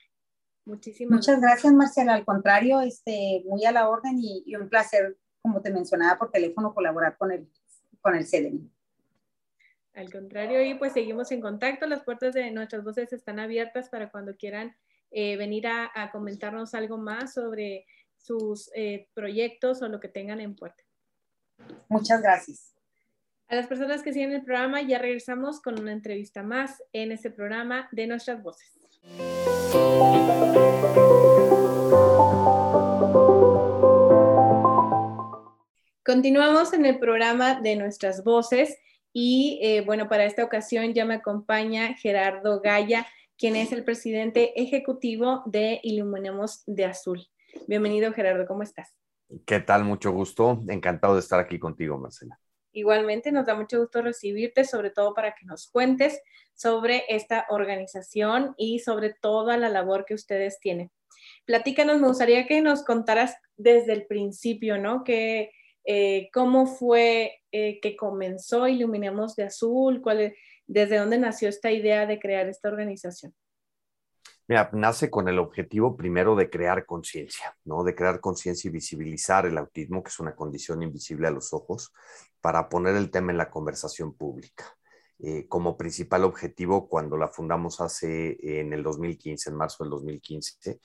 Muchísimas 0.67 1.17
Muchas 1.17 1.41
gracias, 1.41 1.73
Marcela. 1.73 2.13
Al 2.13 2.27
contrario, 2.27 2.83
este, 2.83 3.43
muy 3.47 3.65
a 3.65 3.73
la 3.73 3.89
orden 3.89 4.19
y, 4.19 4.43
y 4.45 4.55
un 4.55 4.69
placer, 4.69 5.17
como 5.41 5.63
te 5.63 5.73
mencionaba 5.73 6.19
por 6.19 6.31
teléfono, 6.31 6.75
colaborar 6.75 7.17
con 7.17 7.33
el 7.33 7.49
con 8.09 8.17
el 8.17 8.25
CDM. 8.25 8.71
Al 9.93 10.11
contrario, 10.11 10.63
y 10.63 10.75
pues 10.75 10.93
seguimos 10.93 11.31
en 11.33 11.41
contacto. 11.41 11.87
Las 11.87 12.05
puertas 12.05 12.33
de 12.33 12.51
nuestras 12.51 12.85
voces 12.85 13.13
están 13.13 13.39
abiertas 13.39 13.91
para 13.91 14.11
cuando 14.11 14.37
quieran 14.37 14.75
eh, 15.11 15.37
venir 15.37 15.67
a, 15.67 16.11
comentarnos 16.13 16.75
algo 16.75 16.97
más 16.99 17.35
sobre 17.35 17.85
sus 18.17 18.71
eh, 18.75 19.09
proyectos 19.13 19.83
o 19.83 19.89
lo 19.89 20.01
que 20.01 20.09
tengan 20.09 20.41
en 20.41 20.55
puerta. 20.55 20.85
Muchas 21.89 22.23
gracias. 22.23 22.75
A 23.49 23.57
las 23.57 23.67
personas 23.67 24.03
que 24.03 24.13
siguen 24.13 24.33
el 24.33 24.45
programa, 24.45 24.81
ya 24.83 24.99
regresamos 24.99 25.61
con 25.61 25.81
una 25.81 25.93
entrevista 25.93 26.43
más 26.43 26.83
en 26.93 27.13
este 27.13 27.31
programa 27.31 27.89
de 27.93 28.07
nuestras 28.07 28.43
voces. 28.43 28.79
Continuamos 36.09 36.73
en 36.73 36.87
el 36.87 36.99
programa 36.99 37.61
de 37.61 37.77
nuestras 37.77 38.25
voces 38.25 38.79
y 39.13 39.61
eh, 39.63 39.83
bueno, 39.83 40.09
para 40.09 40.25
esta 40.25 40.43
ocasión 40.43 40.95
ya 40.95 41.05
me 41.05 41.17
acompaña 41.17 41.93
Gerardo 41.97 42.63
Gaya, 42.63 43.07
quien 43.37 43.57
es 43.57 43.73
el 43.73 43.85
presidente 43.85 44.59
ejecutivo 44.59 45.43
de 45.45 45.81
Iluminemos 45.83 46.63
de 46.67 46.87
Azul. 46.87 47.29
Bienvenido 47.67 48.11
Gerardo, 48.15 48.47
¿cómo 48.47 48.63
estás? 48.63 48.97
¿Qué 49.45 49.61
tal? 49.61 49.85
Mucho 49.85 50.11
gusto. 50.11 50.65
Encantado 50.71 51.13
de 51.13 51.21
estar 51.21 51.41
aquí 51.41 51.59
contigo, 51.59 51.99
Marcela. 51.99 52.41
Igualmente, 52.73 53.31
nos 53.31 53.45
da 53.45 53.55
mucho 53.55 53.79
gusto 53.79 54.01
recibirte, 54.01 54.65
sobre 54.65 54.89
todo 54.89 55.13
para 55.13 55.35
que 55.35 55.45
nos 55.45 55.71
cuentes 55.71 56.23
sobre 56.55 57.05
esta 57.11 57.45
organización 57.51 58.55
y 58.57 58.79
sobre 58.79 59.13
toda 59.13 59.59
la 59.59 59.69
labor 59.69 60.07
que 60.07 60.15
ustedes 60.15 60.59
tienen. 60.59 60.91
Platícanos, 61.45 62.01
me 62.01 62.09
gustaría 62.09 62.47
que 62.47 62.63
nos 62.63 62.83
contaras 62.83 63.37
desde 63.59 63.93
el 63.93 64.07
principio, 64.07 64.79
¿no? 64.79 65.05
Eh, 65.91 66.29
cómo 66.35 66.67
fue 66.67 67.41
eh, 67.51 67.81
que 67.81 67.97
comenzó 67.97 68.69
Iluminemos 68.69 69.35
de 69.37 69.45
Azul? 69.45 70.03
¿Cuál 70.03 70.35
¿Desde 70.67 70.99
dónde 70.99 71.17
nació 71.17 71.49
esta 71.49 71.71
idea 71.71 72.05
de 72.05 72.21
crear 72.21 72.47
esta 72.47 72.69
organización? 72.69 73.35
Mira, 74.47 74.69
nace 74.75 75.09
con 75.09 75.29
el 75.29 75.39
objetivo 75.39 75.97
primero 75.97 76.37
de 76.37 76.51
crear 76.51 76.85
conciencia, 76.85 77.57
¿no? 77.65 77.85
De 77.85 77.95
crear 77.95 78.21
conciencia 78.21 78.69
y 78.69 78.73
visibilizar 78.73 79.47
el 79.47 79.57
autismo, 79.57 80.03
que 80.03 80.11
es 80.11 80.21
una 80.21 80.37
condición 80.37 80.83
invisible 80.83 81.27
a 81.27 81.31
los 81.31 81.55
ojos, 81.55 81.91
para 82.43 82.69
poner 82.69 82.95
el 82.95 83.11
tema 83.11 83.33
en 83.33 83.39
la 83.39 83.49
conversación 83.49 84.15
pública. 84.15 84.77
Eh, 85.21 85.49
como 85.49 85.79
principal 85.79 86.25
objetivo, 86.25 86.87
cuando 86.87 87.17
la 87.17 87.29
fundamos 87.29 87.81
hace 87.81 88.37
en 88.43 88.75
el 88.75 88.83
2015, 88.83 89.49
en 89.49 89.57
marzo 89.57 89.85
del 89.85 89.91
2015, 89.93 90.81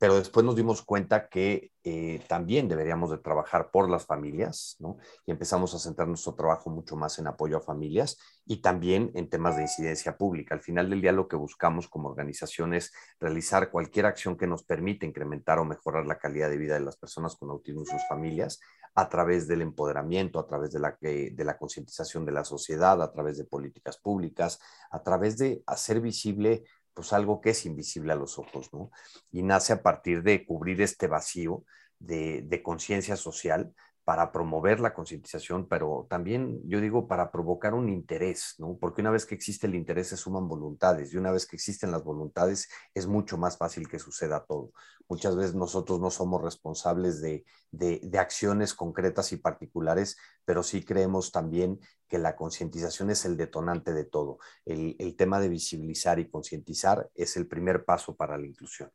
pero 0.00 0.16
después 0.16 0.46
nos 0.46 0.56
dimos 0.56 0.80
cuenta 0.80 1.28
que 1.28 1.72
eh, 1.84 2.24
también 2.26 2.68
deberíamos 2.68 3.10
de 3.10 3.18
trabajar 3.18 3.70
por 3.70 3.90
las 3.90 4.06
familias, 4.06 4.76
¿no? 4.78 4.96
Y 5.26 5.30
empezamos 5.30 5.74
a 5.74 5.78
centrar 5.78 6.08
nuestro 6.08 6.34
trabajo 6.34 6.70
mucho 6.70 6.96
más 6.96 7.18
en 7.18 7.26
apoyo 7.26 7.58
a 7.58 7.60
familias 7.60 8.18
y 8.46 8.62
también 8.62 9.10
en 9.14 9.28
temas 9.28 9.56
de 9.56 9.62
incidencia 9.62 10.16
pública. 10.16 10.54
Al 10.54 10.62
final 10.62 10.88
del 10.88 11.02
día 11.02 11.12
lo 11.12 11.28
que 11.28 11.36
buscamos 11.36 11.86
como 11.86 12.08
organización 12.08 12.72
es 12.72 12.94
realizar 13.20 13.70
cualquier 13.70 14.06
acción 14.06 14.38
que 14.38 14.46
nos 14.46 14.62
permita 14.62 15.04
incrementar 15.04 15.58
o 15.58 15.66
mejorar 15.66 16.06
la 16.06 16.16
calidad 16.16 16.48
de 16.48 16.56
vida 16.56 16.74
de 16.74 16.80
las 16.80 16.96
personas 16.96 17.36
con 17.36 17.50
autismo 17.50 17.82
y 17.82 17.86
sus 17.86 18.02
familias 18.08 18.58
a 18.94 19.08
través 19.08 19.46
del 19.46 19.60
empoderamiento, 19.60 20.38
a 20.38 20.46
través 20.46 20.74
eh, 21.02 21.30
de 21.32 21.44
la 21.44 21.58
concientización 21.58 22.24
de 22.24 22.32
la 22.32 22.44
sociedad, 22.44 23.00
a 23.02 23.12
través 23.12 23.36
de 23.36 23.44
políticas 23.44 23.98
públicas, 23.98 24.60
a 24.90 25.02
través 25.02 25.36
de 25.36 25.62
hacer 25.66 26.00
visible 26.00 26.64
pues 27.00 27.14
algo 27.14 27.40
que 27.40 27.48
es 27.50 27.64
invisible 27.64 28.12
a 28.12 28.16
los 28.16 28.38
ojos, 28.38 28.74
¿no? 28.74 28.90
Y 29.32 29.42
nace 29.42 29.72
a 29.72 29.82
partir 29.82 30.22
de 30.22 30.44
cubrir 30.44 30.82
este 30.82 31.06
vacío 31.06 31.64
de, 31.98 32.42
de 32.42 32.62
conciencia 32.62 33.16
social 33.16 33.72
para 34.10 34.32
promover 34.32 34.80
la 34.80 34.92
concientización, 34.92 35.68
pero 35.68 36.08
también 36.10 36.60
yo 36.68 36.80
digo 36.80 37.06
para 37.06 37.30
provocar 37.30 37.74
un 37.74 37.88
interés, 37.88 38.56
¿no? 38.58 38.76
Porque 38.76 39.02
una 39.02 39.12
vez 39.12 39.24
que 39.24 39.36
existe 39.36 39.68
el 39.68 39.76
interés 39.76 40.08
se 40.08 40.16
suman 40.16 40.48
voluntades 40.48 41.12
y 41.12 41.16
una 41.16 41.30
vez 41.30 41.46
que 41.46 41.54
existen 41.54 41.92
las 41.92 42.02
voluntades 42.02 42.68
es 42.92 43.06
mucho 43.06 43.38
más 43.38 43.56
fácil 43.56 43.88
que 43.88 44.00
suceda 44.00 44.44
todo. 44.44 44.72
Muchas 45.08 45.36
veces 45.36 45.54
nosotros 45.54 46.00
no 46.00 46.10
somos 46.10 46.42
responsables 46.42 47.20
de, 47.20 47.44
de, 47.70 48.18
acciones 48.18 48.74
concretas 48.74 49.30
y 49.30 49.36
particulares, 49.36 50.16
pero 50.44 50.64
sí 50.64 50.84
creemos 50.84 51.30
también 51.30 51.78
que 52.08 52.18
la 52.18 52.34
concientización 52.34 53.10
es 53.10 53.24
el 53.24 53.36
detonante 53.36 53.92
de 53.92 54.06
todo. 54.06 54.40
El, 54.64 54.96
el 54.98 55.14
tema 55.14 55.38
de 55.38 55.50
visibilizar 55.50 56.18
y 56.18 56.28
concientizar 56.28 57.08
es 57.14 57.36
el 57.36 57.46
primer 57.46 57.84
paso 57.84 58.16
para 58.16 58.36
la 58.36 58.48
inclusión. 58.48 58.90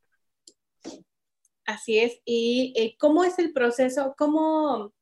Así 1.66 2.00
es. 2.00 2.22
¿Y 2.26 2.74
eh, 2.76 2.96
cómo 3.00 3.24
es 3.24 3.40
el 3.40 3.52
proceso? 3.52 4.14
¿Cómo, 4.18 4.94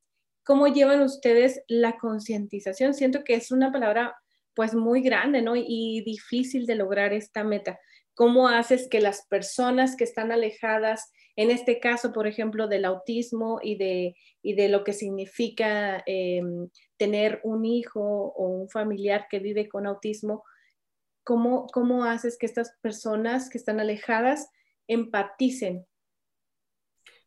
¿Cómo 0.43 0.67
llevan 0.67 1.01
ustedes 1.01 1.61
la 1.67 1.97
concientización? 1.97 2.93
Siento 2.93 3.23
que 3.23 3.35
es 3.35 3.51
una 3.51 3.71
palabra 3.71 4.15
pues 4.55 4.75
muy 4.75 5.01
grande, 5.01 5.41
¿no? 5.41 5.55
Y 5.55 6.03
difícil 6.05 6.65
de 6.65 6.75
lograr 6.75 7.13
esta 7.13 7.43
meta. 7.43 7.79
¿Cómo 8.13 8.47
haces 8.47 8.87
que 8.89 9.01
las 9.01 9.25
personas 9.27 9.95
que 9.95 10.03
están 10.03 10.31
alejadas, 10.31 11.11
en 11.35 11.49
este 11.49 11.79
caso, 11.79 12.11
por 12.13 12.27
ejemplo, 12.27 12.67
del 12.67 12.85
autismo 12.85 13.59
y 13.63 13.77
de, 13.77 14.15
y 14.43 14.53
de 14.53 14.69
lo 14.69 14.83
que 14.83 14.93
significa 14.93 16.03
em, 16.05 16.69
tener 16.97 17.39
un 17.43 17.65
hijo 17.65 18.01
o 18.01 18.47
un 18.47 18.69
familiar 18.69 19.27
que 19.31 19.39
vive 19.39 19.67
con 19.67 19.87
autismo, 19.87 20.43
¿cómo, 21.23 21.67
cómo 21.67 22.03
haces 22.03 22.37
que 22.37 22.45
estas 22.45 22.77
personas 22.81 23.49
que 23.49 23.57
están 23.57 23.79
alejadas 23.79 24.49
empaticen 24.87 25.87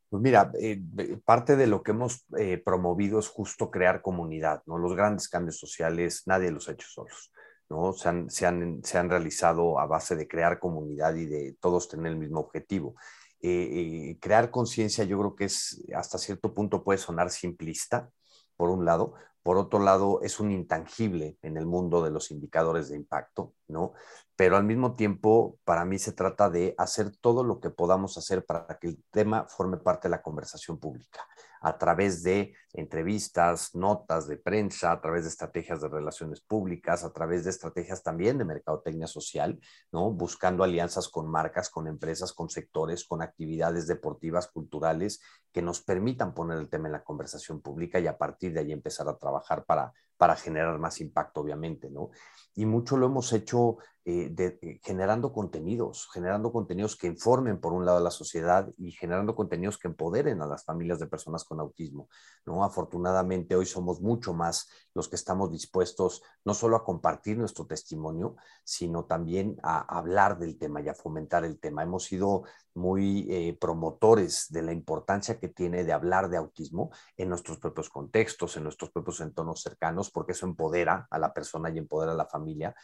pues 0.09 0.23
mira, 0.23 0.53
eh, 0.61 0.81
parte 1.25 1.57
de 1.57 1.67
lo 1.67 1.83
que 1.83 1.91
hemos 1.91 2.25
eh, 2.39 2.59
promovido 2.65 3.19
es 3.19 3.29
justo 3.29 3.71
crear 3.71 4.03
comunidad, 4.03 4.63
¿no? 4.67 4.79
Los 4.79 4.95
grandes 4.95 5.29
cambios 5.29 5.59
sociales 5.59 6.23
nadie 6.27 6.51
los 6.51 6.69
ha 6.69 6.73
hecho 6.73 6.87
solos, 6.89 7.33
¿no? 7.69 7.93
Se 7.93 8.09
han, 8.09 8.31
se 8.31 8.47
han, 8.47 8.81
se 8.85 8.99
han 8.99 9.11
realizado 9.11 9.81
a 9.81 9.87
base 9.87 10.15
de 10.15 10.29
crear 10.29 10.59
comunidad 10.59 11.15
y 11.17 11.27
de 11.27 11.57
todos 11.61 11.89
tener 11.89 12.13
el 12.13 12.19
mismo 12.19 12.41
objetivo. 12.41 12.95
Eh, 13.41 14.17
crear 14.21 14.51
conciencia 14.51 15.05
yo 15.05 15.19
creo 15.19 15.37
que 15.37 15.45
es, 15.45 15.83
hasta 15.95 16.19
cierto 16.19 16.55
punto 16.55 16.83
puede 16.83 16.99
sonar 16.99 17.31
simplista, 17.31 18.11
por 18.57 18.71
un 18.71 18.85
lado, 18.85 19.15
por 19.47 19.59
otro 19.59 19.79
lado, 19.79 20.19
es 20.23 20.41
un 20.41 20.51
intangible 20.51 21.39
en 21.41 21.57
el 21.57 21.67
mundo 21.67 22.03
de 22.03 22.11
los 22.11 22.33
indicadores 22.33 22.89
de 22.89 22.97
impacto, 22.97 23.55
¿no? 23.69 23.93
Pero 24.35 24.57
al 24.57 24.65
mismo 24.65 24.97
tiempo, 24.97 25.61
para 25.63 25.85
mí 25.85 26.01
se 26.01 26.11
trata 26.11 26.51
de 26.51 26.75
hacer 26.79 27.17
todo 27.17 27.45
lo 27.45 27.61
que 27.61 27.71
podamos 27.71 28.19
hacer 28.19 28.45
para 28.45 28.67
que 28.81 28.89
el 28.89 29.05
tema 29.13 29.47
forme 29.47 29.77
parte 29.77 30.09
de 30.09 30.11
la 30.17 30.23
conversación 30.23 30.81
pública 30.81 31.21
a 31.67 31.79
través 31.79 32.23
de 32.23 32.55
entrevistas, 32.75 33.75
notas 33.75 34.29
de 34.29 34.37
prensa, 34.37 34.93
a 34.93 35.01
través 35.01 35.25
de 35.25 35.31
estrategias 35.31 35.81
de 35.81 35.89
relaciones 35.89 36.41
públicas, 36.41 37.03
a 37.03 37.12
través 37.12 37.43
de 37.43 37.51
estrategias 37.51 38.05
también 38.05 38.39
de 38.39 38.45
mercadotecnia 38.45 39.09
social, 39.09 39.59
¿no? 39.91 40.12
Buscando 40.12 40.62
alianzas 40.62 41.09
con 41.09 41.29
marcas, 41.29 41.69
con 41.69 41.89
empresas, 41.89 42.33
con 42.33 42.49
sectores, 42.51 43.05
con 43.05 43.21
actividades 43.21 43.89
deportivas, 43.89 44.47
culturales, 44.47 45.21
que 45.51 45.61
nos 45.61 45.81
permitan 45.81 46.35
poner 46.35 46.59
el 46.59 46.69
tema 46.69 46.87
en 46.87 46.93
la 46.93 47.03
conversación 47.03 47.61
pública 47.61 47.99
y 47.99 48.07
a 48.07 48.17
partir 48.17 48.53
de 48.53 48.61
ahí 48.61 48.71
empezar 48.71 49.09
a 49.09 49.19
trabajar 49.19 49.64
para, 49.64 49.93
para 50.17 50.37
generar 50.37 50.79
más 50.79 51.01
impacto, 51.01 51.41
obviamente, 51.41 51.91
¿no? 51.91 52.11
Y 52.55 52.64
mucho 52.64 52.97
lo 52.97 53.07
hemos 53.07 53.33
hecho 53.33 53.79
eh, 54.09 54.33
eh, 54.39 54.81
generando 54.85 55.33
contenidos, 55.33 56.09
generando 56.13 56.53
contenidos 56.53 56.95
que 56.95 57.09
informen 57.09 57.59
por 57.59 57.73
un 57.73 57.85
lado 57.85 57.99
a 57.99 58.01
la 58.01 58.13
sociedad 58.13 58.73
y 58.79 58.93
generando 58.93 59.35
contenidos 59.35 59.79
que 59.79 59.89
empoderen 59.89 60.41
a 60.41 60.47
las 60.47 60.65
familias 60.65 61.01
de 61.01 61.09
personas 61.09 61.43
con 61.43 61.59
autismo. 61.59 62.09
¿no? 62.45 62.63
Afortunadamente 62.63 63.57
hoy 63.57 63.67
somos 63.67 64.01
mucho 64.01 64.33
más 64.33 64.69
los 64.95 65.09
que 65.09 65.17
estamos 65.17 65.51
dispuestos 65.51 66.23
no 66.45 66.55
solo 66.55 66.77
a 66.77 66.85
compartir 66.85 67.37
nuestro 67.37 67.67
testimonio, 67.67 68.37
sino 68.63 69.07
también 69.07 69.59
a 69.65 69.99
hablar 69.99 70.39
del 70.39 70.57
tema 70.57 70.81
y 70.81 70.89
a 70.89 70.95
fomentar 70.95 71.45
el 71.45 71.59
tema. 71.59 71.83
Hemos 71.83 72.05
sido 72.05 72.45
muy 72.77 73.27
eh, 73.31 73.57
promotores 73.61 74.47
de 74.51 74.62
la 74.62 74.72
importancia 74.72 75.39
que 75.39 75.49
tiene 75.49 75.85
de 75.85 75.93
hablar 75.93 76.29
de 76.29 76.37
autismo 76.37 76.91
en 77.16 77.29
nuestros 77.29 77.59
propios 77.59 77.89
contextos, 77.89 78.57
en 78.57 78.64
nuestros 78.64 78.91
propios 78.91 79.20
entornos 79.20 79.62
cercanos, 79.62 80.11
porque 80.11 80.33
eso 80.33 80.47
empodera 80.47 81.07
a 81.11 81.18
la 81.18 81.33
persona 81.33 81.70
y 81.70 81.79
empodera 81.79 82.12
a 82.12 82.16
la 82.16 82.27
familia, 82.27 82.74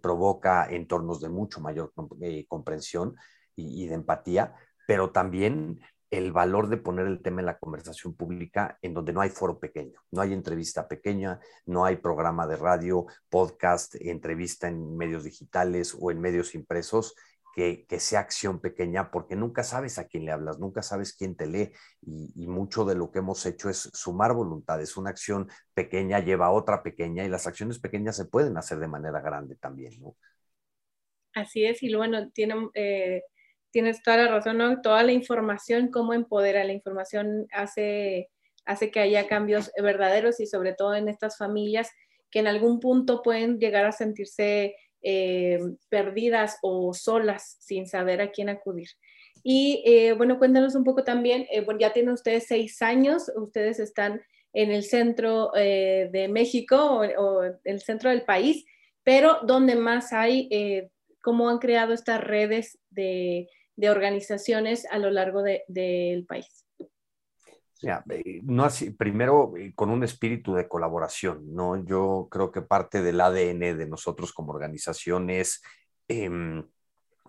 provoca 0.00 0.66
entornos 0.70 1.20
de 1.20 1.28
mucho 1.28 1.60
mayor 1.60 1.92
eh, 2.20 2.46
comprensión 2.46 3.16
y, 3.56 3.86
de 3.86 3.94
empatía, 3.94 4.54
pero 4.86 5.10
también 5.10 5.80
el 6.10 6.32
valor 6.32 6.68
de 6.68 6.76
poner 6.76 7.06
el 7.06 7.22
tema 7.22 7.40
en 7.40 7.46
la 7.46 7.58
conversación 7.58 8.14
pública 8.14 8.78
en 8.82 8.94
donde 8.94 9.12
no 9.12 9.20
hay 9.20 9.30
foro 9.30 9.58
pequeño, 9.58 10.00
no 10.12 10.20
hay 10.20 10.32
entrevista 10.32 10.86
pequeña, 10.86 11.40
no 11.66 11.84
hay 11.84 11.96
programa 11.96 12.46
de 12.46 12.56
radio, 12.56 13.06
podcast, 13.28 13.96
entrevista 13.96 14.68
en 14.68 14.96
medios 14.96 15.24
digitales 15.24 15.96
o 15.98 16.10
en 16.10 16.20
medios 16.20 16.54
impresos, 16.54 17.14
que, 17.54 17.86
sea 17.98 18.20
acción 18.20 18.60
pequeña, 18.60 19.10
porque 19.10 19.36
nunca 19.36 19.62
sabes 19.62 19.98
a 19.98 20.06
quién 20.06 20.24
le 20.24 20.32
hablas, 20.32 20.58
nunca 20.58 20.82
sabes 20.82 21.14
quién 21.14 21.36
te 21.36 21.46
lee 21.46 21.70
y, 22.02 22.46
mucho 22.46 22.84
de 22.84 22.94
lo 22.94 23.10
que 23.10 23.20
hemos 23.20 23.44
hecho 23.46 23.70
es 23.70 23.90
sumar 23.92 24.32
voluntades. 24.34 24.96
Una 24.96 25.10
acción 25.10 25.48
pequeña 25.72 26.20
lleva 26.20 26.46
a 26.46 26.50
otra 26.50 26.82
pequeña 26.82 27.24
y 27.24 27.28
las 27.28 27.46
acciones 27.46 27.78
pequeñas 27.78 28.16
se 28.16 28.26
pueden 28.26 28.56
hacer 28.56 28.78
de 28.78 28.88
manera 28.88 29.20
grande 29.20 29.56
también. 29.56 29.92
Así 31.34 31.64
es, 31.64 31.82
y 31.82 31.94
bueno, 31.94 32.30
tiene, 32.30 32.54
eh, 32.74 33.22
tienes 33.70 34.02
toda 34.02 34.16
la 34.18 34.28
razón. 34.28 34.80
Toda 34.82 35.02
la 35.02 35.12
información, 35.12 35.90
cómo 35.90 36.14
empodera 36.14 36.64
la 36.64 36.72
información, 36.72 37.46
hace, 37.52 38.30
hace 38.64 38.90
que 38.90 39.00
haya 39.00 39.26
cambios 39.26 39.70
verdaderos 39.80 40.40
y 40.40 40.46
sobre 40.46 40.74
todo 40.74 40.94
en 40.94 41.08
estas 41.08 41.36
familias 41.36 41.90
que 42.30 42.40
en 42.40 42.48
algún 42.48 42.80
punto 42.80 43.22
pueden 43.22 43.58
llegar 43.58 43.84
a 43.86 43.92
sentirse 43.92 44.74
eh, 45.04 45.60
perdidas 45.88 46.58
o 46.62 46.92
solas 46.94 47.56
sin 47.60 47.86
saber 47.86 48.20
a 48.20 48.32
quién 48.32 48.48
acudir. 48.48 48.88
Y 49.42 49.82
eh, 49.86 50.14
bueno, 50.14 50.38
cuéntanos 50.38 50.74
un 50.74 50.84
poco 50.84 51.04
también, 51.04 51.46
bueno, 51.66 51.78
ya 51.78 51.92
tienen 51.92 52.14
ustedes 52.14 52.46
seis 52.48 52.80
años, 52.82 53.30
ustedes 53.36 53.78
están 53.78 54.22
en 54.54 54.70
el 54.70 54.84
centro 54.84 55.50
de 55.52 56.28
México 56.30 56.76
o, 56.76 57.04
o, 57.04 57.42
el 57.64 57.80
centro 57.82 58.10
del 58.10 58.22
país, 58.22 58.64
pero 59.02 59.38
¿dónde 59.42 59.74
más 59.74 60.12
hay 60.12 60.48
cómo 61.24 61.48
han 61.48 61.58
creado 61.58 61.94
estas 61.94 62.22
redes 62.22 62.78
de, 62.90 63.48
organizaciones 63.88 64.86
a 64.90 64.98
lo 64.98 65.10
largo 65.10 65.42
del 65.42 66.26
país. 66.26 66.63
Eh, 67.82 68.40
no 68.44 68.64
así, 68.64 68.90
primero 68.90 69.54
eh, 69.56 69.72
con 69.74 69.90
un 69.90 70.04
espíritu 70.04 70.54
de 70.54 70.68
colaboración, 70.68 71.54
¿no? 71.54 71.84
Yo 71.84 72.28
creo 72.30 72.50
que 72.50 72.62
parte 72.62 73.02
del 73.02 73.20
ADN 73.20 73.74
de 73.74 73.86
nosotros 73.86 74.32
como 74.32 74.52
organización 74.52 75.30
es 75.30 75.62
em, 76.08 76.64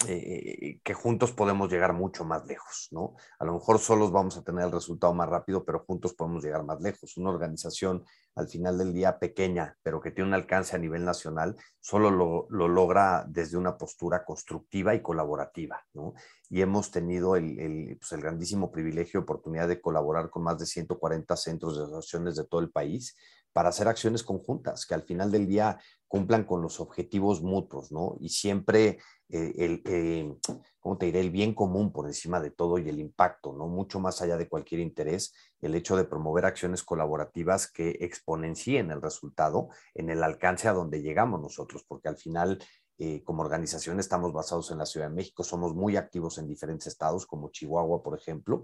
eh, 0.07 0.81
que 0.83 0.93
juntos 0.93 1.31
podemos 1.31 1.71
llegar 1.71 1.93
mucho 1.93 2.25
más 2.25 2.45
lejos, 2.45 2.89
¿no? 2.91 3.15
A 3.39 3.45
lo 3.45 3.53
mejor 3.53 3.79
solos 3.79 4.11
vamos 4.11 4.35
a 4.37 4.43
tener 4.43 4.65
el 4.65 4.71
resultado 4.73 5.13
más 5.13 5.29
rápido, 5.29 5.63
pero 5.63 5.85
juntos 5.87 6.13
podemos 6.13 6.43
llegar 6.43 6.65
más 6.65 6.81
lejos. 6.81 7.15
Una 7.15 7.29
organización 7.29 8.03
al 8.35 8.49
final 8.49 8.77
del 8.77 8.93
día 8.93 9.17
pequeña, 9.17 9.77
pero 9.81 10.01
que 10.01 10.11
tiene 10.11 10.27
un 10.27 10.33
alcance 10.33 10.75
a 10.75 10.79
nivel 10.79 11.05
nacional, 11.05 11.55
solo 11.79 12.11
lo, 12.11 12.47
logra 12.49 13.25
desde 13.25 13.57
una 13.57 13.77
postura 13.77 14.25
constructiva 14.25 14.93
y 14.93 15.01
colaborativa, 15.01 15.81
¿no? 15.93 16.13
Y 16.49 16.61
hemos 16.61 16.91
tenido 16.91 17.37
el, 17.37 17.97
pues 17.97 18.11
el 18.11 18.21
grandísimo 18.21 18.73
privilegio 18.73 19.21
y 19.21 19.23
oportunidad 19.23 19.69
de 19.69 19.79
colaborar 19.79 20.29
con 20.29 20.43
más 20.43 20.59
de 20.59 20.65
140 20.65 21.37
centros 21.37 21.77
de 21.77 21.83
asociaciones 21.85 22.35
de 22.35 22.45
todo 22.45 22.59
el 22.59 22.69
país 22.69 23.15
para 23.55 23.69
hacer 23.69 23.87
acciones 23.87 24.21
conjuntas 24.21 24.85
que 24.85 24.93
al 24.93 25.03
final 25.03 25.31
del 25.31 25.47
día 25.47 25.79
cumplan 26.09 26.43
con 26.43 26.61
los 26.61 26.81
objetivos 26.81 27.41
mutuos, 27.41 27.89
¿no? 27.89 28.17
Y 28.19 28.27
siempre 28.27 28.99
eh, 29.29 29.53
el, 29.57 29.81
eh, 29.85 30.37
¿cómo 30.79 30.97
te 30.97 31.07
diré? 31.07 31.19
El 31.19 31.31
bien 31.31 31.53
común 31.53 31.91
por 31.91 32.05
encima 32.05 32.39
de 32.39 32.51
todo 32.51 32.77
y 32.77 32.87
el 32.89 32.99
impacto, 32.99 33.53
¿no? 33.53 33.67
Mucho 33.67 33.99
más 33.99 34.21
allá 34.21 34.37
de 34.37 34.47
cualquier 34.47 34.81
interés, 34.81 35.33
el 35.61 35.75
hecho 35.75 35.95
de 35.95 36.05
promover 36.05 36.45
acciones 36.45 36.83
colaborativas 36.83 37.71
que 37.71 37.97
exponencien 38.01 38.91
el 38.91 39.01
resultado 39.01 39.69
en 39.93 40.09
el 40.09 40.23
alcance 40.23 40.67
a 40.67 40.73
donde 40.73 41.01
llegamos 41.01 41.41
nosotros, 41.41 41.83
porque 41.87 42.07
al 42.07 42.17
final 42.17 42.63
eh, 42.97 43.23
como 43.23 43.41
organización 43.41 43.99
estamos 43.99 44.31
basados 44.31 44.71
en 44.71 44.77
la 44.77 44.85
Ciudad 44.85 45.09
de 45.09 45.15
México, 45.15 45.43
somos 45.43 45.73
muy 45.73 45.97
activos 45.97 46.37
en 46.37 46.47
diferentes 46.47 46.87
estados, 46.87 47.25
como 47.25 47.49
Chihuahua, 47.49 48.03
por 48.03 48.17
ejemplo, 48.17 48.63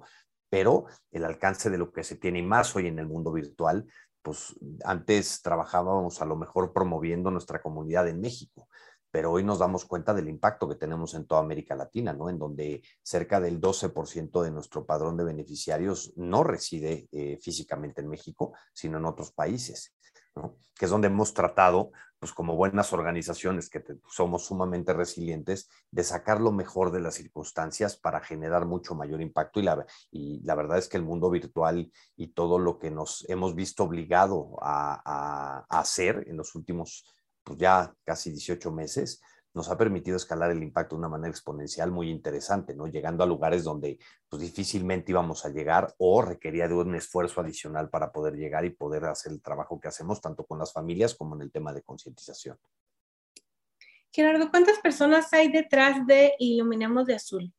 pero 0.50 0.86
el 1.12 1.26
alcance 1.26 1.70
de 1.70 1.78
lo 1.78 1.92
que 1.92 2.04
se 2.04 2.18
tiene 2.18 2.44
más 2.44 2.76
hoy 2.76 2.88
en 2.88 3.00
el 3.00 3.08
mundo 3.08 3.32
virtual 3.32 3.88
pues 4.22 4.56
antes 4.84 5.42
trabajábamos 5.42 6.22
a 6.22 6.26
lo 6.26 6.36
mejor 6.36 6.74
promoviendo 6.74 7.32
nuestra 7.32 7.62
comunidad 7.62 8.08
en 8.08 8.22
México, 8.22 8.68
pero 9.12 9.32
hoy 9.32 9.44
nos 9.44 9.60
damos 9.60 9.86
cuenta 9.86 10.14
del 10.14 10.30
impacto 10.30 10.68
que 10.68 10.76
tenemos 10.76 11.14
en 11.14 11.26
toda 11.26 11.42
América 11.42 11.76
Latina, 11.76 12.14
¿no? 12.14 12.30
En 12.30 12.40
donde 12.40 12.82
cerca 13.04 13.40
del 13.40 13.60
12% 13.60 14.42
de 14.42 14.52
nuestro 14.52 14.86
padrón 14.86 15.18
de 15.18 15.26
beneficiarios 15.26 16.14
no 16.16 16.44
reside 16.44 17.08
eh, 17.12 17.38
físicamente 17.42 18.02
en 18.02 18.08
México, 18.08 18.54
sino 18.74 18.98
en 18.98 19.06
otros 19.06 19.32
países, 19.32 19.94
¿no? 20.36 20.58
Que 20.76 20.86
es 20.86 20.92
donde 20.92 21.08
hemos 21.08 21.34
tratado 21.34 21.92
pues 22.22 22.34
como 22.34 22.56
buenas 22.56 22.94
organizaciones 22.94 23.68
que 23.68 23.84
somos 24.08 24.46
sumamente 24.46 24.94
resilientes, 24.94 25.68
de 25.90 26.04
sacar 26.04 26.40
lo 26.40 26.52
mejor 26.52 26.92
de 26.92 27.00
las 27.00 27.16
circunstancias 27.16 27.98
para 27.98 28.20
generar 28.20 28.68
mucho 28.68 28.94
mayor 28.94 29.24
impacto. 29.24 29.60
Y 29.60 29.64
la, 29.64 29.88
y 30.12 30.40
la 30.44 30.54
verdad 30.54 30.78
es 30.78 30.88
que 30.88 30.98
el 30.98 31.04
mundo 31.04 31.32
virtual 31.32 31.92
y 32.16 32.28
todo 32.34 32.60
lo 32.60 32.78
que 32.78 32.92
nos 32.92 33.28
hemos 33.28 33.56
visto 33.56 33.86
obligado 33.86 34.56
a, 34.62 35.02
a 35.04 35.80
hacer 35.80 36.26
en 36.28 36.38
los 36.38 36.54
últimos, 36.54 37.12
pues 37.44 37.60
ya 37.60 37.94
casi 38.04 38.32
18 38.32 38.72
meses, 38.72 39.22
nos 39.54 39.70
ha 39.70 39.78
permitido 39.78 40.16
escalar 40.16 40.52
el 40.52 40.64
impacto 40.64 40.96
de 40.96 41.00
una 41.00 41.10
manera 41.10 41.30
exponencial 41.30 41.92
muy 41.92 42.10
interesante, 42.10 42.74
¿no? 42.74 42.88
Llegando 42.88 43.24
a 43.24 43.28
lugares 43.28 43.64
donde 43.64 44.00
pues, 44.30 44.42
difícilmente 44.42 45.12
íbamos 45.12 45.46
a 45.46 45.50
llegar 45.50 45.94
o 45.98 46.22
requería 46.22 46.68
de 46.68 46.74
un 46.74 46.96
esfuerzo 46.96 47.42
adicional 47.42 47.90
para 47.90 48.12
poder 48.12 48.36
llegar 48.36 48.64
y 48.64 48.70
poder 48.70 49.06
hacer 49.06 49.34
el 49.34 49.42
trabajo 49.42 49.80
que 49.80 49.90
hacemos 49.90 50.22
tanto 50.22 50.46
con 50.46 50.58
las 50.60 50.72
familias 50.72 51.16
como 51.16 51.36
en 51.36 51.42
el 51.42 51.52
tema 51.52 51.74
de 51.74 51.82
concientización. 51.82 52.58
Gerardo, 54.14 54.50
¿cuántas 54.50 54.80
personas 54.80 55.32
hay 55.34 55.52
detrás 55.52 56.06
de 56.06 56.34
Iluminemos 56.40 57.06
de 57.06 57.16
Azul? 57.16 57.54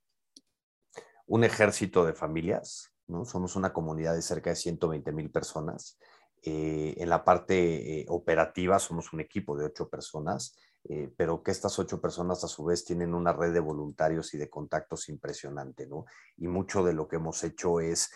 Un 1.26 1.44
ejército 1.44 2.04
de 2.04 2.12
familias, 2.14 2.92
¿no? 3.06 3.24
Somos 3.24 3.56
una 3.56 3.72
comunidad 3.72 4.14
de 4.14 4.22
cerca 4.22 4.50
de 4.50 4.56
120 4.56 5.12
mil 5.12 5.30
personas. 5.30 5.98
Eh, 6.44 6.94
en 6.96 7.08
la 7.08 7.24
parte 7.24 8.00
eh, 8.00 8.06
operativa 8.08 8.78
somos 8.80 9.12
un 9.12 9.20
equipo 9.20 9.56
de 9.56 9.66
ocho 9.66 9.88
personas 9.88 10.56
eh, 10.88 11.08
pero 11.16 11.40
que 11.40 11.52
estas 11.52 11.78
ocho 11.78 12.00
personas 12.00 12.42
a 12.42 12.48
su 12.48 12.64
vez 12.64 12.84
tienen 12.84 13.14
una 13.14 13.32
red 13.32 13.52
de 13.52 13.60
voluntarios 13.60 14.34
y 14.34 14.38
de 14.38 14.50
contactos 14.50 15.08
impresionante, 15.08 15.86
¿no? 15.86 16.06
Y 16.36 16.48
mucho 16.48 16.82
de 16.82 16.92
lo 16.92 17.06
que 17.06 17.16
hemos 17.16 17.44
hecho 17.44 17.78
es 17.78 18.10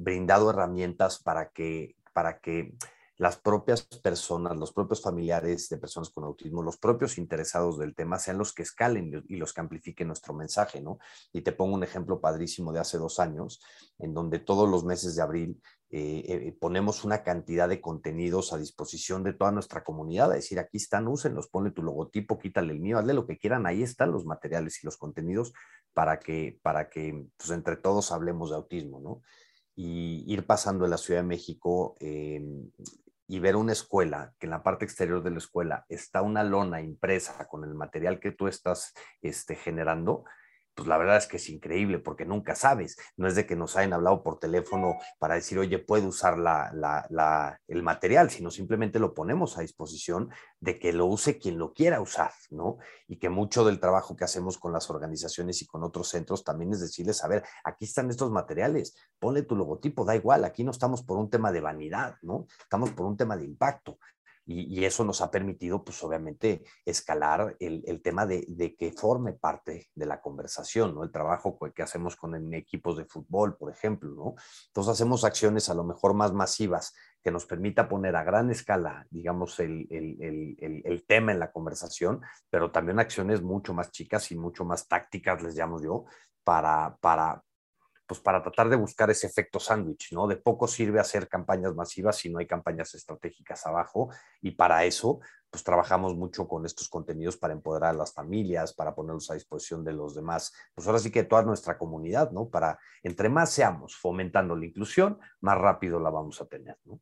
brindado 0.00 0.50
herramientas 0.50 1.22
para 1.22 1.50
que, 1.50 1.94
para 2.12 2.40
que 2.40 2.74
las 3.22 3.36
propias 3.36 3.82
personas, 3.84 4.56
los 4.56 4.72
propios 4.72 5.00
familiares 5.00 5.68
de 5.68 5.78
personas 5.78 6.10
con 6.10 6.24
autismo, 6.24 6.60
los 6.60 6.76
propios 6.76 7.18
interesados 7.18 7.78
del 7.78 7.94
tema 7.94 8.18
sean 8.18 8.36
los 8.36 8.52
que 8.52 8.64
escalen 8.64 9.24
y 9.28 9.36
los 9.36 9.52
que 9.52 9.60
amplifiquen 9.60 10.08
nuestro 10.08 10.34
mensaje, 10.34 10.80
¿no? 10.80 10.98
Y 11.32 11.42
te 11.42 11.52
pongo 11.52 11.76
un 11.76 11.84
ejemplo 11.84 12.20
padrísimo 12.20 12.72
de 12.72 12.80
hace 12.80 12.98
dos 12.98 13.20
años, 13.20 13.62
en 14.00 14.12
donde 14.12 14.40
todos 14.40 14.68
los 14.68 14.84
meses 14.84 15.14
de 15.14 15.22
abril 15.22 15.62
eh, 15.94 16.24
eh, 16.26 16.56
ponemos 16.58 17.04
una 17.04 17.22
cantidad 17.22 17.68
de 17.68 17.82
contenidos 17.82 18.54
a 18.54 18.58
disposición 18.58 19.22
de 19.22 19.34
toda 19.34 19.52
nuestra 19.52 19.84
comunidad, 19.84 20.30
es 20.30 20.44
decir, 20.44 20.58
aquí 20.58 20.78
están, 20.78 21.06
úsenlos, 21.06 21.48
ponle 21.48 21.70
tu 21.70 21.82
logotipo, 21.82 22.38
quítale 22.38 22.72
el 22.72 22.80
mío, 22.80 22.98
hazle 22.98 23.12
lo 23.12 23.26
que 23.26 23.36
quieran, 23.36 23.66
ahí 23.66 23.82
están 23.82 24.10
los 24.10 24.24
materiales 24.24 24.82
y 24.82 24.86
los 24.86 24.96
contenidos 24.96 25.52
para 25.92 26.18
que, 26.18 26.58
para 26.62 26.88
que 26.88 27.26
pues, 27.36 27.50
entre 27.50 27.76
todos 27.76 28.10
hablemos 28.10 28.48
de 28.48 28.56
autismo, 28.56 29.00
¿no? 29.00 29.20
Y 29.74 30.24
ir 30.26 30.46
pasando 30.46 30.86
en 30.86 30.92
la 30.92 30.98
Ciudad 30.98 31.20
de 31.20 31.26
México, 31.26 31.94
eh, 32.00 32.42
y 33.28 33.38
ver 33.38 33.56
una 33.56 33.72
escuela, 33.72 34.34
que 34.38 34.46
en 34.46 34.50
la 34.50 34.62
parte 34.62 34.84
exterior 34.84 35.22
de 35.22 35.30
la 35.30 35.38
escuela 35.38 35.86
está 35.88 36.22
una 36.22 36.42
lona 36.42 36.82
impresa 36.82 37.46
con 37.48 37.64
el 37.64 37.74
material 37.74 38.20
que 38.20 38.32
tú 38.32 38.46
estás 38.46 38.92
este, 39.22 39.56
generando, 39.56 40.24
pues 40.74 40.88
la 40.88 40.96
verdad 40.96 41.16
es 41.16 41.26
que 41.26 41.36
es 41.36 41.48
increíble 41.48 41.98
porque 41.98 42.24
nunca 42.24 42.54
sabes. 42.54 42.96
No 43.16 43.26
es 43.26 43.34
de 43.34 43.46
que 43.46 43.56
nos 43.56 43.76
hayan 43.76 43.92
hablado 43.92 44.22
por 44.22 44.38
teléfono 44.38 44.96
para 45.18 45.34
decir, 45.34 45.58
oye, 45.58 45.78
puede 45.78 46.06
usar 46.06 46.36
el 47.68 47.82
material, 47.82 48.30
sino 48.30 48.50
simplemente 48.50 48.98
lo 48.98 49.14
ponemos 49.14 49.58
a 49.58 49.62
disposición 49.62 50.30
de 50.60 50.78
que 50.78 50.92
lo 50.92 51.06
use 51.06 51.38
quien 51.38 51.58
lo 51.58 51.72
quiera 51.72 52.00
usar, 52.00 52.32
¿no? 52.50 52.78
Y 53.06 53.18
que 53.18 53.28
mucho 53.28 53.64
del 53.64 53.80
trabajo 53.80 54.16
que 54.16 54.24
hacemos 54.24 54.58
con 54.58 54.72
las 54.72 54.88
organizaciones 54.90 55.60
y 55.62 55.66
con 55.66 55.82
otros 55.82 56.08
centros 56.08 56.44
también 56.44 56.72
es 56.72 56.80
decirles, 56.80 57.22
a 57.24 57.28
ver, 57.28 57.44
aquí 57.64 57.84
están 57.84 58.10
estos 58.10 58.30
materiales, 58.30 58.96
ponle 59.18 59.42
tu 59.42 59.56
logotipo, 59.56 60.04
da 60.04 60.16
igual, 60.16 60.44
aquí 60.44 60.64
no 60.64 60.70
estamos 60.70 61.02
por 61.02 61.18
un 61.18 61.28
tema 61.28 61.52
de 61.52 61.60
vanidad, 61.60 62.16
¿no? 62.22 62.46
Estamos 62.60 62.90
por 62.90 63.06
un 63.06 63.16
tema 63.16 63.36
de 63.36 63.44
impacto. 63.44 63.98
Y, 64.44 64.84
eso 64.84 65.04
nos 65.04 65.20
ha 65.20 65.30
permitido, 65.30 65.84
pues 65.84 66.02
obviamente, 66.02 66.64
escalar 66.84 67.56
el, 67.60 68.02
tema 68.02 68.26
de, 68.26 68.74
que 68.76 68.92
forme 68.92 69.34
parte 69.34 69.88
de 69.94 70.06
la 70.06 70.20
conversación, 70.20 70.94
¿no? 70.94 71.04
El 71.04 71.12
trabajo 71.12 71.58
que 71.74 71.82
hacemos 71.82 72.16
con 72.16 72.52
equipos 72.54 72.96
de 72.96 73.04
fútbol, 73.04 73.56
por 73.56 73.70
ejemplo, 73.70 74.10
¿no? 74.10 74.34
Entonces 74.66 74.92
hacemos 74.92 75.24
acciones 75.24 75.68
a 75.68 75.74
lo 75.74 75.84
mejor 75.84 76.14
más 76.14 76.32
masivas 76.32 76.92
que 77.22 77.30
nos 77.30 77.46
permita 77.46 77.88
poner 77.88 78.16
a 78.16 78.24
gran 78.24 78.50
escala, 78.50 79.06
digamos, 79.10 79.60
el, 79.60 79.86
el 79.90 81.04
tema 81.06 81.30
en 81.30 81.38
la 81.38 81.52
conversación, 81.52 82.20
pero 82.50 82.72
también 82.72 82.98
acciones 82.98 83.42
mucho 83.42 83.72
más 83.74 83.92
chicas 83.92 84.32
y 84.32 84.36
mucho 84.36 84.64
más 84.64 84.88
tácticas, 84.88 85.40
les 85.42 85.54
llamo 85.54 85.80
yo, 85.80 86.06
para, 86.42 86.96
para, 87.00 87.42
pues 88.06 88.20
para 88.20 88.42
tratar 88.42 88.68
de 88.68 88.76
buscar 88.76 89.10
ese 89.10 89.26
efecto 89.26 89.60
sándwich, 89.60 90.12
¿no? 90.12 90.26
De 90.26 90.36
poco 90.36 90.66
sirve 90.66 91.00
hacer 91.00 91.28
campañas 91.28 91.74
masivas 91.74 92.16
si 92.16 92.30
no 92.30 92.38
hay 92.38 92.46
campañas 92.46 92.94
estratégicas 92.94 93.66
abajo 93.66 94.10
y 94.40 94.52
para 94.52 94.84
eso, 94.84 95.20
pues 95.50 95.64
trabajamos 95.64 96.16
mucho 96.16 96.48
con 96.48 96.66
estos 96.66 96.88
contenidos 96.88 97.36
para 97.36 97.52
empoderar 97.52 97.90
a 97.90 97.98
las 97.98 98.12
familias, 98.12 98.72
para 98.74 98.94
ponerlos 98.94 99.30
a 99.30 99.34
disposición 99.34 99.84
de 99.84 99.92
los 99.92 100.14
demás, 100.14 100.52
pues 100.74 100.86
ahora 100.86 100.98
sí 100.98 101.10
que 101.10 101.24
toda 101.24 101.42
nuestra 101.42 101.78
comunidad, 101.78 102.30
¿no? 102.32 102.48
Para, 102.48 102.78
entre 103.02 103.28
más 103.28 103.50
seamos 103.50 103.96
fomentando 103.96 104.56
la 104.56 104.66
inclusión, 104.66 105.18
más 105.40 105.58
rápido 105.58 106.00
la 106.00 106.10
vamos 106.10 106.40
a 106.40 106.46
tener, 106.46 106.78
¿no? 106.84 107.00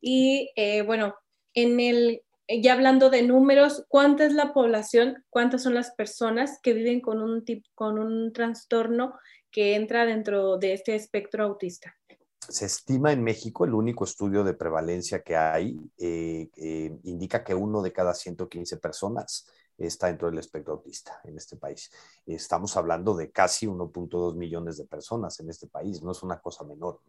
Y 0.00 0.50
eh, 0.56 0.82
bueno, 0.82 1.14
en 1.54 1.78
el 1.78 2.22
ya 2.60 2.74
hablando 2.74 3.08
de 3.08 3.22
números, 3.22 3.84
¿cuánta 3.88 4.24
es 4.24 4.32
la 4.32 4.52
población? 4.52 5.24
¿Cuántas 5.30 5.62
son 5.62 5.74
las 5.74 5.92
personas 5.92 6.58
que 6.62 6.72
viven 6.72 7.00
con 7.00 7.22
un, 7.22 7.44
con 7.74 7.98
un 7.98 8.32
trastorno 8.32 9.14
que 9.50 9.74
entra 9.74 10.04
dentro 10.04 10.58
de 10.58 10.72
este 10.72 10.94
espectro 10.94 11.44
autista? 11.44 11.96
Se 12.48 12.66
estima 12.66 13.12
en 13.12 13.22
México, 13.22 13.64
el 13.64 13.72
único 13.72 14.04
estudio 14.04 14.42
de 14.42 14.54
prevalencia 14.54 15.22
que 15.22 15.36
hay, 15.36 15.78
eh, 15.96 16.48
eh, 16.56 16.98
indica 17.04 17.44
que 17.44 17.54
uno 17.54 17.80
de 17.82 17.92
cada 17.92 18.14
115 18.14 18.78
personas 18.78 19.46
está 19.78 20.06
dentro 20.06 20.28
del 20.28 20.38
espectro 20.38 20.74
autista 20.74 21.20
en 21.24 21.36
este 21.36 21.56
país. 21.56 21.90
Estamos 22.26 22.76
hablando 22.76 23.14
de 23.14 23.30
casi 23.30 23.66
1.2 23.66 24.36
millones 24.36 24.76
de 24.76 24.84
personas 24.84 25.38
en 25.40 25.50
este 25.50 25.66
país, 25.66 26.02
no 26.02 26.12
es 26.12 26.22
una 26.22 26.40
cosa 26.40 26.64
menor. 26.64 27.00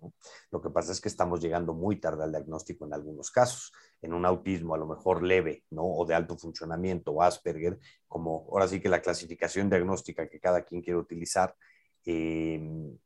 Lo 0.52 0.62
que 0.62 0.70
pasa 0.70 0.92
es 0.92 1.02
que 1.02 1.10
estamos 1.10 1.42
llegando 1.42 1.74
muy 1.74 2.00
tarde 2.00 2.24
al 2.24 2.32
diagnóstico 2.32 2.86
en 2.86 2.94
algunos 2.94 3.32
casos. 3.32 3.72
En 4.02 4.14
un 4.14 4.26
autismo 4.26 4.76
a 4.76 4.78
lo 4.78 4.86
mejor 4.86 5.24
leve, 5.24 5.64
¿no? 5.70 5.86
O 5.86 6.06
de 6.06 6.16
alto 6.16 6.38
funcionamiento, 6.38 7.12
o 7.12 7.22
Asperger, 7.22 7.80
como 8.08 8.48
ahora 8.52 8.68
sí 8.68 8.80
que 8.80 8.90
la 8.90 9.02
clasificación 9.02 9.70
diagnóstica 9.70 10.28
que 10.28 10.40
cada 10.40 10.64
quien 10.64 10.82
quiere 10.82 11.00
utilizar, 11.00 11.56
em, 12.06 12.98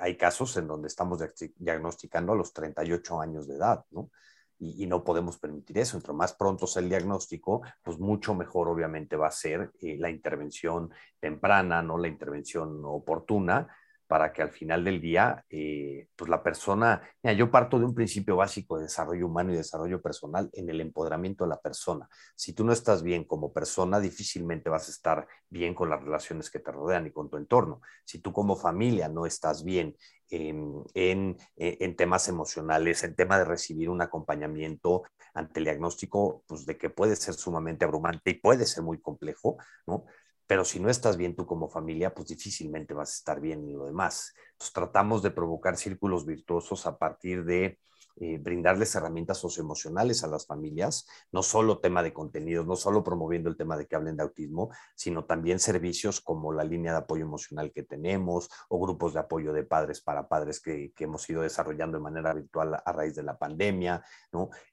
hay 0.00 0.16
casos 0.16 0.56
en 0.56 0.66
donde 0.68 0.88
estamos 0.88 1.18
diagnosticando 1.56 2.32
a 2.32 2.36
los 2.36 2.52
38 2.52 3.20
años 3.20 3.48
de 3.48 3.56
edad, 3.56 3.84
¿no? 3.90 4.10
Y, 4.58 4.86
no 4.86 5.04
podemos 5.04 5.38
permitir 5.38 5.78
eso. 5.78 5.96
Entre 5.96 6.12
más 6.12 6.32
pronto 6.34 6.66
sea 6.66 6.82
el 6.82 6.88
diagnóstico, 6.88 7.62
pues 7.82 7.98
mucho 7.98 8.34
mejor 8.34 8.68
obviamente 8.68 9.16
va 9.16 9.28
a 9.28 9.32
ser 9.32 9.72
eh, 9.80 9.96
la 9.98 10.10
intervención 10.10 10.90
temprana, 11.20 11.82
¿no? 11.82 11.98
La 11.98 12.08
intervención 12.08 12.80
oportuna 12.84 13.68
para 14.06 14.32
que 14.32 14.42
al 14.42 14.50
final 14.50 14.84
del 14.84 15.00
día, 15.00 15.44
eh, 15.48 16.08
pues 16.14 16.28
la 16.28 16.42
persona, 16.42 17.02
yo 17.36 17.50
parto 17.50 17.78
de 17.78 17.86
un 17.86 17.94
principio 17.94 18.36
básico 18.36 18.76
de 18.76 18.84
desarrollo 18.84 19.26
humano 19.26 19.52
y 19.52 19.56
desarrollo 19.56 20.00
personal 20.02 20.50
en 20.52 20.68
el 20.68 20.80
empoderamiento 20.80 21.44
de 21.44 21.50
la 21.50 21.60
persona. 21.60 22.08
Si 22.34 22.52
tú 22.52 22.64
no 22.64 22.72
estás 22.72 23.02
bien 23.02 23.24
como 23.24 23.52
persona, 23.52 24.00
difícilmente 24.00 24.68
vas 24.70 24.88
a 24.88 24.90
estar 24.90 25.26
bien 25.48 25.74
con 25.74 25.88
las 25.88 26.02
relaciones 26.02 26.50
que 26.50 26.60
te 26.60 26.70
rodean 26.70 27.06
y 27.06 27.12
con 27.12 27.30
tu 27.30 27.36
entorno. 27.36 27.80
Si 28.04 28.18
tú 28.18 28.32
como 28.32 28.56
familia 28.56 29.08
no 29.08 29.26
estás 29.26 29.64
bien 29.64 29.96
en, 30.28 30.84
en, 30.94 31.36
en 31.56 31.96
temas 31.96 32.28
emocionales, 32.28 33.04
en 33.04 33.14
tema 33.14 33.38
de 33.38 33.44
recibir 33.44 33.88
un 33.88 34.02
acompañamiento 34.02 35.02
ante 35.34 35.60
el 35.60 35.64
diagnóstico, 35.64 36.44
pues 36.46 36.64
de 36.66 36.78
que 36.78 36.90
puede 36.90 37.16
ser 37.16 37.34
sumamente 37.34 37.84
abrumante 37.84 38.30
y 38.30 38.34
puede 38.34 38.66
ser 38.66 38.84
muy 38.84 39.00
complejo, 39.00 39.56
¿no? 39.86 40.04
Pero 40.46 40.64
si 40.64 40.80
no 40.80 40.90
estás 40.90 41.16
bien 41.16 41.34
tú 41.34 41.46
como 41.46 41.68
familia, 41.68 42.14
pues 42.14 42.28
difícilmente 42.28 42.94
vas 42.94 43.10
a 43.10 43.14
estar 43.14 43.40
bien 43.40 43.60
en 43.64 43.78
lo 43.78 43.86
demás. 43.86 44.34
Tratamos 44.72 45.22
de 45.22 45.30
provocar 45.30 45.76
círculos 45.76 46.26
virtuosos 46.26 46.86
a 46.86 46.98
partir 46.98 47.44
de 47.44 47.78
eh, 48.16 48.38
brindarles 48.38 48.94
herramientas 48.94 49.38
socioemocionales 49.38 50.22
a 50.22 50.28
las 50.28 50.46
familias, 50.46 51.08
no 51.32 51.42
solo 51.42 51.80
tema 51.80 52.00
de 52.00 52.12
contenidos, 52.12 52.64
no 52.64 52.76
solo 52.76 53.02
promoviendo 53.02 53.50
el 53.50 53.56
tema 53.56 53.76
de 53.76 53.86
que 53.86 53.96
hablen 53.96 54.16
de 54.16 54.22
autismo, 54.22 54.70
sino 54.94 55.24
también 55.24 55.58
servicios 55.58 56.20
como 56.20 56.52
la 56.52 56.62
línea 56.62 56.92
de 56.92 56.98
apoyo 56.98 57.24
emocional 57.24 57.72
que 57.72 57.82
tenemos 57.82 58.48
o 58.68 58.78
grupos 58.78 59.14
de 59.14 59.20
apoyo 59.20 59.52
de 59.52 59.64
padres 59.64 60.00
para 60.00 60.28
padres 60.28 60.60
que, 60.60 60.92
hemos 60.96 61.28
ido 61.28 61.42
desarrollando 61.42 61.98
de 61.98 62.04
manera 62.04 62.32
virtual 62.32 62.80
a 62.84 62.92
raíz 62.92 63.16
de 63.16 63.24
la 63.24 63.36
pandemia. 63.36 64.04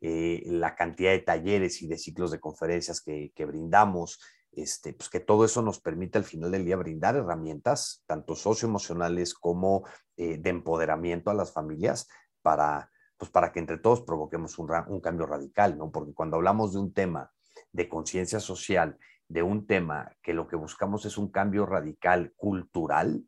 Eh, 0.01 0.43
la 0.45 0.75
cantidad 0.75 1.11
de 1.11 1.19
talleres 1.19 1.81
y 1.81 1.87
de 1.87 1.97
ciclos 1.97 2.29
de 2.29 2.39
conferencias 2.39 3.01
que 3.01 3.45
brindamos, 3.45 4.19
este, 4.51 4.93
pues 4.93 5.09
que 5.09 5.19
todo 5.19 5.45
eso 5.45 5.61
nos 5.61 5.79
permite 5.79 6.17
al 6.17 6.23
final 6.23 6.51
del 6.51 6.65
día 6.65 6.75
brindar 6.75 7.15
herramientas, 7.15 8.03
tanto 8.05 8.35
socioemocionales 8.35 9.33
como 9.33 9.83
eh, 10.17 10.37
de 10.37 10.49
empoderamiento 10.49 11.29
a 11.29 11.33
las 11.33 11.53
familias 11.53 12.07
para, 12.41 12.91
pues 13.17 13.31
para 13.31 13.51
que 13.51 13.59
entre 13.59 13.77
todos 13.77 14.01
provoquemos 14.01 14.59
un, 14.59 14.71
un 14.87 14.99
cambio 14.99 15.25
radical, 15.25 15.77
¿no? 15.77 15.91
Porque 15.91 16.13
cuando 16.13 16.37
hablamos 16.37 16.73
de 16.73 16.79
un 16.79 16.93
tema 16.93 17.31
de 17.71 17.87
conciencia 17.87 18.39
social, 18.39 18.97
de 19.27 19.43
un 19.43 19.65
tema 19.65 20.11
que 20.21 20.33
lo 20.33 20.47
que 20.47 20.57
buscamos 20.57 21.05
es 21.05 21.17
un 21.17 21.31
cambio 21.31 21.65
radical 21.65 22.33
cultural, 22.35 23.23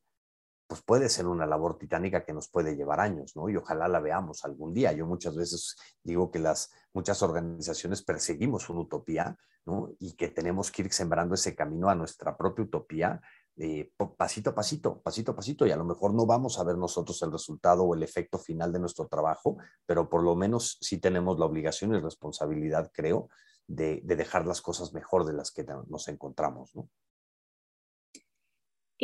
pues 0.68 0.82
puede 0.82 1.09
ser 1.09 1.28
una 1.28 1.45
labor 1.45 1.78
titánica 1.78 2.24
que 2.24 2.34
nos 2.34 2.49
puede 2.49 2.76
llevar 2.76 2.99
años, 2.99 3.36
¿no? 3.36 3.49
Y 3.49 3.57
ojalá 3.57 3.88
la 3.88 3.99
veamos 3.99 4.43
algún 4.45 4.74
día. 4.74 4.91
Yo 4.93 5.05
muchas 5.05 5.36
veces 5.36 5.76
digo 6.03 6.32
que 6.32 6.39
las 6.39 6.72
muchas 6.93 7.22
organizaciones 7.22 8.03
perseguimos 8.03 8.70
una 8.70 8.82
utopía, 8.82 9.38
¿no? 9.66 9.89
Y 9.99 10.14
que 10.16 10.30
tenemos 10.30 10.72
que 10.72 10.84
ir 10.84 10.93
sembrando 10.93 11.36
ese 11.36 11.55
camino 11.55 11.89
a 11.89 11.95
nuestra 11.95 12.36
propia 12.38 12.66
utopía, 12.66 13.22
eh, 13.57 13.91
pasito 14.18 14.51
a 14.51 14.55
pasito, 14.55 15.01
pasito 15.01 15.32
a 15.32 15.36
pasito, 15.36 15.68
y 15.68 15.72
a 15.72 15.78
lo 15.78 15.86
mejor 15.86 16.14
no 16.14 16.26
vamos 16.26 16.59
a 16.59 16.64
ver 16.64 16.78
nosotros 16.78 17.22
el 17.22 17.32
resultado 17.32 17.84
o 17.84 17.93
el 17.93 18.03
efecto 18.03 18.39
final 18.39 18.72
de 18.72 18.80
nuestro 18.80 19.07
trabajo, 19.07 19.57
pero 19.86 20.09
por 20.09 20.24
lo 20.24 20.36
menos 20.36 20.78
sí 20.82 20.97
tenemos 20.97 21.38
la 21.39 21.45
obligación 21.45 21.93
y 21.93 21.99
responsabilidad, 21.99 22.91
creo, 22.93 23.30
de, 23.68 24.01
de 24.03 24.16
dejar 24.16 24.45
las 24.45 24.61
cosas 24.61 24.93
mejor 24.93 25.26
de 25.26 25.34
las 25.34 25.51
que 25.51 25.66
nos 25.88 26.07
encontramos, 26.07 26.76
¿no? 26.76 26.89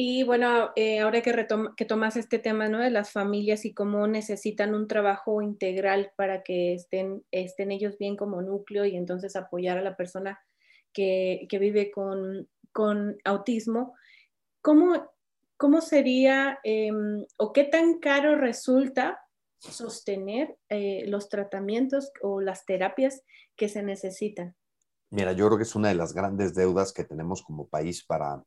Y 0.02 0.24
bueno, 0.24 0.70
eh, 0.78 1.02
ahora 1.02 1.22
que, 1.22 1.86
tomas 1.86 2.16
este 2.16 2.39
tema 2.39 2.70
¿no? 2.70 2.80
de 2.80 2.89
las 2.89 3.12
familias 3.12 3.66
y 3.66 3.74
cómo 3.74 4.08
necesitan 4.08 4.74
un 4.74 4.88
trabajo 4.88 5.41
integral 5.41 6.14
para 6.16 6.41
que 6.41 6.74
estén, 6.74 7.26
estén 7.32 7.70
ellos 7.70 7.97
bien 7.97 8.16
como 8.16 8.41
núcleo 8.41 8.86
y 8.86 8.95
entonces 8.95 9.36
apoyar 9.36 9.78
a 9.78 9.82
la 9.82 9.97
persona 9.97 10.39
que, 10.93 11.45
que 11.50 11.60
vive 11.60 11.91
con, 11.91 12.47
con, 12.72 13.18
autismo, 13.26 13.93
¿cómo, 14.62 15.12
cómo 15.58 15.82
sería 15.82 16.60
em, 16.64 17.26
o 17.36 17.52
qué 17.52 17.66
tan 17.66 18.00
caro 18.00 18.38
resulta 18.38 19.20
sostener 19.58 20.56
eh, 20.70 21.04
los 21.08 21.28
tratamientos 21.28 22.14
o 22.22 22.39
las 22.39 22.66
terapias 22.66 23.22
que 23.58 23.68
se 23.68 23.84
necesitan? 23.84 24.56
Mira, 25.10 25.34
yo 25.34 25.45
creo 25.47 25.58
que 25.58 25.64
es 25.64 25.76
una 25.76 25.89
de 25.89 25.95
las 25.95 26.14
grandes 26.14 26.56
deudas 26.56 26.93
que 26.93 27.04
tenemos 27.04 27.43
como 27.43 27.68
país 27.68 28.06
para 28.06 28.41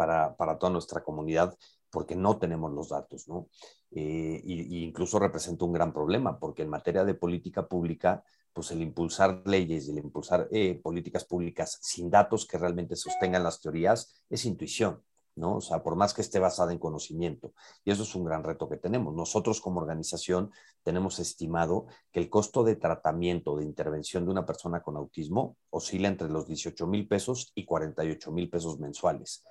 para, 0.00 0.34
para 0.34 0.56
toda 0.56 0.72
nuestra 0.72 1.04
comunidad 1.04 1.54
porque 1.90 2.16
no 2.16 2.38
tenemos 2.38 2.72
los 2.72 2.88
datos, 2.88 3.28
¿no? 3.28 3.48
Eh, 3.90 4.40
y, 4.42 4.82
incluso 4.82 5.18
representa 5.18 5.66
un 5.66 5.74
gran 5.74 5.92
problema, 5.92 6.38
porque 6.38 6.62
en 6.62 6.70
materia 6.70 7.04
de 7.04 7.12
política 7.12 7.68
pública, 7.68 8.24
pues 8.54 8.70
el 8.70 8.80
impulsar 8.80 9.42
leyes 9.44 9.88
y 9.88 9.90
el 9.90 9.98
impulsar 9.98 10.48
eh, 10.52 10.80
políticas 10.82 11.26
públicas 11.26 11.78
sin 11.82 12.08
datos 12.08 12.46
que 12.46 12.56
realmente 12.56 12.96
sostengan 12.96 13.42
las 13.42 13.60
teorías 13.60 14.24
es 14.30 14.46
intuición, 14.46 15.02
¿no? 15.36 15.56
O 15.56 15.60
sea, 15.60 15.82
por 15.82 15.96
más 15.96 16.14
que 16.14 16.22
esté 16.22 16.38
basada 16.38 16.72
en 16.72 16.78
conocimiento. 16.78 17.52
Y 17.84 17.90
eso 17.90 18.04
es 18.04 18.14
un 18.14 18.24
gran 18.24 18.42
reto 18.42 18.70
que 18.70 18.78
tenemos. 18.78 19.14
Nosotros 19.14 19.60
como 19.60 19.80
organización 19.80 20.50
tenemos 20.82 21.18
estimado 21.18 21.88
que 22.10 22.20
el 22.20 22.30
costo 22.30 22.64
de 22.64 22.76
tratamiento, 22.76 23.58
de 23.58 23.66
intervención 23.66 24.24
de 24.24 24.30
una 24.30 24.46
persona 24.46 24.82
con 24.82 24.96
autismo 24.96 25.58
oscila 25.68 26.08
entre 26.08 26.30
los 26.30 26.46
18 26.46 26.86
mil 26.86 27.06
pesos 27.06 27.52
y 27.54 27.66
48 27.66 28.32
mil 28.32 28.48
pesos 28.48 28.78
mensuales 28.78 29.44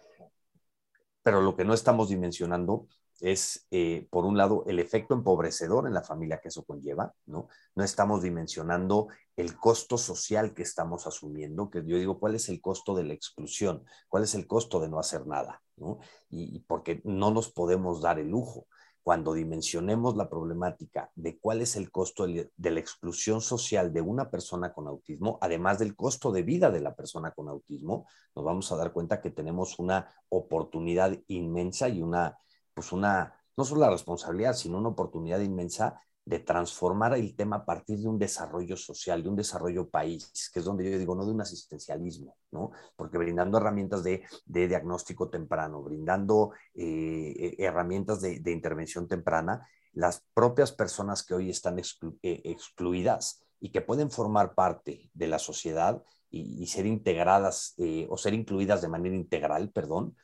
pero 1.30 1.42
lo 1.42 1.56
que 1.56 1.64
no 1.64 1.76
estamos 1.76 2.10
dimensionando 2.10 2.88
es, 3.20 3.68
eh, 3.70 4.08
por 4.10 4.26
un 4.26 4.36
lado, 4.36 4.64
el 4.66 4.80
efecto 4.80 5.14
empobrecedor 5.14 5.86
en 5.86 5.94
la 5.94 6.02
familia 6.02 6.40
que 6.42 6.48
eso 6.48 6.64
conlleva, 6.64 7.14
¿no? 7.28 7.50
No 7.76 7.84
estamos 7.84 8.24
dimensionando 8.24 9.10
el 9.36 9.56
costo 9.56 10.00
social 10.00 10.56
que 10.56 10.64
estamos 10.64 11.06
asumiendo, 11.06 11.70
que 11.70 11.86
yo 11.86 11.98
digo, 11.98 12.20
¿cuál 12.20 12.34
es 12.34 12.50
el 12.50 12.60
costo 12.62 12.96
de 12.96 13.04
la 13.04 13.14
exclusión? 13.14 13.86
¿Cuál 14.08 14.24
es 14.24 14.34
el 14.34 14.48
costo 14.48 14.80
de 14.80 14.90
no 14.90 14.98
hacer 14.98 15.28
nada? 15.28 15.62
¿no? 15.76 16.00
y 16.32 16.60
porque 16.62 17.00
no 17.06 17.32
nos 17.32 17.52
podemos 17.52 18.02
dar 18.02 18.20
el 18.20 18.30
lujo 18.30 18.66
cuando 19.04 19.34
dimensionemos 19.34 20.16
la 20.16 20.30
problemática 20.30 21.10
de 21.16 21.40
cuál 21.40 21.62
es 21.62 21.76
el 21.76 21.92
costo 21.92 22.28
de 22.28 22.72
la 22.72 22.80
exclusión 22.80 23.42
social 23.42 23.94
de 23.94 24.02
una 24.02 24.30
persona 24.30 24.74
con 24.74 24.88
autismo, 24.88 25.38
además 25.42 25.80
del 25.80 25.96
costo 25.96 26.32
de 26.32 26.44
vida 26.44 26.70
de 26.70 26.82
la 26.82 26.96
persona 26.96 27.32
con 27.32 27.50
autismo, 27.50 28.08
nos 28.36 28.46
vamos 28.46 28.72
a 28.72 28.76
dar 28.76 28.92
cuenta 28.92 29.22
que 29.22 29.32
tenemos 29.32 29.80
una 29.80 30.10
oportunidad 30.30 31.18
inmensa 31.28 31.90
y 31.90 32.02
una, 32.02 32.38
pues 32.74 32.92
una, 32.92 33.34
no 33.58 33.66
solo 33.66 33.82
la 33.82 33.90
responsabilidad, 33.90 34.54
sino 34.54 34.78
una 34.78 34.90
oportunidad 34.90 35.40
inmensa 35.40 36.02
de 36.30 36.38
transformar 36.38 37.16
el 37.16 37.36
tema 37.36 37.56
a 37.56 37.66
partir 37.66 37.98
de 37.98 38.08
un 38.08 38.20
desarrollo 38.20 38.78
social, 38.78 39.24
de 39.24 39.30
un 39.30 39.36
desarrollo 39.36 39.90
país, 39.90 40.52
que 40.54 40.60
es 40.60 40.66
donde 40.66 40.88
yo 40.88 41.00
digo, 41.00 41.16
no 41.16 41.26
de 41.26 41.32
un 41.32 41.42
asistencialismo, 41.42 42.38
¿no? 42.52 42.70
Porque 42.96 43.18
brindando 43.18 43.58
herramientas 43.58 44.04
de, 44.04 44.22
diagnóstico 44.46 45.28
temprano, 45.32 45.82
brindando 45.82 46.52
eh, 46.76 47.34
eh, 47.36 47.56
herramientas 47.58 48.22
de, 48.22 48.52
intervención 48.52 49.08
temprana, 49.08 49.68
las 49.94 50.24
propias 50.36 50.72
personas 50.72 51.24
que 51.24 51.34
hoy 51.34 51.50
están 51.50 51.80
eh, 51.80 51.84
excluidas 52.22 53.44
y 53.60 53.72
que 53.72 53.82
pueden 53.82 54.12
formar 54.12 54.54
parte 54.54 55.10
de 55.12 55.28
la 55.28 55.40
sociedad 55.40 56.04
y, 56.30 56.68
ser 56.68 56.86
integradas 56.86 57.74
o 58.08 58.18
ser 58.18 58.36
incluidas 58.36 58.84
de 58.84 58.88
manera 58.88 59.16
integral, 59.16 59.72
perdón, 59.72 60.16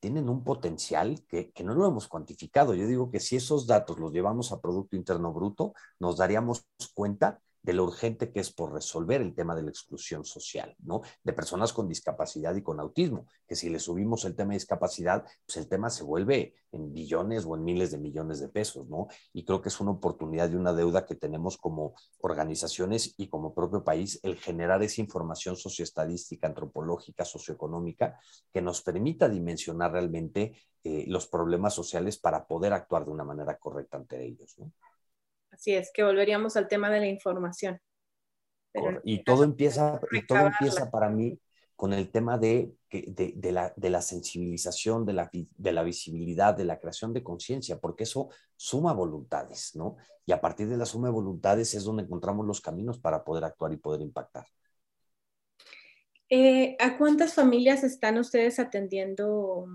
tienen 0.00 0.28
un 0.28 0.44
potencial 0.44 1.24
que, 1.26 1.52
no 1.64 1.74
lo 1.74 1.86
hemos 1.86 2.08
cuantificado. 2.08 2.74
Yo 2.74 2.86
digo 2.86 3.10
que 3.10 3.20
si 3.20 3.36
esos 3.36 3.66
datos 3.66 3.98
los 3.98 4.12
llevamos 4.12 4.52
a 4.52 4.60
Producto 4.60 4.96
Interno 4.96 5.32
Bruto, 5.32 5.74
nos 5.98 6.18
daríamos 6.18 6.66
cuenta 6.94 7.40
de 7.66 7.72
lo 7.72 7.82
urgente 7.82 8.30
que 8.30 8.38
es 8.38 8.52
por 8.52 8.72
resolver 8.72 9.20
el 9.20 9.34
tema 9.34 9.56
de 9.56 9.64
la 9.64 9.70
exclusión 9.70 10.24
social, 10.24 10.76
¿no? 10.84 11.02
De 11.24 11.32
personas 11.32 11.72
con 11.72 11.88
discapacidad 11.88 12.54
y 12.54 12.62
con 12.62 12.78
autismo, 12.78 13.26
que 13.44 13.56
si 13.56 13.68
le 13.68 13.80
subimos 13.80 14.24
el 14.24 14.36
tema 14.36 14.50
de 14.50 14.58
discapacidad, 14.58 15.24
pues 15.44 15.56
el 15.56 15.68
tema 15.68 15.90
se 15.90 16.04
vuelve 16.04 16.54
en 16.70 16.92
billones 16.92 17.44
o 17.44 17.56
en 17.56 17.64
miles 17.64 17.90
de 17.90 17.98
millones 17.98 18.38
de 18.38 18.48
pesos, 18.48 18.88
¿no? 18.88 19.08
Y 19.32 19.44
creo 19.44 19.60
que 19.60 19.68
es 19.68 19.80
una 19.80 19.90
oportunidad 19.90 20.48
y 20.48 20.54
una 20.54 20.72
deuda 20.72 21.06
que 21.06 21.16
tenemos 21.16 21.58
como 21.58 21.94
organizaciones 22.20 23.14
y 23.16 23.28
como 23.28 23.52
propio 23.52 23.82
país 23.82 24.20
el 24.22 24.36
generar 24.36 24.80
esa 24.84 25.00
información 25.00 25.56
socioestadística, 25.56 26.46
antropológica, 26.46 27.24
socioeconómica, 27.24 28.20
que 28.52 28.62
nos 28.62 28.80
permita 28.80 29.28
dimensionar 29.28 29.90
realmente 29.90 30.56
eh, 30.84 31.04
los 31.08 31.26
problemas 31.26 31.74
sociales 31.74 32.16
para 32.16 32.46
poder 32.46 32.72
actuar 32.74 33.04
de 33.06 33.10
una 33.10 33.24
manera 33.24 33.58
correcta 33.58 33.96
ante 33.96 34.24
ellos, 34.24 34.54
¿no? 34.56 34.70
Así 35.56 35.72
es, 35.72 35.90
que 35.92 36.02
volveríamos 36.02 36.54
al 36.58 36.68
tema 36.68 36.90
de 36.90 37.00
la 37.00 37.06
información. 37.06 37.80
y 39.04 39.14
este 39.14 39.24
todo 39.24 39.42
empieza, 39.42 39.98
y 40.12 40.26
todo 40.26 40.40
empieza 40.40 40.90
para 40.90 41.08
mí 41.08 41.40
con 41.74 41.94
el 41.94 42.10
tema 42.10 42.36
de, 42.36 42.74
de, 42.90 43.52
la, 43.52 43.72
de 43.74 43.88
la, 43.88 44.02
sensibilización, 44.02 45.06
de 45.06 45.14
la, 45.14 45.30
de 45.32 45.72
la 45.72 45.82
visibilidad, 45.82 46.54
de 46.54 46.66
la 46.66 46.78
creación 46.78 47.14
de 47.14 47.22
conciencia, 47.22 47.80
porque 47.80 48.04
eso 48.04 48.28
suma 48.54 48.92
voluntades, 48.92 49.74
¿no? 49.76 49.96
Y 50.26 50.32
a 50.32 50.42
partir 50.42 50.68
de 50.68 50.76
la 50.76 50.84
suma 50.84 51.08
de 51.08 51.14
voluntades 51.14 51.72
es 51.72 51.84
donde 51.84 52.02
encontramos 52.02 52.46
los 52.46 52.60
caminos 52.60 52.98
para 52.98 53.24
poder 53.24 53.44
actuar 53.44 53.72
y 53.72 53.78
poder 53.78 54.02
impactar. 54.02 54.46
Eh, 56.28 56.76
¿A 56.80 56.98
cuántas 56.98 57.32
familias 57.32 57.82
están 57.82 58.18
ustedes 58.18 58.58
atendiendo 58.58 59.66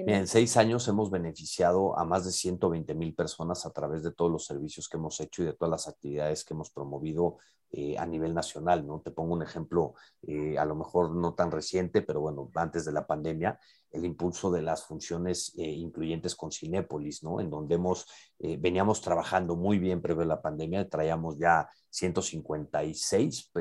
en 0.00 0.26
seis 0.26 0.56
años 0.56 0.86
hemos 0.88 1.10
beneficiado 1.10 1.98
a 1.98 2.04
más 2.04 2.24
de 2.24 2.32
120 2.32 2.94
mil 2.94 3.14
personas 3.14 3.64
a 3.66 3.70
través 3.70 4.02
de 4.02 4.12
todos 4.12 4.30
los 4.30 4.44
servicios 4.44 4.88
que 4.88 4.96
hemos 4.96 5.20
hecho 5.20 5.42
y 5.42 5.46
de 5.46 5.52
todas 5.52 5.70
las 5.70 5.88
actividades 5.88 6.44
que 6.44 6.54
hemos 6.54 6.70
promovido 6.70 7.38
eh, 7.70 7.96
a 7.98 8.06
nivel 8.06 8.34
nacional, 8.34 8.86
¿no? 8.86 9.00
Te 9.00 9.10
pongo 9.10 9.34
un 9.34 9.42
ejemplo, 9.42 9.94
eh, 10.22 10.56
a 10.58 10.64
lo 10.64 10.76
mejor 10.76 11.10
no 11.10 11.34
tan 11.34 11.50
reciente, 11.50 12.02
pero 12.02 12.20
bueno, 12.20 12.50
antes 12.54 12.84
de 12.84 12.92
la 12.92 13.06
pandemia, 13.06 13.58
el 13.94 14.04
impulso 14.04 14.50
de 14.50 14.62
las 14.62 14.84
funciones 14.84 15.54
eh, 15.56 15.62
incluyentes 15.62 16.34
con 16.34 16.50
Cinépolis, 16.50 17.22
¿no? 17.22 17.40
En 17.40 17.48
donde 17.48 17.76
hemos, 17.76 18.06
veníamos 18.38 19.00
trabajando 19.00 19.56
muy 19.56 19.78
bien 19.78 20.02
previo 20.02 20.22
a 20.24 20.26
la 20.26 20.42
pandemia, 20.42 20.88
traíamos 20.88 21.38
ya 21.38 21.68
156 21.90 23.52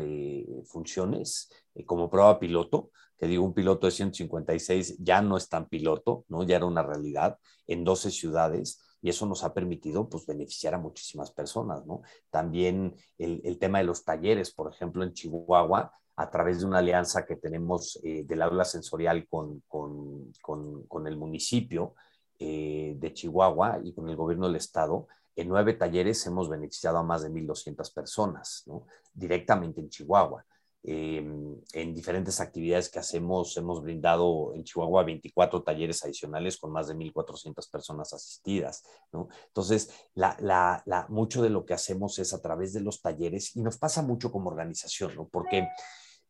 funciones 0.66 1.50
como 1.86 2.10
prueba 2.10 2.40
piloto, 2.40 2.90
que 3.18 3.28
digo, 3.28 3.46
un 3.46 3.54
piloto 3.54 3.88
de 3.88 3.92
156 3.92 4.98
ya 5.00 5.22
no 5.22 5.38
es 5.38 5.48
tan 5.48 5.70
piloto, 5.70 6.26
¿no? 6.28 6.44
Ya 6.44 6.58
era 6.58 6.66
una 6.66 6.84
realidad 6.84 7.38
en 7.68 7.84
12 7.84 8.12
ciudades 8.12 8.82
y 9.04 9.10
eso 9.10 9.26
nos 9.26 9.44
ha 9.44 9.54
permitido 9.54 10.08
pues 10.08 10.26
beneficiar 10.26 10.74
a 10.74 10.80
muchísimas 10.80 11.32
personas, 11.32 11.86
¿no? 11.86 12.02
También 12.30 12.96
el, 13.18 13.60
tema 13.60 13.80
de 13.80 13.84
los 13.84 14.04
talleres, 14.06 14.54
por 14.54 14.74
ejemplo, 14.74 15.04
en 15.04 15.14
Chihuahua, 15.14 15.92
a 16.16 16.30
través 16.30 16.60
de 16.60 16.66
una 16.66 16.80
alianza 16.80 17.26
que 17.26 17.36
tenemos 17.36 18.00
eh, 18.04 18.24
del 18.26 18.42
aula 18.42 18.66
sensorial 18.66 19.28
con, 19.28 19.64
con, 19.68 20.32
con, 20.42 21.08
el 21.08 21.18
municipio 21.18 21.96
eh, 22.40 22.96
de 22.98 23.14
Chihuahua 23.14 23.80
y 23.84 23.94
con 23.94 24.10
el 24.10 24.16
gobierno 24.16 24.48
del 24.48 24.58
estado, 24.58 25.08
en 25.36 25.48
nueve 25.48 25.74
talleres 25.74 26.26
hemos 26.28 26.50
beneficiado 26.50 26.98
a 27.00 27.04
más 27.04 27.24
de 27.24 27.32
1.200 27.32 27.94
personas, 27.94 28.64
¿no? 28.68 28.86
Directamente 29.14 29.82
en 29.82 29.90
Chihuahua. 29.90 30.46
Em, 30.86 31.56
en 31.72 31.94
diferentes 31.96 32.42
actividades 32.42 32.90
que 32.90 33.00
hacemos, 33.00 33.56
hemos 33.56 33.82
brindado 33.82 34.54
en 34.54 34.66
Chihuahua 34.66 35.06
24 35.06 35.64
talleres 35.64 36.04
adicionales 36.04 36.58
con 36.58 36.72
más 36.72 36.90
de 36.90 36.96
1.400 36.96 37.72
personas 37.72 38.14
asistidas, 38.14 38.84
¿no? 39.12 39.30
Entonces, 39.48 39.90
la, 40.14 40.36
la, 40.42 40.84
la, 40.86 41.08
mucho 41.08 41.42
de 41.42 41.50
lo 41.50 41.66
que 41.66 41.74
hacemos 41.74 42.20
es 42.20 42.34
a 42.34 42.42
través 42.42 42.74
de 42.74 42.82
los 42.82 43.02
talleres 43.02 43.56
y 43.56 43.62
nos 43.62 43.78
pasa 43.78 44.02
mucho 44.02 44.32
como 44.32 44.50
organización, 44.50 45.16
¿no? 45.16 45.28
Porque... 45.28 45.68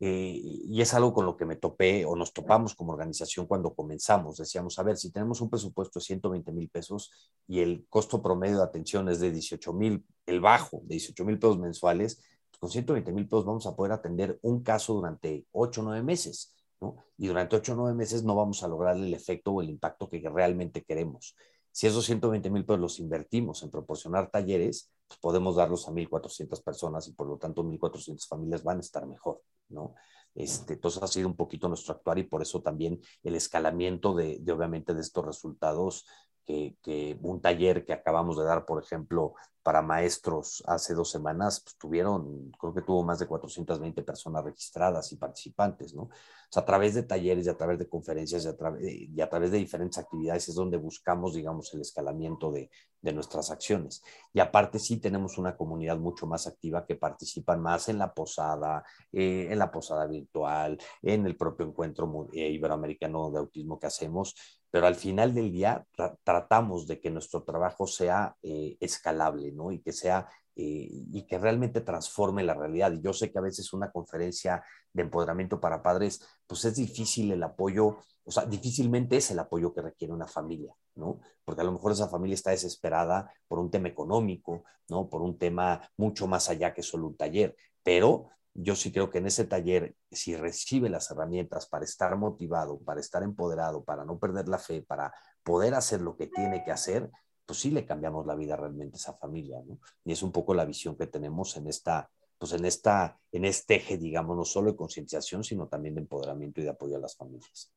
Eh, 0.00 0.40
y 0.42 0.80
es 0.80 0.92
algo 0.92 1.14
con 1.14 1.24
lo 1.24 1.36
que 1.36 1.44
me 1.44 1.56
topé 1.56 2.04
o 2.04 2.16
nos 2.16 2.32
topamos 2.32 2.74
como 2.74 2.92
organización 2.92 3.46
cuando 3.46 3.74
comenzamos. 3.74 4.36
Decíamos, 4.36 4.78
a 4.78 4.82
ver, 4.82 4.96
si 4.96 5.10
tenemos 5.10 5.40
un 5.40 5.48
presupuesto 5.48 5.98
de 5.98 6.04
120 6.04 6.52
mil 6.52 6.68
pesos 6.68 7.30
y 7.46 7.60
el 7.60 7.86
costo 7.88 8.20
promedio 8.20 8.58
de 8.58 8.64
atención 8.64 9.08
es 9.08 9.20
de 9.20 9.30
18 9.30 9.72
mil, 9.72 10.04
el 10.26 10.40
bajo 10.40 10.80
de 10.82 10.96
18 10.96 11.24
mil 11.24 11.38
pesos 11.38 11.58
mensuales, 11.58 12.22
con 12.58 12.70
120 12.70 13.12
mil 13.12 13.26
pesos 13.26 13.44
vamos 13.44 13.66
a 13.66 13.76
poder 13.76 13.92
atender 13.92 14.38
un 14.42 14.62
caso 14.62 14.94
durante 14.94 15.46
8 15.52 15.80
o 15.80 15.84
9 15.84 16.02
meses, 16.02 16.54
¿no? 16.80 16.96
Y 17.16 17.28
durante 17.28 17.56
8 17.56 17.72
o 17.72 17.76
9 17.76 17.94
meses 17.94 18.24
no 18.24 18.34
vamos 18.34 18.62
a 18.62 18.68
lograr 18.68 18.96
el 18.96 19.12
efecto 19.14 19.52
o 19.52 19.62
el 19.62 19.70
impacto 19.70 20.08
que 20.08 20.20
realmente 20.28 20.82
queremos. 20.82 21.36
Si 21.74 21.88
esos 21.88 22.04
120 22.04 22.50
mil 22.50 22.64
pesos 22.64 22.80
los 22.80 23.00
invertimos 23.00 23.64
en 23.64 23.70
proporcionar 23.72 24.30
talleres, 24.30 24.92
pues 25.08 25.18
podemos 25.18 25.56
darlos 25.56 25.88
a 25.88 25.90
1.400 25.90 26.62
personas 26.62 27.08
y 27.08 27.14
por 27.14 27.26
lo 27.26 27.36
tanto 27.36 27.64
1.400 27.64 28.28
familias 28.28 28.62
van 28.62 28.76
a 28.76 28.80
estar 28.80 29.04
mejor, 29.08 29.42
¿no? 29.70 29.92
Este, 30.36 30.74
entonces 30.74 31.02
ha 31.02 31.08
sido 31.08 31.26
un 31.26 31.34
poquito 31.34 31.66
nuestro 31.66 31.94
actuar 31.94 32.20
y 32.20 32.22
por 32.22 32.42
eso 32.42 32.62
también 32.62 33.00
el 33.24 33.34
escalamiento 33.34 34.14
de, 34.14 34.38
de 34.40 34.52
obviamente 34.52 34.94
de 34.94 35.00
estos 35.00 35.24
resultados 35.24 36.06
que, 36.44 37.18
un 37.22 37.40
taller 37.40 37.84
que 37.84 37.92
acabamos 37.92 38.36
de 38.38 38.44
dar, 38.44 38.64
por 38.64 38.82
ejemplo, 38.82 39.34
para 39.62 39.80
maestros 39.80 40.62
hace 40.66 40.92
dos 40.92 41.10
semanas, 41.10 41.60
pues 41.60 41.76
tuvieron, 41.78 42.52
creo 42.60 42.74
que 42.74 42.82
tuvo 42.82 43.02
más 43.02 43.18
de 43.18 43.26
420 43.26 44.02
personas 44.02 44.44
registradas 44.44 45.10
y 45.12 45.16
participantes, 45.16 45.94
¿no? 45.94 46.02
O 46.02 46.10
sea, 46.50 46.62
a 46.62 46.66
través 46.66 46.94
de 46.94 47.02
talleres 47.02 47.46
y 47.46 47.48
a 47.48 47.56
través 47.56 47.78
de 47.78 47.88
conferencias 47.88 48.44
y 48.44 48.48
a, 48.48 48.56
través, 48.56 48.82
y 48.84 49.20
a 49.22 49.28
través 49.28 49.50
de 49.50 49.58
diferentes 49.58 49.98
actividades 49.98 50.50
es 50.50 50.54
donde 50.54 50.76
buscamos, 50.76 51.32
digamos, 51.34 51.72
el 51.72 51.80
escalamiento 51.80 52.52
de, 52.52 52.70
de, 53.00 53.12
nuestras 53.14 53.50
acciones. 53.50 54.02
Y 54.34 54.40
aparte 54.40 54.78
sí 54.78 54.98
tenemos 54.98 55.38
una 55.38 55.56
comunidad 55.56 55.96
mucho 55.96 56.26
más 56.26 56.46
activa 56.46 56.84
que 56.84 56.96
participan 56.96 57.62
más 57.62 57.88
en 57.88 57.98
la 57.98 58.12
posada, 58.12 58.84
eh, 59.12 59.48
en 59.50 59.58
la 59.58 59.70
posada 59.70 60.06
virtual, 60.06 60.78
en 61.00 61.24
el 61.24 61.36
propio 61.36 61.66
encuentro 61.66 62.28
eh, 62.34 62.50
iberoamericano 62.50 63.30
de 63.30 63.38
autismo 63.38 63.78
que 63.78 63.86
hacemos, 63.86 64.34
pero 64.74 64.88
al 64.88 64.96
final 64.96 65.32
del 65.32 65.52
día 65.52 65.86
tratamos 66.24 66.88
de 66.88 66.98
que 66.98 67.08
nuestro 67.08 67.44
trabajo 67.44 67.86
sea 67.86 68.34
eh, 68.42 68.76
escalable, 68.80 69.52
¿no? 69.52 69.70
Y 69.70 69.78
que 69.78 69.92
sea, 69.92 70.28
eh, 70.56 70.88
y 70.90 71.24
que 71.28 71.38
realmente 71.38 71.80
transforme 71.80 72.42
la 72.42 72.54
realidad. 72.54 72.90
Y 72.90 73.00
yo 73.00 73.12
sé 73.12 73.30
que 73.30 73.38
a 73.38 73.42
veces 73.42 73.72
una 73.72 73.92
conferencia 73.92 74.64
de 74.92 75.02
empoderamiento 75.02 75.60
para 75.60 75.80
padres, 75.80 76.26
pues 76.44 76.64
es 76.64 76.74
difícil 76.74 77.30
el 77.30 77.44
apoyo, 77.44 77.98
o 78.24 78.30
sea, 78.32 78.46
difícilmente 78.46 79.18
es 79.18 79.30
el 79.30 79.38
apoyo 79.38 79.72
que 79.72 79.82
requiere 79.82 80.12
una 80.12 80.26
familia, 80.26 80.74
¿no? 80.96 81.20
Porque 81.44 81.60
a 81.60 81.64
lo 81.64 81.70
mejor 81.70 81.92
esa 81.92 82.08
familia 82.08 82.34
está 82.34 82.50
desesperada 82.50 83.32
por 83.46 83.60
un 83.60 83.70
tema 83.70 83.86
económico, 83.86 84.64
¿no? 84.88 85.08
Por 85.08 85.22
un 85.22 85.38
tema 85.38 85.88
mucho 85.96 86.26
más 86.26 86.48
allá 86.48 86.74
que 86.74 86.82
solo 86.82 87.06
un 87.06 87.16
taller, 87.16 87.54
pero 87.84 88.30
yo 88.54 88.76
sí 88.76 88.92
creo 88.92 89.10
que 89.10 89.18
en 89.18 89.26
ese 89.26 89.44
taller, 89.44 89.96
si 90.10 90.36
recibe 90.36 90.88
las 90.88 91.10
herramientas 91.10 91.66
para 91.66 91.84
estar 91.84 92.16
motivado, 92.16 92.78
para 92.78 93.00
estar 93.00 93.24
empoderado, 93.24 93.82
para 93.82 94.04
no 94.04 94.18
perder 94.18 94.48
la 94.48 94.58
fe, 94.58 94.80
para 94.80 95.12
poder 95.42 95.74
hacer 95.74 96.00
lo 96.00 96.16
que 96.16 96.28
tiene 96.28 96.62
que 96.64 96.70
hacer, 96.70 97.10
pues 97.44 97.58
sí 97.58 97.72
le 97.72 97.84
cambiamos 97.84 98.26
la 98.26 98.36
vida 98.36 98.56
realmente 98.56 98.96
a 98.96 98.98
esa 98.98 99.14
familia, 99.14 99.60
¿no? 99.66 99.80
Y 100.04 100.12
es 100.12 100.22
un 100.22 100.30
poco 100.30 100.54
la 100.54 100.64
visión 100.64 100.96
que 100.96 101.08
tenemos 101.08 101.56
en 101.56 101.66
esta, 101.66 102.08
pues 102.38 102.52
en 102.52 102.64
esta, 102.64 103.18
en 103.32 103.44
este 103.44 103.74
eje, 103.74 103.98
digamos, 103.98 104.36
no 104.36 104.44
solo 104.44 104.70
de 104.70 104.76
concienciación, 104.76 105.42
sino 105.42 105.66
también 105.66 105.96
de 105.96 106.02
empoderamiento 106.02 106.60
y 106.60 106.64
de 106.64 106.70
apoyo 106.70 106.96
a 106.96 107.00
las 107.00 107.16
familias. 107.16 107.72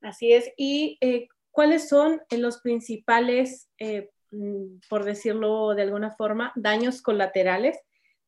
Así 0.00 0.32
es. 0.32 0.50
¿Y 0.56 0.96
eh, 1.02 1.28
cuáles 1.50 1.88
son 1.88 2.22
los 2.30 2.60
principales, 2.60 3.68
eh, 3.78 4.10
mm, 4.30 4.78
por 4.88 5.04
decirlo 5.04 5.74
de 5.74 5.82
alguna 5.82 6.10
forma, 6.16 6.52
daños 6.56 7.02
colaterales 7.02 7.78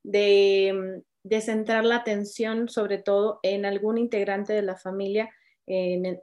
de, 0.07 1.03
centrar 1.41 1.85
la 1.85 1.97
atención 1.97 2.69
sobre 2.69 2.99
todo 2.99 3.41
en 3.43 3.67
algún 3.67 3.99
integrante 3.99 4.53
de 4.53 4.63
la 4.63 4.77
familia, 4.77 5.31
en, 5.67 6.21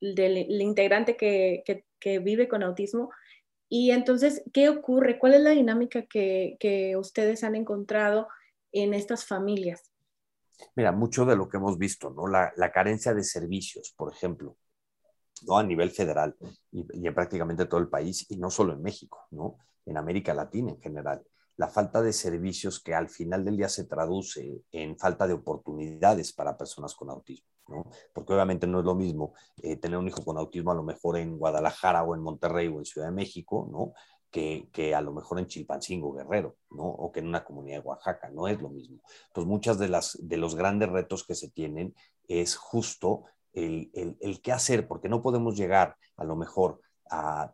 el 0.00 0.60
integrante 0.60 1.16
que, 1.16 1.84
vive 2.20 2.48
con 2.48 2.62
autismo. 2.62 3.10
Y 3.68 3.90
entonces, 3.90 4.44
¿qué 4.52 4.68
ocurre? 4.68 5.18
¿Cuál 5.18 5.34
es 5.34 5.40
la 5.40 5.50
dinámica 5.50 6.02
que, 6.06 6.94
ustedes 6.98 7.44
han 7.44 7.54
encontrado 7.54 8.28
en 8.72 8.94
estas 8.94 9.26
familias? 9.26 9.92
Mira, 10.74 10.90
mucho 10.92 11.26
de 11.26 11.36
lo 11.36 11.48
que 11.48 11.58
hemos 11.58 11.76
visto, 11.76 12.10
¿no? 12.10 12.26
La, 12.26 12.72
carencia 12.72 13.12
de 13.12 13.22
servicios, 13.22 13.92
por 13.96 14.12
ejemplo, 14.12 14.56
¿no? 15.46 15.58
A 15.58 15.62
nivel 15.62 15.90
federal 15.90 16.34
y, 16.72 16.86
y, 16.94 17.06
en 17.06 17.14
prácticamente 17.14 17.66
todo 17.66 17.80
el 17.80 17.88
país, 17.88 18.24
y 18.30 18.38
no 18.38 18.50
solo 18.50 18.72
en 18.72 18.80
México, 18.80 19.26
¿no? 19.30 19.58
En 19.84 19.98
América 19.98 20.32
Latina 20.32 20.70
en 20.70 20.80
general 20.80 21.22
la 21.56 21.68
falta 21.68 22.02
de 22.02 22.12
servicios 22.12 22.80
que 22.80 22.94
al 22.94 23.08
final 23.08 23.44
del 23.44 23.56
día 23.56 23.68
se 23.68 23.84
traduce 23.84 24.62
en 24.72 24.98
falta 24.98 25.26
de 25.26 25.34
oportunidades 25.34 26.32
para 26.32 26.56
personas 26.56 26.94
con 26.94 27.10
autismo, 27.10 27.48
¿no? 27.68 27.90
Porque 28.12 28.34
obviamente 28.34 28.66
no 28.66 28.80
es 28.80 28.84
lo 28.84 28.94
mismo 28.94 29.34
eh, 29.62 29.76
tener 29.76 29.98
un 29.98 30.08
hijo 30.08 30.22
con 30.24 30.36
autismo 30.36 30.70
a 30.70 30.74
lo 30.74 30.82
mejor 30.82 31.16
en 31.16 31.38
Guadalajara 31.38 32.02
o 32.04 32.14
en 32.14 32.20
Monterrey 32.20 32.68
o 32.68 32.78
en 32.78 32.84
Ciudad 32.84 33.08
de 33.08 33.14
México, 33.14 33.68
¿no? 33.70 33.94
Que, 34.30 34.68
que, 34.70 34.94
a 34.94 35.00
lo 35.00 35.12
mejor 35.12 35.38
en 35.38 35.46
Chilpancingo, 35.46 36.12
Guerrero, 36.12 36.56
¿no? 36.70 36.84
O 36.84 37.10
que 37.10 37.20
en 37.20 37.28
una 37.28 37.44
comunidad 37.44 37.80
de 37.80 37.88
Oaxaca, 37.88 38.28
no 38.28 38.48
es 38.48 38.60
lo 38.60 38.68
mismo. 38.68 39.00
Entonces, 39.28 39.48
muchas 39.48 39.78
de, 39.78 39.88
las, 39.88 40.18
de 40.20 40.36
los 40.36 40.54
grandes 40.56 40.90
retos 40.90 41.24
que 41.24 41.34
se 41.34 41.48
tienen 41.48 41.94
es 42.28 42.56
justo 42.56 43.24
el, 43.54 43.90
el, 43.94 44.18
el 44.20 44.42
qué 44.42 44.52
hacer, 44.52 44.86
porque 44.86 45.08
no 45.08 45.22
podemos 45.22 45.56
llegar 45.56 45.96
a 46.16 46.24
lo 46.24 46.36
mejor 46.36 46.80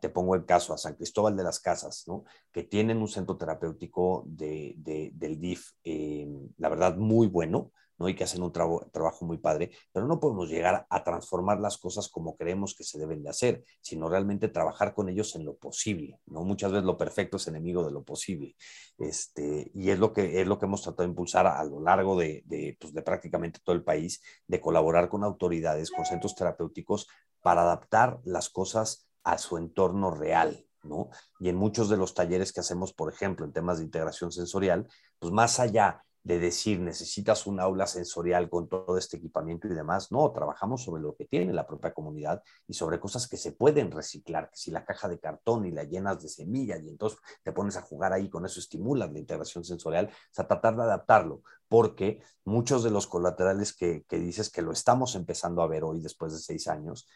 te 0.00 0.08
pongo 0.08 0.34
el 0.34 0.44
caso, 0.44 0.72
a 0.72 0.78
San 0.78 0.94
Cristóbal 0.94 1.36
de 1.36 1.44
las 1.44 1.60
Casas, 1.60 2.04
¿no? 2.06 2.24
que 2.50 2.62
tienen 2.62 2.98
un 2.98 3.08
centro 3.08 3.36
terapéutico 3.36 4.24
de, 4.26 4.74
del 5.14 5.40
DIF, 5.40 5.72
eh, 5.84 6.28
la 6.58 6.68
verdad, 6.68 6.96
muy 6.96 7.26
bueno, 7.26 7.70
¿no? 7.98 8.08
y 8.08 8.14
que 8.14 8.24
hacen 8.24 8.42
un 8.42 8.52
trabajo 8.52 9.24
muy 9.24 9.38
padre, 9.38 9.70
pero 9.92 10.06
no 10.06 10.18
podemos 10.18 10.48
llegar 10.48 10.86
a 10.88 11.04
transformar 11.04 11.60
las 11.60 11.78
cosas 11.78 12.08
como 12.08 12.36
creemos 12.36 12.74
que 12.74 12.84
se 12.84 12.98
deben 12.98 13.22
de 13.22 13.30
hacer, 13.30 13.64
sino 13.80 14.08
realmente 14.08 14.48
trabajar 14.48 14.94
con 14.94 15.08
ellos 15.08 15.34
en 15.36 15.44
lo 15.44 15.56
posible. 15.56 16.18
¿no? 16.26 16.42
Muchas 16.42 16.72
veces 16.72 16.84
lo 16.84 16.96
perfecto 16.96 17.36
es 17.36 17.46
enemigo 17.46 17.84
de 17.84 17.92
lo 17.92 18.02
posible. 18.02 18.56
Este, 18.98 19.70
y 19.74 19.90
es 19.90 19.98
lo, 19.98 20.12
que, 20.12 20.40
es 20.40 20.46
lo 20.46 20.58
que 20.58 20.66
hemos 20.66 20.82
tratado 20.82 21.04
de 21.04 21.10
impulsar 21.10 21.46
a, 21.46 21.62
lo 21.64 21.80
largo 21.80 22.18
de, 22.18 22.42
de, 22.46 22.76
pues, 22.80 22.92
de 22.92 23.02
prácticamente 23.02 23.60
todo 23.62 23.76
el 23.76 23.84
país, 23.84 24.22
de 24.46 24.60
colaborar 24.60 25.08
con 25.08 25.24
autoridades, 25.24 25.90
con 25.90 26.04
centros 26.04 26.34
terapéuticos, 26.34 27.06
para 27.42 27.62
adaptar 27.62 28.20
las 28.24 28.48
cosas 28.48 29.08
a 29.24 29.38
su 29.38 29.56
entorno 29.56 30.10
real, 30.10 30.66
¿no? 30.82 31.10
Y 31.38 31.48
en 31.48 31.56
muchos 31.56 31.88
de 31.88 31.96
los 31.96 32.14
talleres 32.14 32.52
que 32.52 32.60
hacemos, 32.60 32.92
por 32.92 33.12
ejemplo, 33.12 33.44
en 33.44 33.52
temas 33.52 33.78
de 33.78 33.84
integración 33.84 34.32
sensorial, 34.32 34.88
pues 35.18 35.32
más 35.32 35.60
allá 35.60 36.04
de 36.24 36.38
decir 36.38 36.78
necesitas 36.78 37.46
un 37.46 37.58
aula 37.58 37.86
sensorial 37.86 38.48
con 38.48 38.68
todo 38.68 38.96
este 38.96 39.16
equipamiento 39.16 39.66
y 39.66 39.74
demás, 39.74 40.12
no, 40.12 40.30
trabajamos 40.30 40.84
sobre 40.84 41.02
lo 41.02 41.16
que 41.16 41.24
tiene 41.24 41.52
la 41.52 41.66
propia 41.66 41.92
comunidad 41.92 42.42
y 42.68 42.74
sobre 42.74 43.00
cosas 43.00 43.26
que 43.26 43.36
se 43.36 43.52
pueden 43.52 43.90
reciclar, 43.90 44.48
que 44.50 44.56
si 44.56 44.70
la 44.70 44.84
caja 44.84 45.08
de 45.08 45.18
cartón 45.18 45.66
y 45.66 45.72
la 45.72 45.84
llenas 45.84 46.22
de 46.22 46.28
semillas 46.28 46.80
y 46.82 46.88
entonces 46.88 47.18
te 47.42 47.52
pones 47.52 47.76
a 47.76 47.82
jugar 47.82 48.12
ahí, 48.12 48.28
con 48.28 48.46
eso 48.46 48.60
estimulas 48.60 49.12
la 49.12 49.18
integración 49.18 49.64
sensorial, 49.64 50.06
o 50.06 50.34
sea, 50.34 50.46
tratar 50.46 50.76
de 50.76 50.82
adaptarlo, 50.82 51.42
porque 51.68 52.20
muchos 52.44 52.84
de 52.84 52.90
los 52.90 53.08
colaterales 53.08 53.72
que, 53.72 54.04
que 54.08 54.18
dices 54.18 54.48
que 54.50 54.62
lo 54.62 54.72
estamos 54.72 55.16
empezando 55.16 55.62
a 55.62 55.66
ver 55.66 55.82
hoy 55.82 56.00
después 56.00 56.32
de 56.32 56.38
seis 56.38 56.68
años, 56.68 57.08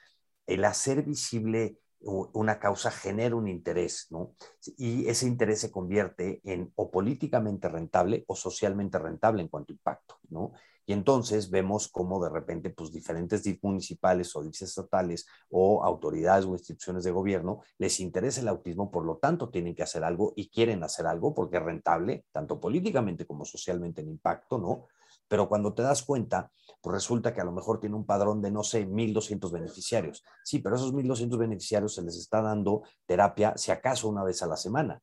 el 0.46 0.64
hacer 0.64 1.02
visible 1.02 1.78
una 2.00 2.58
causa 2.58 2.90
genera 2.90 3.36
un 3.36 3.48
interés, 3.48 4.06
¿no? 4.10 4.34
Y 4.76 5.08
ese 5.08 5.26
interés 5.26 5.60
se 5.60 5.70
convierte 5.70 6.40
en 6.44 6.72
o 6.76 6.90
políticamente 6.90 7.68
rentable 7.68 8.24
o 8.28 8.36
socialmente 8.36 8.98
rentable 8.98 9.42
en 9.42 9.48
cuanto 9.48 9.72
a 9.72 9.76
impacto, 9.76 10.18
¿no? 10.28 10.52
Y 10.88 10.92
entonces 10.92 11.50
vemos 11.50 11.88
cómo 11.88 12.22
de 12.22 12.30
repente, 12.30 12.70
pues 12.70 12.92
diferentes 12.92 13.42
DIF 13.42 13.58
municipales 13.62 14.34
o 14.36 14.42
DIF 14.42 14.62
estatales 14.62 15.26
o 15.50 15.82
autoridades 15.84 16.44
o 16.44 16.52
instituciones 16.52 17.02
de 17.02 17.10
gobierno 17.10 17.62
les 17.78 17.98
interesa 17.98 18.40
el 18.40 18.48
autismo, 18.48 18.90
por 18.90 19.04
lo 19.04 19.16
tanto 19.16 19.50
tienen 19.50 19.74
que 19.74 19.82
hacer 19.82 20.04
algo 20.04 20.32
y 20.36 20.48
quieren 20.48 20.84
hacer 20.84 21.06
algo 21.06 21.34
porque 21.34 21.56
es 21.56 21.62
rentable, 21.62 22.24
tanto 22.30 22.60
políticamente 22.60 23.26
como 23.26 23.44
socialmente 23.44 24.00
en 24.00 24.10
impacto, 24.10 24.58
¿no? 24.58 24.86
Pero 25.28 25.48
cuando 25.48 25.74
te 25.74 25.82
das 25.82 26.02
cuenta, 26.02 26.50
pues 26.80 26.94
resulta 26.94 27.34
que 27.34 27.40
a 27.40 27.44
lo 27.44 27.52
mejor 27.52 27.80
tiene 27.80 27.96
un 27.96 28.06
padrón 28.06 28.40
de, 28.40 28.50
no 28.50 28.62
sé, 28.62 28.86
1.200 28.86 29.50
beneficiarios. 29.50 30.22
Sí, 30.44 30.60
pero 30.60 30.76
esos 30.76 30.92
1.200 30.92 31.36
beneficiarios 31.36 31.94
se 31.94 32.02
les 32.02 32.16
está 32.16 32.40
dando 32.40 32.82
terapia, 33.06 33.54
si 33.56 33.72
acaso, 33.72 34.08
una 34.08 34.24
vez 34.24 34.42
a 34.42 34.46
la 34.46 34.56
semana. 34.56 35.00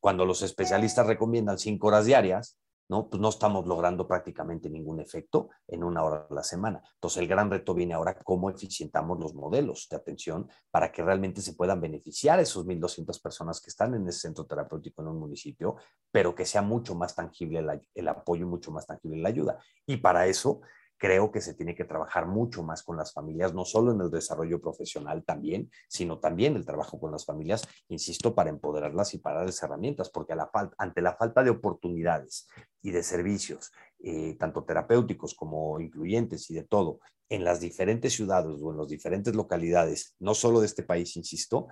Cuando 0.00 0.24
los 0.24 0.42
especialistas 0.42 1.06
recomiendan 1.06 1.58
cinco 1.58 1.88
horas 1.88 2.06
diarias, 2.06 2.58
¿no? 2.88 3.08
Pues 3.08 3.20
no 3.20 3.28
estamos 3.28 3.66
logrando 3.66 4.06
prácticamente 4.06 4.68
ningún 4.68 5.00
efecto 5.00 5.50
en 5.66 5.84
una 5.84 6.02
hora 6.02 6.26
a 6.28 6.34
la 6.34 6.42
semana. 6.42 6.82
Entonces, 6.94 7.22
el 7.22 7.28
gran 7.28 7.50
reto 7.50 7.74
viene 7.74 7.94
ahora 7.94 8.14
cómo 8.14 8.50
eficientamos 8.50 9.18
los 9.18 9.34
modelos 9.34 9.88
de 9.90 9.96
atención 9.96 10.48
para 10.70 10.92
que 10.92 11.02
realmente 11.02 11.40
se 11.40 11.54
puedan 11.54 11.80
beneficiar 11.80 12.40
esos 12.40 12.66
1.200 12.66 13.20
personas 13.22 13.60
que 13.60 13.70
están 13.70 13.94
en 13.94 14.06
ese 14.08 14.20
centro 14.20 14.46
terapéutico 14.46 15.02
en 15.02 15.08
un 15.08 15.18
municipio, 15.18 15.76
pero 16.10 16.34
que 16.34 16.46
sea 16.46 16.62
mucho 16.62 16.94
más 16.94 17.14
tangible 17.14 17.60
el, 17.60 17.88
el 17.94 18.08
apoyo 18.08 18.44
y 18.44 18.48
mucho 18.48 18.70
más 18.70 18.86
tangible 18.86 19.22
la 19.22 19.28
ayuda. 19.28 19.58
Y 19.86 19.98
para 19.98 20.26
eso 20.26 20.60
creo 21.04 21.30
que 21.30 21.42
se 21.42 21.52
tiene 21.52 21.74
que 21.74 21.84
trabajar 21.84 22.26
mucho 22.26 22.62
más 22.62 22.82
con 22.82 22.96
las 22.96 23.12
familias, 23.12 23.52
no 23.52 23.66
solo 23.66 23.92
en 23.92 24.00
el 24.00 24.10
desarrollo 24.10 24.58
profesional 24.58 25.22
también, 25.22 25.70
sino 25.86 26.18
también 26.18 26.56
el 26.56 26.64
trabajo 26.64 26.98
con 26.98 27.12
las 27.12 27.26
familias, 27.26 27.68
insisto, 27.88 28.34
para 28.34 28.48
empoderarlas 28.48 29.12
y 29.12 29.18
para 29.18 29.40
darles 29.40 29.62
herramientas, 29.62 30.08
porque 30.08 30.34
ante 30.78 31.02
la 31.02 31.14
falta 31.14 31.44
de 31.44 31.50
oportunidades 31.50 32.48
y 32.80 32.90
de 32.90 33.02
servicios, 33.02 33.70
eh, 34.02 34.34
tanto 34.38 34.64
terapéuticos 34.64 35.34
como 35.34 35.78
incluyentes 35.78 36.50
y 36.50 36.54
de 36.54 36.64
todo, 36.64 37.00
en 37.28 37.44
las 37.44 37.60
diferentes 37.60 38.14
ciudades 38.14 38.62
o 38.62 38.70
en 38.72 38.78
las 38.78 38.88
diferentes 38.88 39.34
localidades, 39.34 40.16
no 40.20 40.32
solo 40.32 40.60
de 40.60 40.66
este 40.66 40.84
país, 40.84 41.18
insisto, 41.18 41.68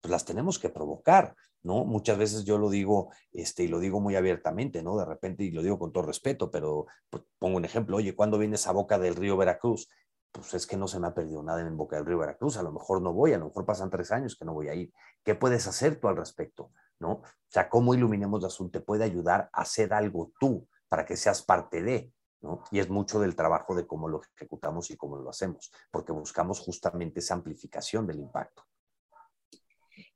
pues 0.00 0.10
las 0.10 0.24
tenemos 0.24 0.58
que 0.58 0.70
provocar. 0.70 1.34
¿no? 1.62 1.84
Muchas 1.84 2.18
veces 2.18 2.44
yo 2.44 2.58
lo 2.58 2.70
digo, 2.70 3.12
este, 3.32 3.64
y 3.64 3.68
lo 3.68 3.78
digo 3.78 4.00
muy 4.00 4.16
abiertamente, 4.16 4.82
¿no? 4.82 4.96
De 4.96 5.04
repente, 5.04 5.44
y 5.44 5.50
lo 5.50 5.62
digo 5.62 5.78
con 5.78 5.92
todo 5.92 6.04
respeto, 6.04 6.50
pero 6.50 6.86
pues, 7.08 7.22
pongo 7.38 7.56
un 7.56 7.64
ejemplo, 7.64 7.96
oye, 7.96 8.14
¿cuándo 8.14 8.38
vienes 8.38 8.66
a 8.66 8.72
Boca 8.72 8.98
del 8.98 9.16
Río 9.16 9.36
Veracruz? 9.36 9.88
Pues 10.32 10.54
es 10.54 10.66
que 10.66 10.76
no 10.76 10.86
se 10.88 11.00
me 11.00 11.08
ha 11.08 11.14
perdido 11.14 11.42
nada 11.42 11.60
en 11.60 11.76
Boca 11.76 11.96
del 11.96 12.06
Río 12.06 12.18
Veracruz, 12.18 12.56
a 12.56 12.62
lo 12.62 12.72
mejor 12.72 13.02
no 13.02 13.12
voy, 13.12 13.32
a 13.32 13.38
lo 13.38 13.46
mejor 13.46 13.66
pasan 13.66 13.90
tres 13.90 14.10
años 14.12 14.36
que 14.36 14.44
no 14.44 14.54
voy 14.54 14.68
a 14.68 14.74
ir. 14.74 14.92
¿Qué 15.24 15.34
puedes 15.34 15.66
hacer 15.66 16.00
tú 16.00 16.08
al 16.08 16.16
respecto? 16.16 16.72
¿No? 16.98 17.12
O 17.12 17.24
sea, 17.48 17.68
¿cómo 17.68 17.94
Iluminemos 17.94 18.44
Azul 18.44 18.70
te 18.70 18.80
puede 18.80 19.04
ayudar 19.04 19.50
a 19.52 19.62
hacer 19.62 19.92
algo 19.92 20.32
tú 20.38 20.68
para 20.88 21.04
que 21.04 21.16
seas 21.16 21.42
parte 21.42 21.82
de? 21.82 22.12
¿no? 22.42 22.62
Y 22.70 22.78
es 22.78 22.88
mucho 22.88 23.20
del 23.20 23.36
trabajo 23.36 23.74
de 23.74 23.86
cómo 23.86 24.08
lo 24.08 24.22
ejecutamos 24.36 24.90
y 24.90 24.96
cómo 24.96 25.16
lo 25.16 25.28
hacemos, 25.28 25.70
porque 25.90 26.12
buscamos 26.12 26.60
justamente 26.60 27.20
esa 27.20 27.34
amplificación 27.34 28.06
del 28.06 28.20
impacto. 28.20 28.62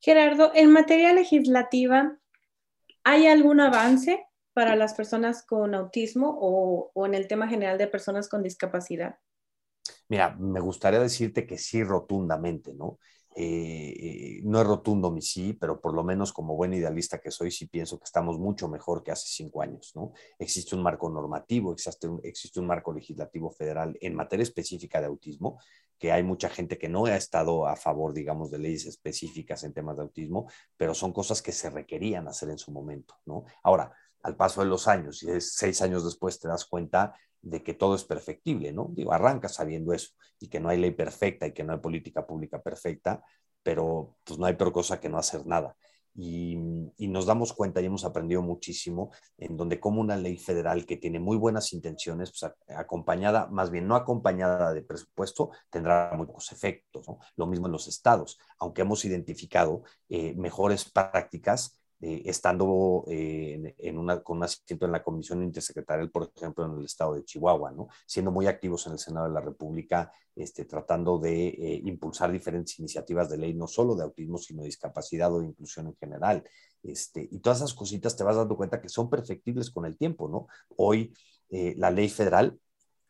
Gerardo, 0.01 0.53
en 0.55 0.73
materia 0.73 1.13
legislativa, 1.13 2.17
¿hay 3.03 3.27
algún 3.27 3.61
avance 3.61 4.25
para 4.53 4.77
las 4.77 4.95
personas 4.95 5.45
con 5.45 5.75
autismo 5.75 6.37
o, 6.41 7.07
en 7.07 7.15
el 7.15 7.27
tema 7.27 7.49
general 7.49 7.77
de 7.77 7.89
personas 7.89 8.29
con 8.29 8.43
discapacidad? 8.43 9.19
Mira, 10.09 10.35
me 10.39 10.61
gustaría 10.61 11.01
decirte 11.01 11.47
que 11.47 11.59
sí 11.59 11.83
rotundamente, 11.83 12.73
¿no? 12.75 12.99
Eh, 13.37 14.41
no 14.45 14.61
es 14.61 14.67
rotundo 14.67 15.11
mi 15.11 15.21
sí, 15.23 15.55
pero 15.55 15.81
por 15.81 15.95
lo 15.95 16.05
menos 16.05 16.33
como 16.33 16.55
buen 16.55 16.73
idealista 16.73 17.21
que 17.21 17.31
soy, 17.31 17.51
sí 17.51 17.67
pienso 17.67 17.99
que 17.99 18.05
estamos 18.05 18.39
mucho 18.39 18.69
mejor 18.69 19.03
que 19.03 19.11
hace 19.11 19.27
cinco 19.29 19.63
años, 19.63 19.93
¿no? 19.95 20.13
Existe 20.39 20.77
un 20.77 20.83
marco 20.83 21.11
normativo, 21.11 21.73
existe 21.73 22.07
un, 22.07 22.21
existe 22.23 22.61
un 22.61 22.67
marco 22.67 22.93
legislativo 22.93 23.51
federal 23.51 23.97
en 24.01 24.15
materia 24.15 24.45
específica 24.45 25.01
de 25.01 25.07
autismo, 25.07 25.59
que 25.99 26.13
hay 26.13 26.23
mucha 26.23 26.49
gente 26.49 26.79
que 26.79 26.89
no 26.89 27.07
ha 27.07 27.17
estado 27.17 27.67
a 27.67 27.77
favor, 27.77 28.13
digamos, 28.13 28.51
de 28.51 28.59
leyes 28.59 28.87
específicas 28.87 29.65
en 29.65 29.73
temas 29.73 29.97
de 29.97 30.03
autismo, 30.03 30.49
pero 30.77 30.95
son 30.95 31.13
cosas 31.13 31.41
que 31.43 31.53
se 31.53 31.71
requerían 31.71 32.29
hacer 32.29 32.51
en 32.51 32.59
su 32.59 32.73
momento, 32.73 33.17
¿no? 33.25 33.45
Ahora, 33.63 33.93
al 34.25 34.37
paso 34.37 34.63
de 34.63 34.67
los 34.67 34.89
años, 34.89 35.23
y 35.23 35.41
seis 35.41 35.81
años 35.83 36.05
después 36.05 36.41
te 36.41 36.49
das 36.49 36.65
cuenta 36.65 37.15
de 37.43 37.63
que 37.63 37.75
todo 37.75 37.95
es 37.95 38.05
perfectible, 38.05 38.73
¿no? 38.73 38.89
Digo, 38.91 39.13
arranca 39.13 39.49
sabiendo 39.49 39.93
eso 39.93 40.13
y 40.41 40.49
que 40.49 40.61
no 40.61 40.71
hay 40.71 40.79
ley 40.79 40.93
perfecta 40.93 41.47
y 41.47 41.53
que 41.53 41.63
no 41.63 41.75
hay 41.75 41.79
política 41.79 42.27
pública 42.27 42.61
perfecta, 42.63 43.23
pero 43.63 44.17
pues 44.25 44.39
no 44.39 44.47
hay 44.47 44.55
peor 44.55 44.73
cosa 44.73 44.99
que 44.99 45.11
no 45.11 45.19
hacer 45.19 45.47
nada. 45.47 45.77
Y, 46.17 46.57
nos 47.09 47.27
damos 47.27 47.53
cuenta 47.53 47.81
y 47.81 47.87
hemos 47.87 48.05
aprendido 48.05 48.41
muchísimo 48.41 49.11
en 49.37 49.57
donde 49.57 49.79
como 49.79 50.01
una 50.01 50.17
ley 50.17 50.37
federal 50.39 50.87
que 50.87 50.97
tiene 50.97 51.21
muy 51.21 51.37
buenas 51.37 51.73
intenciones, 51.73 52.31
pues 52.31 52.51
acompañada, 52.69 53.47
más 53.49 53.71
bien 53.71 53.87
no 53.87 53.95
acompañada 53.95 54.73
de 54.73 54.83
presupuesto, 54.83 55.51
tendrá 55.71 56.13
muchos 56.17 56.51
efectos. 56.51 57.07
¿no? 57.09 57.19
Lo 57.37 57.47
mismo 57.47 57.67
en 57.67 57.73
los 57.73 57.89
estados, 57.89 58.39
aunque 58.59 58.83
hemos 58.83 59.05
identificado 59.05 59.83
eh, 60.09 60.35
mejores 60.35 60.91
prácticas 60.91 61.79
eh, 62.07 62.21
estando 62.27 63.03
eh, 63.09 63.75
en, 63.79 63.97
una, 63.97 64.23
con 64.23 64.37
un 64.37 64.45
asiento 64.45 64.85
en 64.85 64.93
la 64.93 65.03
Comisión 65.03 65.43
Intersecretarial, 65.43 66.11
por 66.11 66.31
ejemplo, 66.37 66.67
en 66.67 66.79
el 66.79 66.85
estado 66.85 67.15
de 67.15 67.25
Chihuahua, 67.25 67.73
¿no? 67.73 67.89
siendo 68.05 68.31
muy 68.31 68.47
activos 68.47 68.87
en 68.87 68.93
el 68.93 68.99
Senado 68.99 69.27
de 69.27 69.33
la 69.33 69.41
República, 69.41 70.13
este, 70.37 70.67
tratando 70.67 71.19
de 71.19 71.47
eh, 71.47 71.81
impulsar 71.83 72.31
diferentes 72.31 72.79
iniciativas 72.79 73.31
de 73.31 73.39
ley, 73.39 73.55
no 73.55 73.67
solo 73.67 73.95
de 73.95 74.03
autismo, 74.03 74.37
sino 74.37 74.61
de 74.61 74.67
discapacidad 74.67 75.33
o 75.33 75.41
de 75.41 75.47
inclusión 75.47 75.87
en 75.87 75.97
general. 75.97 76.45
Este, 76.83 77.27
y 77.31 77.39
todas 77.39 77.61
esas 77.61 77.73
cositas 77.73 78.15
te 78.15 78.23
vas 78.23 78.37
dando 78.37 78.55
cuenta 78.55 78.83
que 78.83 78.91
son 78.91 79.09
perfectibles 79.09 79.71
con 79.71 79.87
el 79.87 79.97
tiempo, 79.97 80.29
¿no? 80.29 80.47
Hoy 80.77 81.15
la 81.49 81.91
ley 81.91 82.09
federal 82.09 82.59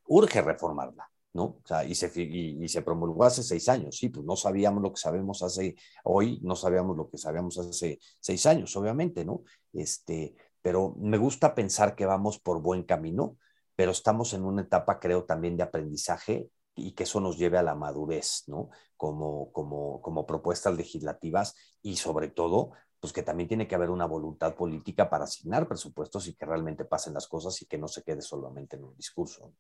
urge 0.06 0.42
reformarla. 0.42 1.10
¿No? 1.34 1.44
O 1.44 1.62
sea, 1.64 1.84
y 1.84 1.94
se, 1.94 2.10
y, 2.22 2.68
se 2.68 2.82
promulgó 2.82 3.24
hace 3.24 3.42
seis 3.42 3.68
años, 3.68 3.96
sí, 3.96 4.08
pues 4.08 4.24
no 4.24 4.36
sabíamos 4.36 4.82
lo 4.82 4.92
que 4.92 5.00
sabemos 5.00 5.42
hace, 5.42 5.74
hoy 6.04 6.40
no 6.42 6.54
sabíamos 6.54 6.96
lo 6.96 7.10
que 7.10 7.18
sabíamos 7.18 7.58
hace 7.58 7.98
seis 8.20 8.46
años, 8.46 8.74
obviamente, 8.76 9.24
¿no? 9.24 9.42
Este, 9.72 10.36
pero 10.62 10.94
me 10.96 11.18
gusta 11.18 11.54
pensar 11.54 11.96
que 11.96 12.06
vamos 12.06 12.38
por 12.38 12.62
buen 12.62 12.84
camino, 12.84 13.36
pero 13.74 13.90
estamos 13.90 14.32
en 14.32 14.44
una 14.44 14.62
etapa, 14.62 15.00
creo, 15.00 15.24
también 15.24 15.56
de 15.56 15.64
aprendizaje 15.64 16.48
y 16.76 16.92
que 16.92 17.02
eso 17.02 17.20
nos 17.20 17.36
lleve 17.36 17.58
a 17.58 17.62
la 17.62 17.74
madurez, 17.74 18.44
¿no? 18.46 18.70
Como, 18.96 19.50
como, 19.52 20.00
como 20.00 20.26
propuestas 20.26 20.76
legislativas 20.76 21.56
y 21.82 21.96
sobre 21.96 22.28
todo, 22.28 22.70
pues 23.00 23.12
que 23.12 23.24
también 23.24 23.48
tiene 23.48 23.66
que 23.66 23.74
haber 23.74 23.90
una 23.90 24.06
voluntad 24.06 24.54
política 24.54 25.10
para 25.10 25.24
asignar 25.24 25.66
presupuestos 25.66 26.28
y 26.28 26.34
que 26.34 26.46
realmente 26.46 26.84
pasen 26.84 27.12
las 27.12 27.26
cosas 27.26 27.60
y 27.60 27.66
que 27.66 27.76
no 27.76 27.88
se 27.88 28.04
quede 28.04 28.22
solamente 28.22 28.76
en 28.76 28.84
un 28.84 28.96
discurso. 28.96 29.52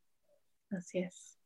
Así 0.70 0.98
es. 0.98 1.43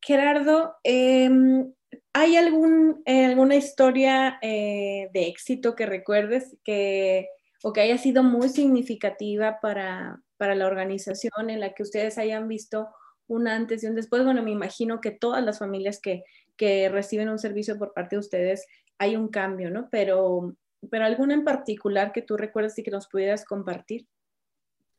Gerardo, 0.00 0.76
em, 0.84 1.72
¿hay 2.12 2.36
algún, 2.36 3.02
eh, 3.04 3.26
alguna 3.26 3.56
historia 3.56 4.38
eh, 4.42 5.10
de 5.12 5.26
éxito 5.26 5.74
que 5.74 5.86
recuerdes 5.86 6.56
que, 6.64 7.28
o 7.62 7.72
que 7.72 7.80
haya 7.80 7.98
sido 7.98 8.22
muy 8.22 8.48
significativa 8.48 9.58
para, 9.60 10.20
para 10.36 10.54
la 10.54 10.66
organización 10.66 11.50
en 11.50 11.60
la 11.60 11.74
que 11.74 11.82
ustedes 11.82 12.18
hayan 12.18 12.48
visto 12.48 12.88
un 13.26 13.48
antes 13.48 13.82
y 13.82 13.86
un 13.86 13.94
después? 13.94 14.24
Bueno, 14.24 14.42
me 14.42 14.50
imagino 14.50 15.00
que 15.00 15.10
todas 15.10 15.44
las 15.44 15.58
familias 15.58 16.00
que, 16.00 16.24
que 16.56 16.88
reciben 16.88 17.28
un 17.28 17.38
servicio 17.38 17.78
por 17.78 17.92
parte 17.92 18.16
de 18.16 18.20
ustedes 18.20 18.66
hay 18.98 19.16
un 19.16 19.28
cambio, 19.28 19.70
¿no? 19.70 19.88
Pero, 19.90 20.54
pero 20.90 21.04
alguna 21.04 21.34
en 21.34 21.44
particular 21.44 22.12
que 22.12 22.22
tú 22.22 22.36
recuerdes 22.36 22.78
y 22.78 22.82
que 22.82 22.90
nos 22.90 23.08
pudieras 23.08 23.44
compartir. 23.44 24.06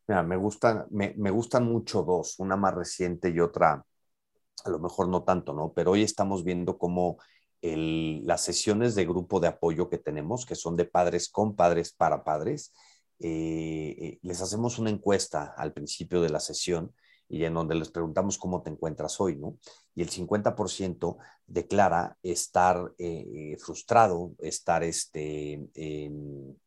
Mira, 0.08 0.24
me 0.24 0.38
gustan, 0.38 0.86
me, 0.90 1.14
me 1.18 1.30
gustan 1.30 1.66
mucho 1.66 2.04
dos, 2.04 2.40
una 2.40 2.56
más 2.56 2.74
reciente 2.74 3.30
y 3.30 3.40
otra 3.40 3.84
a 4.66 4.70
lo 4.70 4.80
mejor 4.80 5.08
no 5.08 5.24
tanto, 5.24 5.54
¿no? 5.54 5.74
Pero 5.74 5.92
hoy 5.92 6.04
estamos 6.04 6.44
viendo 6.44 6.78
cómo 6.78 7.18
las 7.62 8.42
sesiones 8.42 8.96
de 8.96 9.06
grupo 9.06 9.40
de 9.40 9.50
apoyo 9.50 9.90
que 9.90 9.98
tenemos, 9.98 10.46
que 10.46 10.56
son 10.56 10.78
de 10.78 10.86
padres 10.86 11.30
con 11.30 11.56
padres 11.56 11.92
para 11.92 12.24
padres, 12.24 12.74
eh, 13.20 13.96
eh, 14.00 14.20
les 14.22 14.42
hacemos 14.42 14.80
una 14.80 14.90
encuesta 14.90 15.54
al 15.58 15.74
principio 15.74 16.22
de 16.22 16.30
la 16.30 16.40
sesión 16.40 16.94
y 17.28 17.44
en 17.44 17.54
donde 17.54 17.76
les 17.76 17.92
preguntamos 17.92 18.38
cómo 18.38 18.64
te 18.64 18.72
encuentras 18.72 19.20
hoy, 19.20 19.36
¿no? 19.36 19.58
Y 19.94 20.02
el 20.02 20.10
50% 20.10 21.18
declara 21.46 22.18
estar 22.24 22.94
eh, 22.98 23.56
frustrado, 23.60 24.34
estar 24.40 24.84
este, 24.84 25.70
en, 25.76 26.58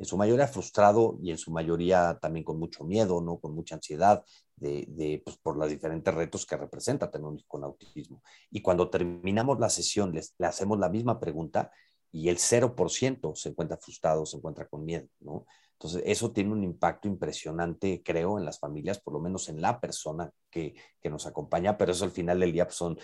su 0.00 0.16
mayoría 0.16 0.46
frustrado 0.46 1.18
y 1.20 1.32
en 1.32 1.38
su 1.38 1.50
mayoría 1.50 2.18
también 2.22 2.44
con 2.44 2.58
mucho 2.58 2.84
miedo, 2.84 3.20
¿no? 3.20 3.38
Con 3.38 3.54
mucha 3.54 3.74
ansiedad, 3.74 4.24
de, 4.60 5.22
pues, 5.24 5.36
por 5.38 5.56
los 5.56 5.68
diferentes 5.68 6.14
retos 6.14 6.46
que 6.46 6.56
representa 6.56 7.10
tener 7.10 7.26
un 7.26 7.38
hijo 7.38 7.48
con 7.48 7.64
autismo. 7.64 8.22
Y 8.50 8.62
cuando 8.62 8.90
terminamos 8.90 9.58
la 9.58 9.70
sesión, 9.70 10.12
les, 10.12 10.34
le 10.38 10.46
hacemos 10.46 10.78
la 10.78 10.88
misma 10.88 11.18
pregunta 11.18 11.70
y 12.12 12.28
el 12.28 12.38
0% 12.38 13.34
se 13.34 13.48
encuentra 13.50 13.76
frustrado, 13.76 14.26
se 14.26 14.36
encuentra 14.36 14.66
con 14.66 14.84
miedo, 14.84 15.08
¿no? 15.20 15.46
Entonces, 15.80 16.02
eso 16.04 16.30
tiene 16.30 16.52
un 16.52 16.62
impacto 16.62 17.08
impresionante, 17.08 18.02
creo, 18.04 18.38
en 18.38 18.44
las 18.44 18.58
familias, 18.58 19.00
por 19.00 19.14
lo 19.14 19.20
menos 19.20 19.48
en 19.48 19.62
la 19.62 19.80
persona 19.80 20.30
que, 20.50 20.74
nos 21.04 21.26
acompaña, 21.26 21.78
pero 21.78 21.92
eso 21.92 22.04
al 22.04 22.10
final 22.10 22.38
del 22.38 22.52
día 22.52 22.66
pues, 22.66 22.76
son, 22.76 22.98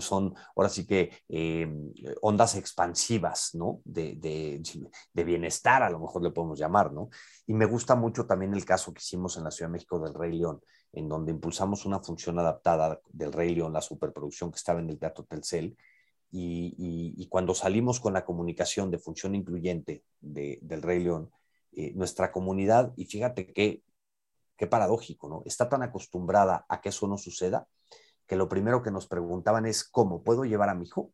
son, 0.00 0.34
ahora 0.54 0.68
sí 0.68 0.86
que 0.86 1.10
em, 1.26 1.90
ondas 2.20 2.54
expansivas, 2.54 3.54
¿no? 3.54 3.80
De, 3.82 4.14
de, 4.16 5.24
bienestar, 5.24 5.82
a 5.82 5.88
lo 5.88 6.00
mejor 6.00 6.22
le 6.22 6.30
podemos 6.30 6.58
llamar, 6.58 6.92
¿no? 6.92 7.08
Y 7.46 7.54
me 7.54 7.64
gusta 7.64 7.94
mucho 7.94 8.26
también 8.26 8.52
el 8.52 8.66
caso 8.66 8.92
que 8.92 9.00
hicimos 9.00 9.38
en 9.38 9.44
la 9.44 9.50
Ciudad 9.50 9.70
de 9.70 9.72
México 9.72 9.98
del 9.98 10.12
Rey 10.12 10.36
León, 10.36 10.60
en 10.92 11.08
donde 11.08 11.32
impulsamos 11.32 11.84
una 11.84 12.00
función 12.00 12.38
adaptada 12.38 13.00
del 13.10 13.32
Rey 13.32 13.54
León, 13.54 13.72
la 13.72 13.80
superproducción 13.80 14.50
que 14.50 14.56
estaba 14.56 14.80
en 14.80 14.90
el 14.90 14.98
Teatro 14.98 15.24
Telcel, 15.24 15.76
y, 16.30 17.26
cuando 17.30 17.54
salimos 17.54 18.00
con 18.00 18.12
la 18.12 18.24
comunicación 18.24 18.90
de 18.90 18.98
función 18.98 19.34
incluyente 19.34 20.04
del 20.20 20.82
Rey 20.82 21.02
León, 21.02 21.30
eh, 21.72 21.92
nuestra 21.94 22.32
comunidad, 22.32 22.92
y 22.96 23.06
fíjate 23.06 23.52
qué, 23.52 23.82
qué 24.56 24.66
paradójico, 24.66 25.28
¿no? 25.28 25.42
Está 25.46 25.68
tan 25.68 25.82
acostumbrada 25.82 26.66
a 26.68 26.80
que 26.80 26.90
eso 26.90 27.06
no 27.06 27.16
suceda 27.16 27.66
que 28.28 28.36
lo 28.36 28.48
primero 28.48 28.82
que 28.82 28.90
nos 28.90 29.06
preguntaban 29.06 29.64
es, 29.64 29.82
¿cómo 29.84 30.22
puedo 30.22 30.44
llevar 30.44 30.68
a 30.68 30.74
mi 30.74 30.84
hijo? 30.84 31.12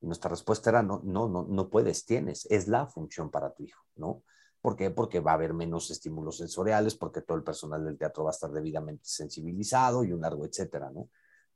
Y 0.00 0.06
nuestra 0.06 0.30
respuesta 0.30 0.70
era, 0.70 0.82
no, 0.82 1.00
no, 1.02 1.28
no, 1.28 1.44
no 1.48 1.68
puedes, 1.68 2.06
tienes, 2.06 2.46
es 2.48 2.68
la 2.68 2.86
función 2.86 3.30
para 3.30 3.52
tu 3.52 3.64
hijo, 3.64 3.84
¿no? 3.96 4.22
¿Por 4.64 4.76
qué? 4.76 4.88
Porque 4.88 5.20
va 5.20 5.32
a 5.32 5.34
haber 5.34 5.52
menos 5.52 5.90
estímulos 5.90 6.38
sensoriales, 6.38 6.94
porque 6.94 7.20
todo 7.20 7.36
el 7.36 7.44
personal 7.44 7.84
del 7.84 7.98
teatro 7.98 8.24
va 8.24 8.30
a 8.30 8.32
estar 8.32 8.50
debidamente 8.50 9.04
sensibilizado 9.04 10.02
y 10.04 10.12
un 10.12 10.22
largo 10.22 10.46
etcétera, 10.46 10.90
¿no? 10.90 11.10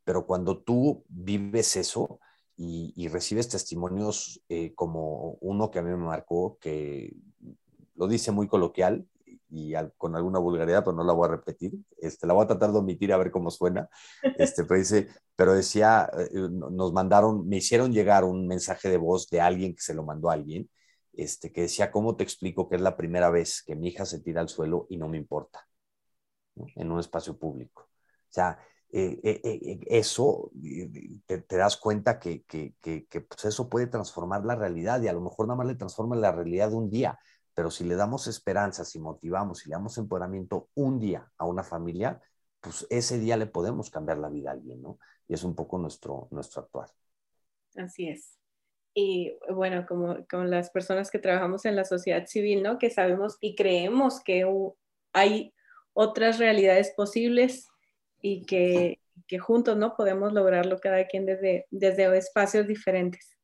Pero 0.05 0.27
cuando 0.27 0.59
tú 0.59 1.07
vives 1.09 1.77
eso 1.77 2.21
y, 2.55 3.09
recibes 3.09 3.49
testimonios 3.49 4.43
eh, 4.51 4.75
como 4.75 5.39
uno 5.41 5.71
que 5.71 5.79
a 5.79 5.83
mí 5.83 5.89
me 5.89 5.97
marcó, 5.97 6.59
que 6.61 7.17
lo 7.97 8.09
dice 8.09 8.31
muy 8.31 8.47
coloquial 8.47 9.07
y 9.49 9.73
con 9.97 10.15
alguna 10.15 10.39
vulgaridad, 10.39 10.85
pero 10.85 10.95
no 10.95 11.03
la 11.03 11.15
voy 11.15 11.29
a 11.29 11.31
repetir. 11.31 11.79
Este, 11.97 12.27
la 12.27 12.35
voy 12.35 12.45
a 12.45 12.49
tratar 12.49 12.73
de 12.73 12.79
omitir 12.79 13.15
a 13.15 13.17
ver 13.17 13.31
cómo 13.31 13.51
suena. 13.51 13.89
Este, 14.37 14.65
pero, 14.65 14.81
dice, 14.81 15.09
pero 15.35 15.55
decía, 15.55 16.11
eh, 16.15 16.29
nos 16.35 16.93
mandaron, 16.93 17.49
me 17.49 17.57
hicieron 17.57 17.91
llegar 17.91 18.25
un 18.25 18.47
mensaje 18.47 18.91
de 18.91 18.99
voz 18.99 19.31
de 19.31 19.41
alguien 19.41 19.75
que 19.75 19.81
se 19.81 19.95
lo 19.95 20.05
mandó 20.05 20.29
a 20.29 20.35
alguien, 20.35 20.69
este, 21.19 21.53
que 21.53 21.62
decía, 21.62 21.91
¿cómo 21.91 22.14
te 22.14 22.23
explico 22.23 22.69
que 22.69 22.77
es 22.77 22.81
la 22.81 22.97
primera 22.97 23.29
vez 23.29 23.64
que 23.64 23.75
mi 23.75 23.89
hija 23.89 24.07
se 24.07 24.21
tira 24.21 24.41
al 24.41 24.49
suelo 24.49 24.87
y 24.89 24.97
no 24.97 25.09
me 25.09 25.16
importa 25.16 25.66
en 26.77 26.93
un 26.93 27.01
espacio 27.01 27.37
público? 27.37 27.91
O 27.93 28.33
sea, 28.33 28.57
eh, 28.91 29.19
eh, 29.25 29.81
eso 29.89 30.53
te, 31.27 31.57
das 31.57 31.77
cuenta 31.77 32.21
que, 32.21 32.45
que, 32.45 32.77
que, 32.81 33.07
que 33.07 33.21
pues 33.21 33.45
eso 33.47 33.69
puede 33.69 33.89
transformar 33.89 34.45
la 34.45 34.55
realidad 34.55 35.03
y 35.03 35.09
a 35.09 35.12
lo 35.12 35.21
mejor 35.21 35.49
nada 35.49 35.59
más 35.59 35.66
le 35.66 35.75
transforma 35.75 36.14
la 36.14 36.31
realidad 36.31 36.71
de 36.71 36.77
un 36.77 36.89
día, 36.89 37.19
pero 37.53 37.73
si 37.73 37.83
le 37.83 37.97
damos 37.97 38.29
esperanzas 38.29 38.95
y 38.95 39.01
motivamos 39.01 39.66
y 39.66 39.71
le 39.71 39.75
damos 39.75 39.99
empoderamiento 39.99 40.69
un 40.75 41.01
día 41.01 41.29
a 41.37 41.47
una 41.47 41.64
familia, 41.64 42.23
pues 42.61 42.87
ese 42.91 43.19
día 43.19 43.37
le 43.37 43.47
podemos 43.47 43.91
cambiar 43.91 44.19
la 44.19 44.29
vida 44.29 44.51
a 44.51 44.53
alguien, 44.53 44.81
¿no? 44.81 45.01
Y 45.27 45.35
es 45.35 45.43
un 45.43 45.57
poco 45.57 45.79
nuestro, 45.79 46.29
nuestro 46.31 46.62
actuar. 46.62 46.91
Así 47.77 48.09
es. 48.09 48.38
Y 48.95 49.36
bueno, 49.51 49.86
como, 49.86 50.26
como 50.28 50.45
las 50.45 50.70
personas 50.70 51.11
que 51.11 51.18
trabajamos 51.18 51.64
en 51.64 51.76
la 51.76 51.84
sociedad 51.84 52.26
civil, 52.26 52.62
¿no? 52.62 52.78
Que 52.78 52.91
sabemos 52.91 53.36
y 53.41 53.55
creemos 53.55 54.20
que 54.22 54.45
hay 55.12 55.53
otras 55.93 56.39
realidades 56.39 56.93
posibles 56.97 57.68
y 58.20 58.45
que, 58.45 58.99
juntos, 59.41 59.76
¿no? 59.76 59.97
Podemos 59.97 60.32
lograrlo 60.32 60.78
cada 60.78 61.07
quien 61.07 61.26
desde, 61.26 61.66
desde 61.70 62.16
espacios 62.16 62.66
diferentes. 62.66 63.36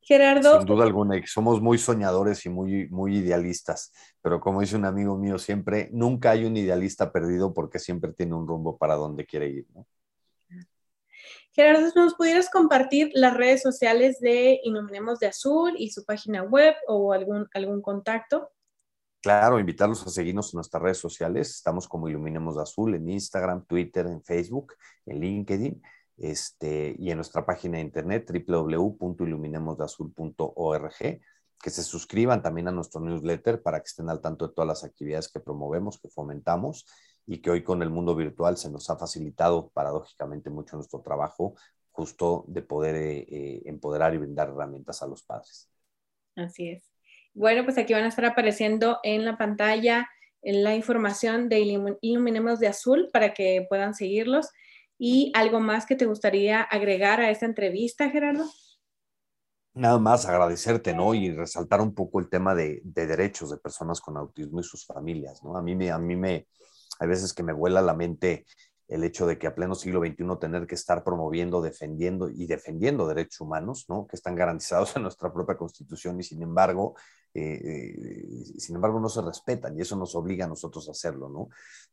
Gerardo. 0.00 0.58
Sin 0.58 0.66
duda 0.66 0.84
alguna, 0.84 1.20
somos 1.26 1.60
muy 1.60 1.78
soñadores 1.78 2.46
y 2.46 2.48
muy, 2.48 2.88
muy 2.90 3.16
idealistas, 3.16 3.92
pero 4.22 4.40
como 4.40 4.60
dice 4.60 4.76
un 4.76 4.84
amigo 4.84 5.18
mío 5.18 5.36
siempre, 5.36 5.88
nunca 5.92 6.30
hay 6.30 6.44
un 6.44 6.56
idealista 6.56 7.10
perdido 7.10 7.52
porque 7.52 7.80
siempre 7.80 8.12
tiene 8.12 8.34
un 8.34 8.46
rumbo 8.46 8.76
para 8.78 8.94
donde 8.94 9.26
quiere 9.26 9.48
ir. 9.48 9.66
Gerardo, 11.56 11.90
¿nos 11.94 12.14
pudieras 12.14 12.50
compartir 12.50 13.10
las 13.14 13.34
redes 13.34 13.62
sociales 13.62 14.20
de 14.20 14.60
Iluminemos 14.62 15.18
de 15.20 15.28
Azul 15.28 15.72
y 15.78 15.88
su 15.88 16.04
página 16.04 16.42
web 16.42 16.74
o 16.86 17.14
algún, 17.14 17.48
algún 17.54 17.80
contacto? 17.80 18.50
Claro, 19.22 19.58
invitarlos 19.58 20.06
a 20.06 20.10
seguirnos 20.10 20.52
en 20.52 20.58
nuestras 20.58 20.82
redes 20.82 20.98
sociales. 20.98 21.52
Estamos 21.52 21.88
como 21.88 22.10
Iluminemos 22.10 22.56
de 22.56 22.62
Azul 22.62 22.94
en 22.94 23.08
Instagram, 23.08 23.64
Twitter, 23.64 24.06
en 24.06 24.22
Facebook, 24.22 24.74
en 25.06 25.18
LinkedIn 25.18 25.82
este, 26.18 26.94
y 26.98 27.10
en 27.10 27.16
nuestra 27.16 27.46
página 27.46 27.78
de 27.78 27.84
internet 27.84 28.30
www.iluminemosdeazul.org, 28.46 31.20
que 31.62 31.70
se 31.70 31.82
suscriban 31.82 32.42
también 32.42 32.68
a 32.68 32.72
nuestro 32.72 33.00
newsletter 33.00 33.62
para 33.62 33.80
que 33.80 33.86
estén 33.86 34.10
al 34.10 34.20
tanto 34.20 34.48
de 34.48 34.52
todas 34.52 34.68
las 34.68 34.84
actividades 34.84 35.30
que 35.30 35.40
promovemos, 35.40 35.98
que 35.98 36.10
fomentamos 36.10 36.84
y 37.26 37.38
que 37.38 37.50
hoy 37.50 37.62
con 37.62 37.82
el 37.82 37.90
mundo 37.90 38.14
virtual 38.14 38.56
se 38.56 38.70
nos 38.70 38.88
ha 38.88 38.96
facilitado 38.96 39.68
paradójicamente 39.70 40.48
mucho 40.48 40.76
nuestro 40.76 41.00
trabajo 41.00 41.54
justo 41.90 42.44
de 42.46 42.62
poder 42.62 42.94
eh, 42.94 43.26
eh, 43.28 43.62
empoderar 43.66 44.14
y 44.14 44.18
brindar 44.18 44.50
herramientas 44.50 45.02
a 45.02 45.06
los 45.06 45.22
padres. 45.22 45.68
Así 46.36 46.68
es. 46.68 46.84
Bueno, 47.34 47.64
pues 47.64 47.78
aquí 47.78 47.92
van 47.92 48.04
a 48.04 48.08
estar 48.08 48.24
apareciendo 48.24 48.98
en 49.02 49.24
la 49.24 49.36
pantalla 49.36 50.08
la 50.42 50.74
información 50.74 51.48
de 51.48 51.96
Iluminemos 52.00 52.60
de 52.60 52.68
Azul 52.68 53.10
para 53.12 53.34
que 53.34 53.66
puedan 53.68 53.94
seguirlos. 53.94 54.48
¿Y 54.98 55.32
algo 55.34 55.60
más 55.60 55.86
que 55.86 55.96
te 55.96 56.06
gustaría 56.06 56.62
agregar 56.62 57.20
a 57.20 57.30
esta 57.30 57.46
entrevista, 57.46 58.08
Gerardo? 58.10 58.44
Nada 59.74 59.98
más 59.98 60.24
agradecerte, 60.24 60.94
¿no? 60.94 61.12
Y 61.12 61.30
resaltar 61.32 61.82
un 61.82 61.94
poco 61.94 62.20
el 62.20 62.30
tema 62.30 62.54
de, 62.54 62.80
derechos 62.84 63.50
de 63.50 63.58
personas 63.58 64.00
con 64.00 64.16
autismo 64.16 64.60
y 64.60 64.62
sus 64.62 64.86
familias, 64.86 65.42
¿no? 65.42 65.56
A 65.56 65.62
mí 65.62 65.74
me, 65.74 65.90
a 65.90 65.98
mí 65.98 66.16
me, 66.16 66.46
hay 66.98 67.08
veces 67.08 67.32
que 67.32 67.42
me 67.42 67.52
vuela 67.52 67.82
la 67.82 67.94
mente 67.94 68.46
el 68.88 69.02
hecho 69.02 69.26
de 69.26 69.38
que 69.38 69.48
a 69.48 69.54
pleno 69.54 69.74
siglo 69.74 70.00
XXI 70.00 70.38
tener 70.40 70.66
que 70.66 70.76
estar 70.76 71.02
promoviendo, 71.02 71.60
defendiendo 71.60 72.28
y 72.28 72.46
defendiendo 72.46 73.08
derechos 73.08 73.40
humanos, 73.40 73.86
¿no? 73.88 74.06
Que 74.06 74.14
están 74.14 74.36
garantizados 74.36 74.94
en 74.96 75.02
nuestra 75.02 75.32
propia 75.32 75.56
constitución 75.56 76.20
y 76.20 76.22
sin 76.22 76.42
embargo 76.42 76.94
eh, 77.38 77.60
eh, 77.62 78.54
sin 78.58 78.76
embargo 78.76 78.98
no 78.98 79.10
se 79.10 79.20
respetan 79.20 79.76
y 79.76 79.82
eso 79.82 79.94
nos 79.94 80.14
obliga 80.14 80.46
a 80.46 80.48
nosotros 80.48 80.88
a 80.88 80.92
hacerlo, 80.92 81.28
¿no? 81.28 81.48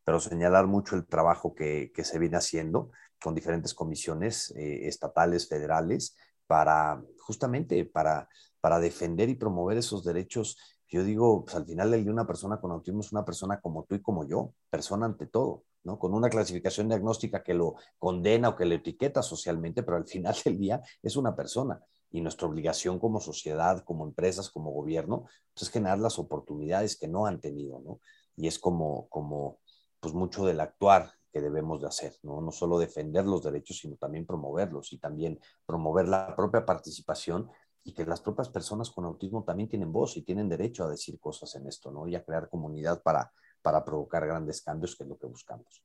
Pero 0.06 0.20
señalar 0.22 0.68
mucho 0.68 0.96
el 0.96 1.06
trabajo 1.06 1.54
que, 1.54 1.92
se 2.02 2.20
viene 2.20 2.38
haciendo 2.38 2.92
con 3.22 3.36
diferentes 3.36 3.74
comisiones 3.74 4.52
eh, 4.52 4.88
estatales, 4.88 5.50
federales, 5.50 6.16
para 6.48 7.04
justamente 7.20 7.84
para, 7.86 8.30
para 8.62 8.80
defender 8.80 9.28
y 9.28 9.36
promover 9.36 9.78
esos 9.78 10.06
derechos. 10.06 10.58
Yo 10.94 11.04
digo, 11.04 11.44
pues 11.44 11.56
al 11.56 11.66
final 11.66 11.92
el 11.92 12.06
de 12.06 12.12
una 12.12 12.28
persona 12.28 12.62
con 12.62 12.70
autismo 12.70 13.02
es 13.02 13.12
una 13.12 13.26
persona 13.26 13.60
como 13.60 13.84
tú 13.84 13.96
y 13.96 14.02
como 14.04 14.28
yo, 14.28 14.54
persona 14.70 15.08
ante 15.08 15.26
todo, 15.26 15.64
¿no? 15.84 15.98
Con 15.98 16.14
una 16.14 16.30
clasificación 16.30 16.88
diagnóstica 16.88 17.42
que 17.42 17.56
lo 17.56 17.74
condena 17.98 18.50
o 18.50 18.56
que 18.56 18.66
lo 18.66 18.76
etiqueta 18.76 19.24
socialmente, 19.24 19.82
pero 19.82 19.98
al 19.98 20.06
final 20.06 20.36
del 20.46 20.60
día 20.60 20.84
es 21.02 21.16
una 21.16 21.36
persona 21.36 21.82
y 22.12 22.22
nuestra 22.22 22.48
obligación 22.48 23.00
como 23.00 23.20
sociedad, 23.20 23.84
como 23.84 24.06
empresas, 24.06 24.52
como 24.52 24.70
gobierno, 24.70 25.24
pues 25.56 25.64
es 25.64 25.70
generar 25.72 25.98
las 25.98 26.20
oportunidades 26.20 26.96
que 26.96 27.08
no 27.08 27.26
han 27.26 27.42
tenido, 27.42 27.80
¿no? 27.80 28.00
Y 28.36 28.46
es 28.46 28.60
como, 28.60 29.10
como 29.10 29.58
pues 30.00 30.14
mucho 30.14 30.46
del 30.46 30.60
actuar 30.60 31.12
que 31.32 31.42
debemos 31.42 31.82
de 31.82 31.88
hacer, 31.88 32.14
¿no? 32.22 32.40
No 32.40 32.52
solo 32.52 32.78
defender 32.78 33.26
los 33.26 33.42
derechos, 33.42 33.80
sino 33.80 33.96
también 33.96 34.28
promoverlos 34.28 34.94
y 34.94 35.00
también 35.00 35.40
promover 35.66 36.08
la 36.08 36.36
propia 36.36 36.64
participación 36.64 37.50
y 37.84 37.94
que 37.94 38.06
las 38.06 38.22
propias 38.22 38.50
personas 38.50 38.90
con 38.90 39.06
autismo 39.06 39.44
también 39.44 39.70
tienen 39.70 39.92
voz 39.92 40.16
y 40.18 40.22
tienen 40.22 40.48
derecho 40.48 40.86
a 40.86 40.90
decir 40.90 41.20
cosas 41.20 41.54
en 41.56 41.68
esto, 41.68 41.92
¿no? 41.92 42.08
Y 42.08 42.16
a 42.16 42.24
crear 42.24 42.50
comunidad 42.50 43.02
para, 43.02 43.32
para 43.62 43.84
provocar 43.84 44.26
grandes 44.26 44.62
cambios, 44.62 44.96
que 44.96 45.04
es 45.04 45.10
lo 45.10 45.18
que 45.18 45.28
buscamos. 45.28 45.84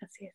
Así 0.00 0.26
es. 0.26 0.34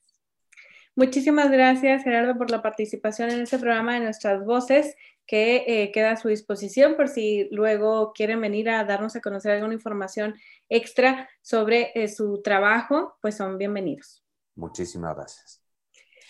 Muchísimas 0.97 1.51
gracias, 1.51 2.03
Gerardo, 2.03 2.38
por 2.38 2.51
la 2.51 2.61
participación 2.61 3.30
en 3.30 3.41
este 3.41 3.59
programa 3.59 3.95
de 3.95 3.99
Nuestras 3.99 4.45
Voces, 4.45 4.95
que 5.26 5.65
eh, 5.67 5.91
queda 5.91 6.11
a 6.11 6.17
su 6.17 6.30
disposición 6.30 6.95
por 6.95 7.09
si 7.09 7.49
luego 7.51 8.13
quieren 8.13 8.39
venir 8.39 8.69
a 8.69 8.84
darnos 8.84 9.15
a 9.15 9.21
conocer 9.21 9.51
alguna 9.51 9.73
información 9.73 10.36
extra 10.69 11.30
sobre 11.41 11.91
eh, 11.95 12.07
su 12.07 12.41
trabajo, 12.41 13.17
pues 13.21 13.36
son 13.36 13.57
bienvenidos. 13.57 14.23
Muchísimas 14.55 15.15
gracias. 15.15 15.61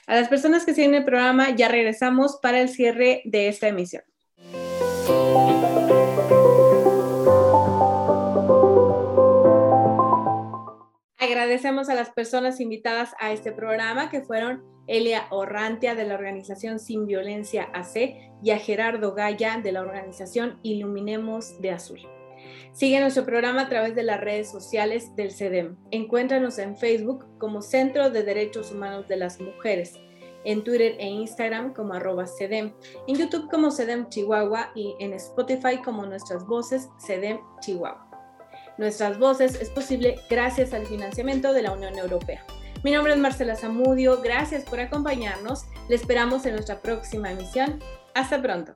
A 0.07 0.15
las 0.15 0.29
personas 0.29 0.65
que 0.65 0.73
siguen 0.73 0.95
el 0.95 1.03
programa, 1.03 1.55
ya 1.55 1.67
regresamos 1.67 2.37
para 2.41 2.59
el 2.61 2.69
cierre 2.69 3.21
de 3.25 3.47
esta 3.47 3.67
emisión. 3.67 4.03
Agradecemos 11.46 11.89
a 11.89 11.93
las 11.93 12.09
personas 12.09 12.59
invitadas 12.59 13.13
a 13.20 13.32
este 13.32 13.51
programa, 13.51 14.09
que 14.09 14.24
fueron 14.24 14.63
Elia 14.88 15.28
Orrantia 15.30 15.93
de 15.93 16.04
la 16.04 16.16
organización 16.16 16.80
Sin 16.80 17.05
Violencia 17.05 17.70
AC 17.72 18.16
y 18.42 18.50
a 18.50 18.58
Gerardo 18.58 19.13
Gaya 19.13 19.59
de 19.63 19.72
la 19.72 19.82
organización 19.82 20.59
Iluminemos 20.63 21.62
de 21.62 21.70
Azul. 21.70 22.00
Sigue 22.72 23.00
nuestro 23.00 23.28
programa 23.28 23.62
a 23.62 23.70
través 23.70 23.93
de 23.93 24.01
las 24.01 24.22
redes 24.22 24.50
sociales 24.50 25.16
del 25.16 25.30
CEDEM. 25.30 25.78
Encuéntranos 25.92 26.58
en 26.58 26.76
Facebook 26.76 27.28
como 27.38 27.62
Centro 27.62 28.09
de 28.09 28.24
Derechos 28.24 28.72
Humanos 28.72 29.08
de 29.08 29.17
las 29.17 29.39
Mujeres, 29.39 29.93
en 30.46 30.63
Twitter 30.63 30.96
e 30.97 31.05
Instagram 31.05 31.76
como 31.76 31.93
arroba 31.93 32.26
CEDEM, 32.26 32.74
en 33.08 33.16
YouTube 33.16 33.51
como 33.51 33.70
CEDEM 33.70 34.09
Chihuahua 34.09 34.72
y 34.74 34.96
en 35.00 35.13
Spotify 35.13 35.80
como 35.86 36.08
Nuestras 36.08 36.43
Voces 36.47 36.89
CEDEM 36.97 37.38
Chihuahua. 37.59 38.04
Nuestras 38.77 39.17
Voces 39.17 39.55
es 39.55 39.69
posible 39.69 40.19
gracias 40.29 40.73
al 40.73 40.85
financiamiento 40.85 41.53
de 41.53 41.61
la 41.61 41.71
Unión 41.71 41.97
Europea. 41.97 42.45
Mi 42.83 42.91
nombre 42.91 43.13
es 43.13 43.19
Marcela 43.19 43.55
Zamudio, 43.55 44.21
gracias 44.21 44.63
por 44.63 44.79
acompañarnos, 44.79 45.65
le 45.89 45.95
esperamos 45.95 46.45
en 46.45 46.53
nuestra 46.53 46.81
próxima 46.81 47.31
emisión. 47.31 47.79
Hasta 48.13 48.41
pronto. 48.41 48.75